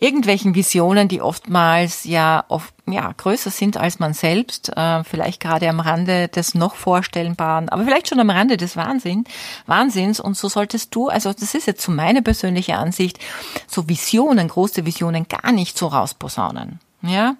irgendwelchen 0.00 0.54
Visionen, 0.54 1.08
die 1.08 1.20
oftmals 1.20 2.04
ja 2.04 2.44
oft 2.48 2.74
ja 2.86 3.10
größer 3.12 3.50
sind 3.50 3.76
als 3.76 3.98
man 3.98 4.12
selbst, 4.12 4.70
äh, 4.76 5.02
vielleicht 5.04 5.40
gerade 5.40 5.68
am 5.68 5.80
Rande 5.80 6.28
des 6.28 6.54
noch 6.54 6.74
vorstellbaren, 6.74 7.68
aber 7.68 7.84
vielleicht 7.84 8.08
schon 8.08 8.20
am 8.20 8.30
Rande 8.30 8.56
des 8.56 8.76
Wahnsinn, 8.76 9.24
Wahnsinns. 9.66 10.20
Und 10.20 10.36
so 10.36 10.48
solltest 10.48 10.94
du, 10.94 11.08
also 11.08 11.32
das 11.32 11.54
ist 11.54 11.66
jetzt 11.66 11.82
so 11.82 11.92
meine 11.92 12.22
persönliche 12.22 12.76
Ansicht, 12.76 13.18
so 13.66 13.88
Visionen, 13.88 14.48
große 14.48 14.84
Visionen 14.84 15.26
gar 15.28 15.52
nicht 15.52 15.78
so 15.78 15.86
rausposaunen. 15.86 16.80
Ja, 17.06 17.36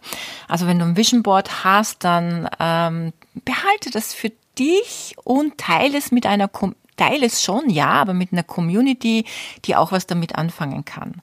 also 0.49 0.67
wenn 0.67 0.79
du 0.79 0.85
ein 0.85 0.97
Vision 0.97 1.23
Board 1.23 1.65
hast, 1.65 2.05
dann 2.05 2.49
ähm, 2.61 3.13
behalte 3.45 3.91
das 3.91 4.13
für 4.13 4.31
dich 4.59 5.17
und 5.25 5.59
teile 5.59 5.97
es 5.99 6.13
mit 6.13 6.27
einer 6.27 6.51
teile 6.97 7.27
es 7.27 7.43
schon, 7.43 7.71
ja, 7.71 7.89
aber 7.89 8.15
mit 8.15 8.33
einer 8.33 8.43
Community, 8.43 9.25
die 9.65 9.75
auch 9.75 9.91
was 9.91 10.07
damit 10.07 10.37
anfangen 10.37 10.85
kann. 10.85 11.21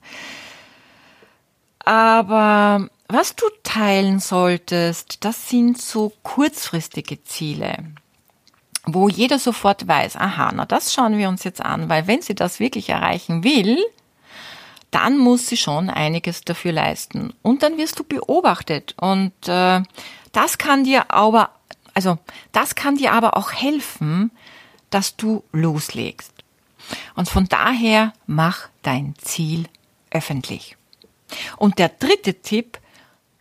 Aber 1.84 2.88
was 3.08 3.36
du 3.36 3.44
teilen 3.62 4.20
solltest, 4.20 5.24
das 5.24 5.48
sind 5.48 5.78
so 5.78 6.12
kurzfristige 6.22 7.22
Ziele, 7.24 7.76
wo 8.84 9.08
jeder 9.08 9.38
sofort 9.38 9.86
weiß, 9.86 10.16
aha, 10.16 10.52
na 10.54 10.66
das 10.66 10.92
schauen 10.92 11.18
wir 11.18 11.28
uns 11.28 11.44
jetzt 11.44 11.64
an, 11.64 11.88
weil 11.88 12.06
wenn 12.06 12.22
sie 12.22 12.34
das 12.34 12.60
wirklich 12.60 12.88
erreichen 12.88 13.44
will, 13.44 13.78
dann 14.92 15.18
muss 15.18 15.48
sie 15.48 15.56
schon 15.56 15.90
einiges 15.90 16.42
dafür 16.42 16.72
leisten. 16.72 17.32
Und 17.42 17.64
dann 17.64 17.78
wirst 17.78 17.98
du 17.98 18.04
beobachtet. 18.04 18.94
Und 19.00 19.32
äh, 19.48 19.82
das 20.30 20.58
kann 20.58 20.84
dir 20.84 21.10
aber, 21.10 21.50
also 21.94 22.18
das 22.52 22.76
kann 22.76 22.96
dir 22.96 23.12
aber 23.12 23.36
auch 23.36 23.52
helfen, 23.52 24.30
dass 24.90 25.16
du 25.16 25.42
loslegst. 25.50 26.32
Und 27.16 27.28
von 27.28 27.48
daher 27.48 28.12
mach 28.26 28.68
dein 28.82 29.14
Ziel 29.18 29.64
öffentlich. 30.10 30.76
Und 31.56 31.78
der 31.78 31.88
dritte 31.88 32.34
Tipp, 32.34 32.78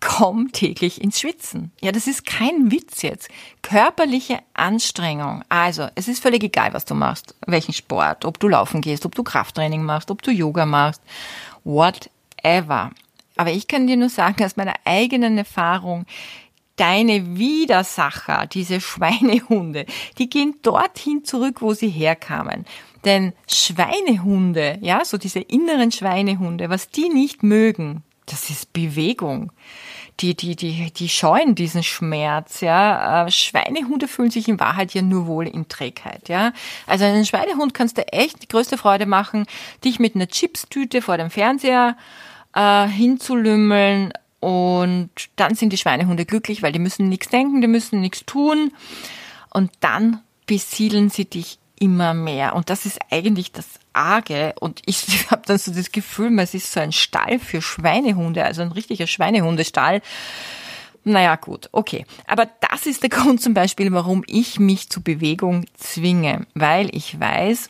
komm 0.01 0.51
täglich 0.51 1.01
ins 1.01 1.19
Schwitzen. 1.19 1.71
Ja, 1.79 1.91
das 1.91 2.07
ist 2.07 2.25
kein 2.25 2.71
Witz 2.71 3.03
jetzt. 3.03 3.29
Körperliche 3.61 4.39
Anstrengung. 4.53 5.43
Also, 5.47 5.87
es 5.95 6.07
ist 6.07 6.21
völlig 6.21 6.43
egal, 6.43 6.73
was 6.73 6.85
du 6.85 6.95
machst, 6.95 7.35
welchen 7.47 7.73
Sport, 7.73 8.25
ob 8.25 8.39
du 8.39 8.49
laufen 8.49 8.81
gehst, 8.81 9.05
ob 9.05 9.15
du 9.15 9.23
Krafttraining 9.23 9.83
machst, 9.83 10.11
ob 10.11 10.21
du 10.21 10.31
Yoga 10.31 10.65
machst, 10.65 11.01
whatever. 11.63 12.91
Aber 13.37 13.51
ich 13.51 13.67
kann 13.67 13.87
dir 13.87 13.95
nur 13.95 14.09
sagen, 14.09 14.43
aus 14.43 14.57
meiner 14.57 14.75
eigenen 14.83 15.37
Erfahrung, 15.37 16.05
deine 16.75 17.37
Widersacher, 17.37 18.47
diese 18.47 18.81
Schweinehunde, 18.81 19.85
die 20.17 20.29
gehen 20.29 20.55
dorthin 20.63 21.23
zurück, 21.23 21.61
wo 21.61 21.73
sie 21.73 21.89
herkamen. 21.89 22.65
Denn 23.05 23.33
Schweinehunde, 23.47 24.79
ja, 24.81 25.05
so 25.05 25.17
diese 25.17 25.39
inneren 25.39 25.91
Schweinehunde, 25.91 26.69
was 26.69 26.89
die 26.89 27.09
nicht 27.09 27.43
mögen, 27.43 28.03
das 28.25 28.49
ist 28.49 28.73
Bewegung. 28.73 29.51
Die, 30.19 30.35
die, 30.35 30.55
die, 30.55 30.91
die 30.91 31.09
scheuen 31.09 31.55
diesen 31.55 31.83
Schmerz, 31.83 32.61
ja. 32.61 33.25
Äh, 33.25 33.31
Schweinehunde 33.31 34.07
fühlen 34.07 34.29
sich 34.29 34.47
in 34.47 34.59
Wahrheit 34.59 34.93
ja 34.93 35.01
nur 35.01 35.25
wohl 35.25 35.47
in 35.47 35.67
Trägheit, 35.67 36.29
ja. 36.29 36.53
Also 36.85 37.05
einen 37.05 37.25
Schweinehund 37.25 37.73
kannst 37.73 37.97
du 37.97 38.07
echt 38.07 38.43
die 38.43 38.47
größte 38.47 38.77
Freude 38.77 39.05
machen, 39.05 39.45
dich 39.83 39.99
mit 39.99 40.15
einer 40.15 40.27
Chipstüte 40.27 41.01
vor 41.01 41.17
dem 41.17 41.31
Fernseher 41.31 41.97
äh, 42.53 42.87
hinzulümmeln 42.87 44.13
und 44.39 45.09
dann 45.35 45.55
sind 45.55 45.71
die 45.71 45.77
Schweinehunde 45.77 46.25
glücklich, 46.25 46.63
weil 46.63 46.71
die 46.71 46.79
müssen 46.79 47.09
nichts 47.09 47.29
denken, 47.29 47.61
die 47.61 47.67
müssen 47.67 48.01
nichts 48.01 48.25
tun 48.25 48.71
und 49.51 49.71
dann 49.79 50.19
besiedeln 50.45 51.09
sie 51.09 51.25
dich 51.25 51.59
immer 51.79 52.13
mehr. 52.13 52.55
Und 52.55 52.69
das 52.69 52.85
ist 52.85 52.99
eigentlich 53.09 53.51
das 53.51 53.65
Arge. 53.93 54.53
Und 54.59 54.81
ich 54.85 55.05
habe 55.31 55.43
dann 55.45 55.57
so 55.57 55.73
das 55.73 55.91
Gefühl, 55.91 56.37
es 56.39 56.53
ist 56.53 56.71
so 56.71 56.79
ein 56.79 56.91
Stall 56.91 57.39
für 57.39 57.61
Schweinehunde, 57.61 58.43
also 58.43 58.61
ein 58.61 58.71
richtiger 58.71 59.07
Schweinehundestall. 59.07 60.01
Naja, 61.03 61.35
gut, 61.35 61.69
okay. 61.71 62.05
Aber 62.27 62.47
das 62.69 62.85
ist 62.85 63.03
der 63.03 63.09
Grund 63.11 63.41
zum 63.41 63.53
Beispiel, 63.53 63.91
warum 63.91 64.23
ich 64.27 64.59
mich 64.59 64.89
zu 64.89 65.01
Bewegung 65.01 65.65
zwinge, 65.77 66.45
weil 66.53 66.95
ich 66.95 67.19
weiß, 67.19 67.69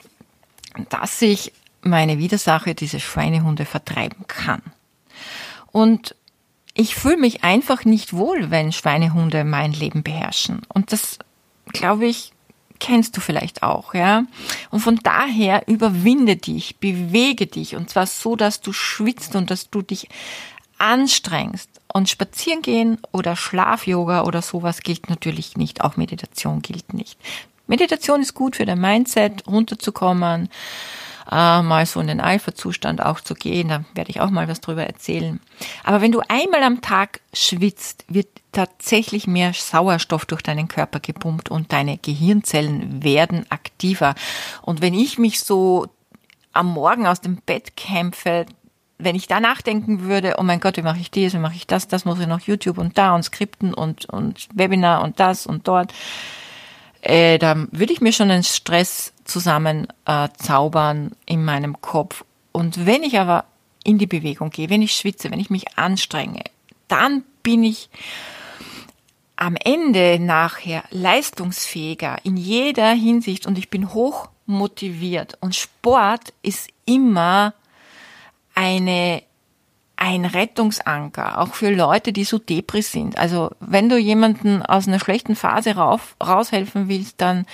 dass 0.89 1.21
ich 1.21 1.53
meine 1.81 2.17
Widersache, 2.19 2.75
diese 2.75 2.99
Schweinehunde, 2.99 3.65
vertreiben 3.65 4.25
kann. 4.27 4.61
Und 5.71 6.15
ich 6.73 6.95
fühle 6.95 7.17
mich 7.17 7.43
einfach 7.43 7.85
nicht 7.85 8.13
wohl, 8.13 8.51
wenn 8.51 8.71
Schweinehunde 8.71 9.43
mein 9.43 9.73
Leben 9.73 10.03
beherrschen. 10.03 10.61
Und 10.69 10.91
das, 10.91 11.19
glaube 11.67 12.05
ich, 12.05 12.33
kennst 12.81 13.15
du 13.15 13.21
vielleicht 13.21 13.63
auch, 13.63 13.93
ja. 13.93 14.25
Und 14.71 14.81
von 14.81 14.97
daher 14.97 15.67
überwinde 15.67 16.35
dich, 16.35 16.77
bewege 16.77 17.47
dich 17.47 17.77
und 17.77 17.89
zwar 17.89 18.07
so, 18.07 18.35
dass 18.35 18.59
du 18.59 18.73
schwitzt 18.73 19.37
und 19.37 19.49
dass 19.49 19.69
du 19.69 19.81
dich 19.81 20.09
anstrengst. 20.77 21.69
Und 21.93 22.07
spazieren 22.07 22.61
gehen 22.61 22.99
oder 23.11 23.35
Schlaf-Yoga 23.35 24.23
oder 24.23 24.41
sowas 24.41 24.79
gilt 24.79 25.09
natürlich 25.09 25.57
nicht. 25.57 25.81
Auch 25.81 25.97
Meditation 25.97 26.61
gilt 26.61 26.93
nicht. 26.93 27.19
Meditation 27.67 28.21
ist 28.21 28.33
gut 28.33 28.55
für 28.55 28.65
dein 28.65 28.79
Mindset, 28.79 29.45
runterzukommen, 29.45 30.49
äh, 31.29 31.61
mal 31.61 31.85
so 31.85 31.99
in 31.99 32.07
den 32.07 32.21
Alpha-Zustand 32.21 33.03
auch 33.03 33.19
zu 33.19 33.33
gehen. 33.33 33.69
Da 33.69 33.83
werde 33.93 34.09
ich 34.09 34.21
auch 34.21 34.29
mal 34.29 34.47
was 34.47 34.61
drüber 34.61 34.85
erzählen. 34.85 35.39
Aber 35.83 36.01
wenn 36.01 36.11
du 36.11 36.21
einmal 36.27 36.63
am 36.63 36.81
Tag 36.81 37.21
schwitzt, 37.33 38.05
wird 38.07 38.27
tatsächlich 38.51 39.27
mehr 39.27 39.53
Sauerstoff 39.53 40.25
durch 40.25 40.41
deinen 40.41 40.67
Körper 40.67 40.99
gepumpt 40.99 41.49
und 41.49 41.71
deine 41.71 41.97
Gehirnzellen 41.97 43.03
werden 43.03 43.45
aktiver. 43.49 44.15
Und 44.61 44.81
wenn 44.81 44.93
ich 44.93 45.17
mich 45.17 45.39
so 45.39 45.87
am 46.53 46.67
Morgen 46.67 47.07
aus 47.07 47.21
dem 47.21 47.37
Bett 47.37 47.77
kämpfe, 47.77 48.45
wenn 48.97 49.15
ich 49.15 49.27
da 49.27 49.39
nachdenken 49.39 50.03
würde, 50.03 50.35
oh 50.37 50.43
mein 50.43 50.59
Gott, 50.59 50.77
wie 50.77 50.81
mache 50.81 50.99
ich 50.99 51.11
das, 51.11 51.33
wie 51.33 51.39
mache 51.39 51.55
ich 51.55 51.67
das, 51.67 51.87
das 51.87 52.05
muss 52.05 52.19
ich 52.19 52.27
noch 52.27 52.41
YouTube 52.41 52.77
und 52.77 52.97
da 52.97 53.15
und 53.15 53.23
Skripten 53.23 53.73
und, 53.73 54.05
und 54.05 54.47
Webinar 54.53 55.03
und 55.03 55.19
das 55.19 55.47
und 55.47 55.67
dort, 55.67 55.93
äh, 57.01 57.37
da 57.37 57.67
würde 57.71 57.93
ich 57.93 58.01
mir 58.01 58.13
schon 58.13 58.31
einen 58.31 58.43
Stress 58.43 59.13
zusammen 59.25 59.87
äh, 60.05 60.29
zaubern 60.37 61.11
in 61.25 61.43
meinem 61.43 61.81
Kopf. 61.81 62.23
Und 62.51 62.85
wenn 62.85 63.03
ich 63.03 63.19
aber 63.19 63.45
in 63.83 63.97
die 63.97 64.07
Bewegung 64.07 64.51
gehe, 64.51 64.69
wenn 64.69 64.81
ich 64.81 64.93
schwitze, 64.93 65.31
wenn 65.31 65.39
ich 65.39 65.49
mich 65.49 65.77
anstrenge, 65.77 66.43
dann 66.87 67.23
bin 67.43 67.63
ich 67.63 67.89
am 69.35 69.55
Ende 69.55 70.19
nachher 70.19 70.83
leistungsfähiger 70.91 72.17
in 72.23 72.37
jeder 72.37 72.91
Hinsicht 72.91 73.47
und 73.47 73.57
ich 73.57 73.69
bin 73.69 73.93
hoch 73.93 74.29
motiviert. 74.45 75.37
Und 75.41 75.55
Sport 75.55 76.33
ist 76.43 76.69
immer 76.85 77.55
eine 78.53 79.23
ein 80.01 80.25
Rettungsanker, 80.25 81.39
auch 81.39 81.53
für 81.53 81.69
Leute, 81.69 82.11
die 82.11 82.23
so 82.23 82.39
depri 82.39 82.81
sind. 82.81 83.19
Also 83.19 83.51
wenn 83.59 83.87
du 83.87 83.97
jemanden 83.97 84.63
aus 84.63 84.87
einer 84.87 84.99
schlechten 84.99 85.35
Phase 85.35 85.75
rauf, 85.75 86.15
raushelfen 86.21 86.89
willst, 86.89 87.21
dann 87.21 87.45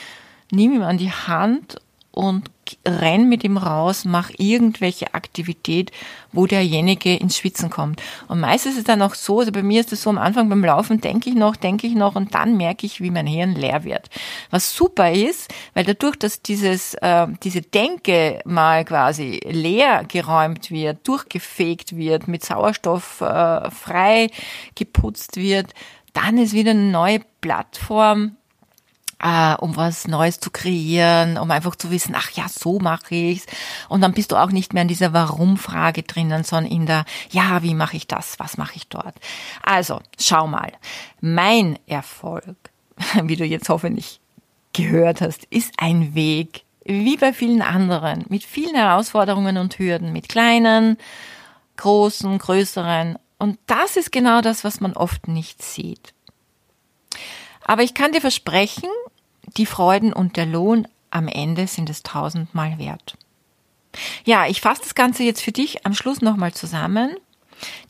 nimm 0.49 0.71
ihm 0.71 0.81
an 0.81 0.97
die 0.97 1.11
Hand 1.11 1.77
und 2.17 2.49
renn 2.83 3.29
mit 3.29 3.43
ihm 3.43 3.57
raus, 3.57 4.03
mach 4.03 4.31
irgendwelche 4.37 5.13
Aktivität, 5.13 5.91
wo 6.31 6.47
derjenige 6.47 7.15
ins 7.15 7.37
Schwitzen 7.37 7.69
kommt. 7.69 8.01
Und 8.27 8.39
meistens 8.39 8.71
ist 8.73 8.79
es 8.79 8.83
dann 8.85 9.03
auch 9.03 9.13
so, 9.13 9.39
also 9.39 9.51
bei 9.51 9.61
mir 9.61 9.81
ist 9.81 9.93
es 9.93 10.01
so 10.01 10.09
am 10.09 10.17
Anfang 10.17 10.49
beim 10.49 10.65
Laufen, 10.65 10.99
denke 10.99 11.29
ich 11.29 11.35
noch, 11.35 11.55
denke 11.55 11.85
ich 11.85 11.93
noch 11.93 12.15
und 12.15 12.33
dann 12.33 12.57
merke 12.57 12.87
ich, 12.87 13.01
wie 13.01 13.11
mein 13.11 13.27
Hirn 13.27 13.53
leer 13.53 13.83
wird. 13.83 14.09
Was 14.49 14.75
super 14.75 15.11
ist, 15.11 15.53
weil 15.75 15.85
dadurch, 15.85 16.15
dass 16.15 16.41
dieses, 16.41 16.95
äh, 16.95 17.27
diese 17.43 17.61
Denke 17.61 18.41
mal 18.45 18.83
quasi 18.83 19.39
leer 19.45 20.03
geräumt 20.07 20.71
wird, 20.71 21.07
durchgefegt 21.07 21.95
wird, 21.95 22.27
mit 22.27 22.43
Sauerstoff 22.43 23.21
äh, 23.21 23.69
frei 23.69 24.31
geputzt 24.73 25.37
wird, 25.37 25.71
dann 26.13 26.39
ist 26.39 26.53
wieder 26.53 26.71
eine 26.71 26.81
neue 26.81 27.19
Plattform 27.41 28.36
äh, 29.19 29.55
um 29.55 29.75
was 29.75 30.07
Neues 30.07 30.39
zu 30.39 30.51
kreieren, 30.51 31.37
um 31.37 31.49
einfach 31.51 31.75
zu 31.75 31.91
wissen, 31.91 32.15
ach 32.15 32.31
ja, 32.31 32.47
so 32.49 32.79
mache 32.79 33.15
ich's. 33.15 33.45
Und 33.89 34.01
dann 34.01 34.13
bist 34.13 34.31
du 34.31 34.35
auch 34.35 34.51
nicht 34.51 34.73
mehr 34.73 34.83
in 34.83 34.87
dieser 34.87 35.13
Warum-Frage 35.13 36.03
drinnen, 36.03 36.43
sondern 36.43 36.71
in 36.71 36.85
der, 36.85 37.05
ja, 37.31 37.63
wie 37.63 37.73
mache 37.73 37.97
ich 37.97 38.07
das, 38.07 38.39
was 38.39 38.57
mache 38.57 38.75
ich 38.75 38.87
dort. 38.87 39.15
Also, 39.63 40.01
schau 40.19 40.47
mal, 40.47 40.71
mein 41.21 41.79
Erfolg, 41.87 42.57
wie 43.23 43.35
du 43.35 43.45
jetzt 43.45 43.69
hoffentlich 43.69 44.19
gehört 44.73 45.21
hast, 45.21 45.45
ist 45.45 45.73
ein 45.77 46.13
Weg, 46.13 46.63
wie 46.85 47.17
bei 47.17 47.33
vielen 47.33 47.61
anderen, 47.61 48.25
mit 48.29 48.43
vielen 48.43 48.75
Herausforderungen 48.75 49.57
und 49.57 49.77
Hürden, 49.79 50.13
mit 50.13 50.29
kleinen, 50.29 50.97
großen, 51.75 52.37
größeren. 52.37 53.17
Und 53.39 53.59
das 53.65 53.97
ist 53.97 54.11
genau 54.11 54.41
das, 54.41 54.63
was 54.63 54.79
man 54.79 54.93
oft 54.93 55.27
nicht 55.27 55.61
sieht. 55.61 56.13
Aber 57.67 57.83
ich 57.83 57.93
kann 57.93 58.13
dir 58.13 58.21
versprechen, 58.21 58.89
die 59.57 59.65
Freuden 59.65 60.13
und 60.13 60.37
der 60.37 60.45
Lohn 60.45 60.87
am 61.09 61.27
Ende 61.27 61.67
sind 61.67 61.89
es 61.89 62.03
tausendmal 62.03 62.77
wert. 62.77 63.17
Ja, 64.25 64.45
ich 64.47 64.61
fasse 64.61 64.81
das 64.81 64.95
Ganze 64.95 65.23
jetzt 65.23 65.41
für 65.41 65.51
dich 65.51 65.85
am 65.85 65.93
Schluss 65.93 66.21
nochmal 66.21 66.53
zusammen. 66.53 67.15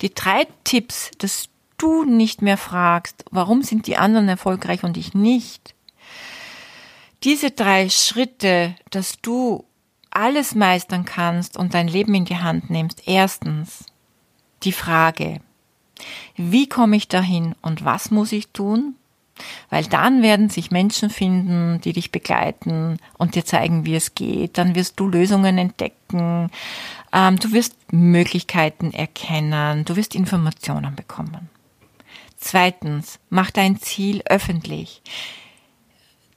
Die 0.01 0.13
drei 0.13 0.47
Tipps, 0.63 1.11
dass 1.17 1.49
du 1.77 2.03
nicht 2.05 2.41
mehr 2.41 2.57
fragst, 2.57 3.25
warum 3.31 3.63
sind 3.63 3.87
die 3.87 3.97
anderen 3.97 4.29
erfolgreich 4.29 4.83
und 4.83 4.97
ich 4.97 5.13
nicht. 5.13 5.75
Diese 7.23 7.51
drei 7.51 7.89
Schritte, 7.89 8.75
dass 8.89 9.19
du 9.21 9.65
alles 10.09 10.55
meistern 10.55 11.05
kannst 11.05 11.57
und 11.57 11.73
dein 11.73 11.87
Leben 11.87 12.15
in 12.15 12.25
die 12.25 12.37
Hand 12.37 12.69
nimmst. 12.69 13.03
Erstens 13.05 13.85
die 14.63 14.71
Frage, 14.71 15.41
wie 16.35 16.69
komme 16.69 16.95
ich 16.95 17.07
dahin 17.07 17.55
und 17.61 17.83
was 17.83 18.11
muss 18.11 18.31
ich 18.31 18.47
tun? 18.49 18.95
Weil 19.69 19.85
dann 19.85 20.21
werden 20.21 20.49
sich 20.49 20.71
Menschen 20.71 21.09
finden, 21.09 21.81
die 21.81 21.93
dich 21.93 22.11
begleiten 22.11 22.99
und 23.17 23.35
dir 23.35 23.45
zeigen, 23.45 23.85
wie 23.85 23.95
es 23.95 24.15
geht. 24.15 24.57
Dann 24.57 24.75
wirst 24.75 24.99
du 24.99 25.07
Lösungen 25.07 25.57
entdecken. 25.57 26.49
Ähm, 27.13 27.39
du 27.39 27.51
wirst 27.51 27.75
Möglichkeiten 27.91 28.93
erkennen. 28.93 29.85
Du 29.85 29.95
wirst 29.95 30.15
Informationen 30.15 30.95
bekommen. 30.95 31.49
Zweitens, 32.37 33.19
mach 33.29 33.51
dein 33.51 33.79
Ziel 33.79 34.21
öffentlich. 34.25 35.01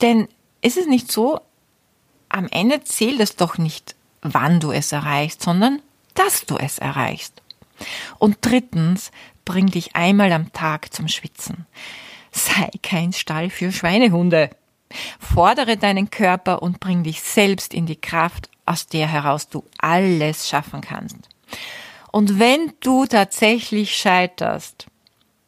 Denn 0.01 0.29
ist 0.63 0.77
es 0.77 0.87
nicht 0.87 1.13
so, 1.13 1.41
am 2.29 2.49
Ende 2.51 2.83
zählt 2.85 3.21
es 3.21 3.37
doch 3.37 3.59
nicht, 3.59 3.95
wann 4.23 4.61
du 4.61 4.73
es 4.73 4.93
erreichst, 4.93 5.43
sondern 5.43 5.83
dass 6.15 6.47
du 6.47 6.57
es 6.57 6.79
erreichst. 6.79 7.43
Und 8.19 8.39
drittens, 8.41 9.11
bring 9.45 9.67
dich 9.67 9.97
einmal 9.97 10.33
am 10.33 10.53
Tag 10.53 10.93
zum 10.93 11.09
Schwitzen 11.09 11.67
sei 12.31 12.70
kein 12.83 13.12
Stall 13.12 13.51
für 13.51 13.72
Schweinehunde. 13.72 14.51
Fordere 15.18 15.76
deinen 15.76 16.11
Körper 16.11 16.62
und 16.62 16.81
bring 16.81 17.05
dich 17.05 17.22
selbst 17.22 17.74
in 17.74 17.87
die 17.87 18.01
Kraft, 18.01 18.51
aus 18.66 18.87
der 18.87 19.07
heraus 19.07 19.49
du 19.49 19.64
alles 19.78 20.49
schaffen 20.49 20.81
kannst. 20.81 21.16
Und 22.12 22.39
wenn 22.39 22.72
du 22.81 23.07
tatsächlich 23.07 23.97
scheiterst, 23.97 24.87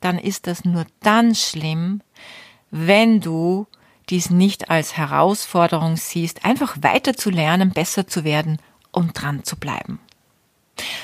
dann 0.01 0.19
ist 0.19 0.47
das 0.47 0.65
nur 0.65 0.87
dann 1.01 1.35
schlimm, 1.35 2.03
wenn 2.71 3.21
du 3.21 3.67
dies 4.09 4.31
nicht 4.31 4.71
als 4.71 4.97
Herausforderung 4.97 5.97
siehst, 5.97 6.45
einfach 6.45 6.77
weiter 6.81 7.15
zu 7.15 7.31
lernen, 7.31 7.71
besser 7.71 8.07
zu 8.07 8.25
werden 8.25 8.59
und 8.91 9.21
dran 9.21 9.45
zu 9.45 9.57
bleiben. 9.57 10.01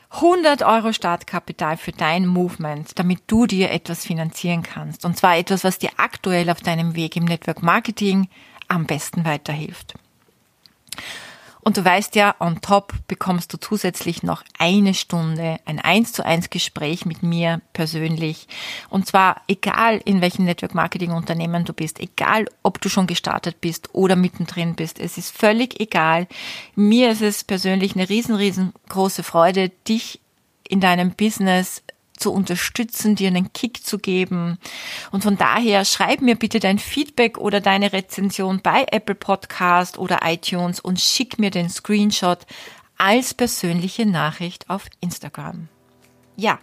100 0.09 0.63
Euro 0.63 0.93
Startkapital 0.93 1.77
für 1.77 1.91
dein 1.91 2.25
Movement, 2.25 2.97
damit 2.97 3.19
du 3.27 3.45
dir 3.45 3.71
etwas 3.71 4.05
finanzieren 4.05 4.63
kannst. 4.63 5.05
Und 5.05 5.17
zwar 5.17 5.37
etwas, 5.37 5.63
was 5.63 5.79
dir 5.79 5.89
aktuell 5.97 6.49
auf 6.49 6.61
deinem 6.61 6.95
Weg 6.95 7.15
im 7.15 7.25
Network 7.25 7.61
Marketing 7.61 8.29
am 8.67 8.85
besten 8.85 9.25
weiterhilft. 9.25 9.95
Und 11.67 11.75
du 11.75 11.83
weißt 11.83 12.15
ja, 12.15 12.33
on 12.39 12.61
top 12.61 12.93
bekommst 13.09 13.51
du 13.51 13.57
zusätzlich 13.57 14.23
noch 14.23 14.41
eine 14.57 14.93
Stunde 14.93 15.57
ein 15.65 15.81
1 15.81 16.13
zu 16.13 16.25
1 16.25 16.49
Gespräch 16.49 17.05
mit 17.05 17.23
mir 17.23 17.59
persönlich. 17.73 18.47
Und 18.89 19.05
zwar 19.05 19.41
egal 19.49 19.99
in 20.05 20.21
welchem 20.21 20.45
Network 20.45 20.73
Marketing 20.73 21.11
Unternehmen 21.11 21.65
du 21.65 21.73
bist, 21.73 21.99
egal 21.99 22.45
ob 22.63 22.79
du 22.79 22.87
schon 22.87 23.05
gestartet 23.05 23.59
bist 23.59 23.89
oder 23.91 24.15
mittendrin 24.15 24.75
bist. 24.75 24.97
Es 24.97 25.17
ist 25.17 25.37
völlig 25.37 25.77
egal. 25.81 26.27
Mir 26.75 27.11
ist 27.11 27.21
es 27.21 27.43
persönlich 27.43 27.95
eine 27.95 28.07
riesen, 28.07 28.35
riesengroße 28.35 29.23
Freude, 29.23 29.67
dich 29.89 30.21
in 30.69 30.79
deinem 30.79 31.11
Business 31.11 31.83
zu 32.17 32.31
unterstützen, 32.33 33.15
dir 33.15 33.27
einen 33.27 33.53
Kick 33.53 33.85
zu 33.85 33.99
geben. 33.99 34.57
Und 35.11 35.23
von 35.23 35.37
daher 35.37 35.85
schreib 35.85 36.21
mir 36.21 36.35
bitte 36.35 36.59
dein 36.59 36.79
Feedback 36.79 37.37
oder 37.37 37.61
deine 37.61 37.93
Rezension 37.93 38.61
bei 38.61 38.85
Apple 38.91 39.15
Podcast 39.15 39.97
oder 39.97 40.19
iTunes 40.23 40.79
und 40.79 40.99
schick 40.99 41.39
mir 41.39 41.51
den 41.51 41.69
Screenshot 41.69 42.39
als 42.97 43.33
persönliche 43.33 44.05
Nachricht 44.05 44.69
auf 44.69 44.85
Instagram. 45.01 45.67
Ja, 46.35 46.59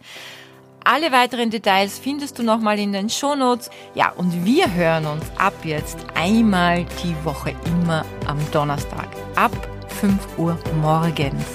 alle 0.87 1.13
weiteren 1.13 1.49
Details 1.49 1.99
findest 1.99 2.39
du 2.39 2.43
nochmal 2.43 2.79
in 2.79 2.93
den 2.93 3.09
Shownotes. 3.09 3.71
Ja, 3.95 4.11
und 4.11 4.45
wir 4.45 4.71
hören 4.73 5.07
uns 5.07 5.25
ab 5.39 5.55
jetzt 5.65 5.97
einmal 6.15 6.85
die 7.03 7.17
Woche 7.25 7.55
immer 7.65 8.05
am 8.27 8.39
Donnerstag 8.53 9.09
ab 9.35 9.53
5 10.01 10.39
Uhr 10.39 10.59
morgens. 10.83 11.47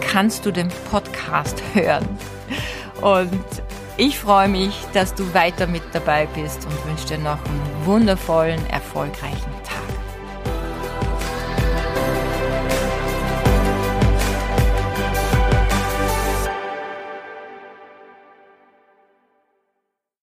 Kannst 0.00 0.46
du 0.46 0.50
den 0.50 0.70
Podcast 0.90 1.62
hören? 1.74 2.08
Und 3.00 3.44
ich 3.96 4.18
freue 4.18 4.48
mich, 4.48 4.74
dass 4.92 5.14
du 5.14 5.32
weiter 5.34 5.66
mit 5.66 5.82
dabei 5.92 6.26
bist 6.34 6.66
und 6.66 6.86
wünsche 6.86 7.06
dir 7.06 7.18
noch 7.18 7.38
einen 7.44 7.86
wundervollen, 7.86 8.64
erfolgreichen 8.70 9.53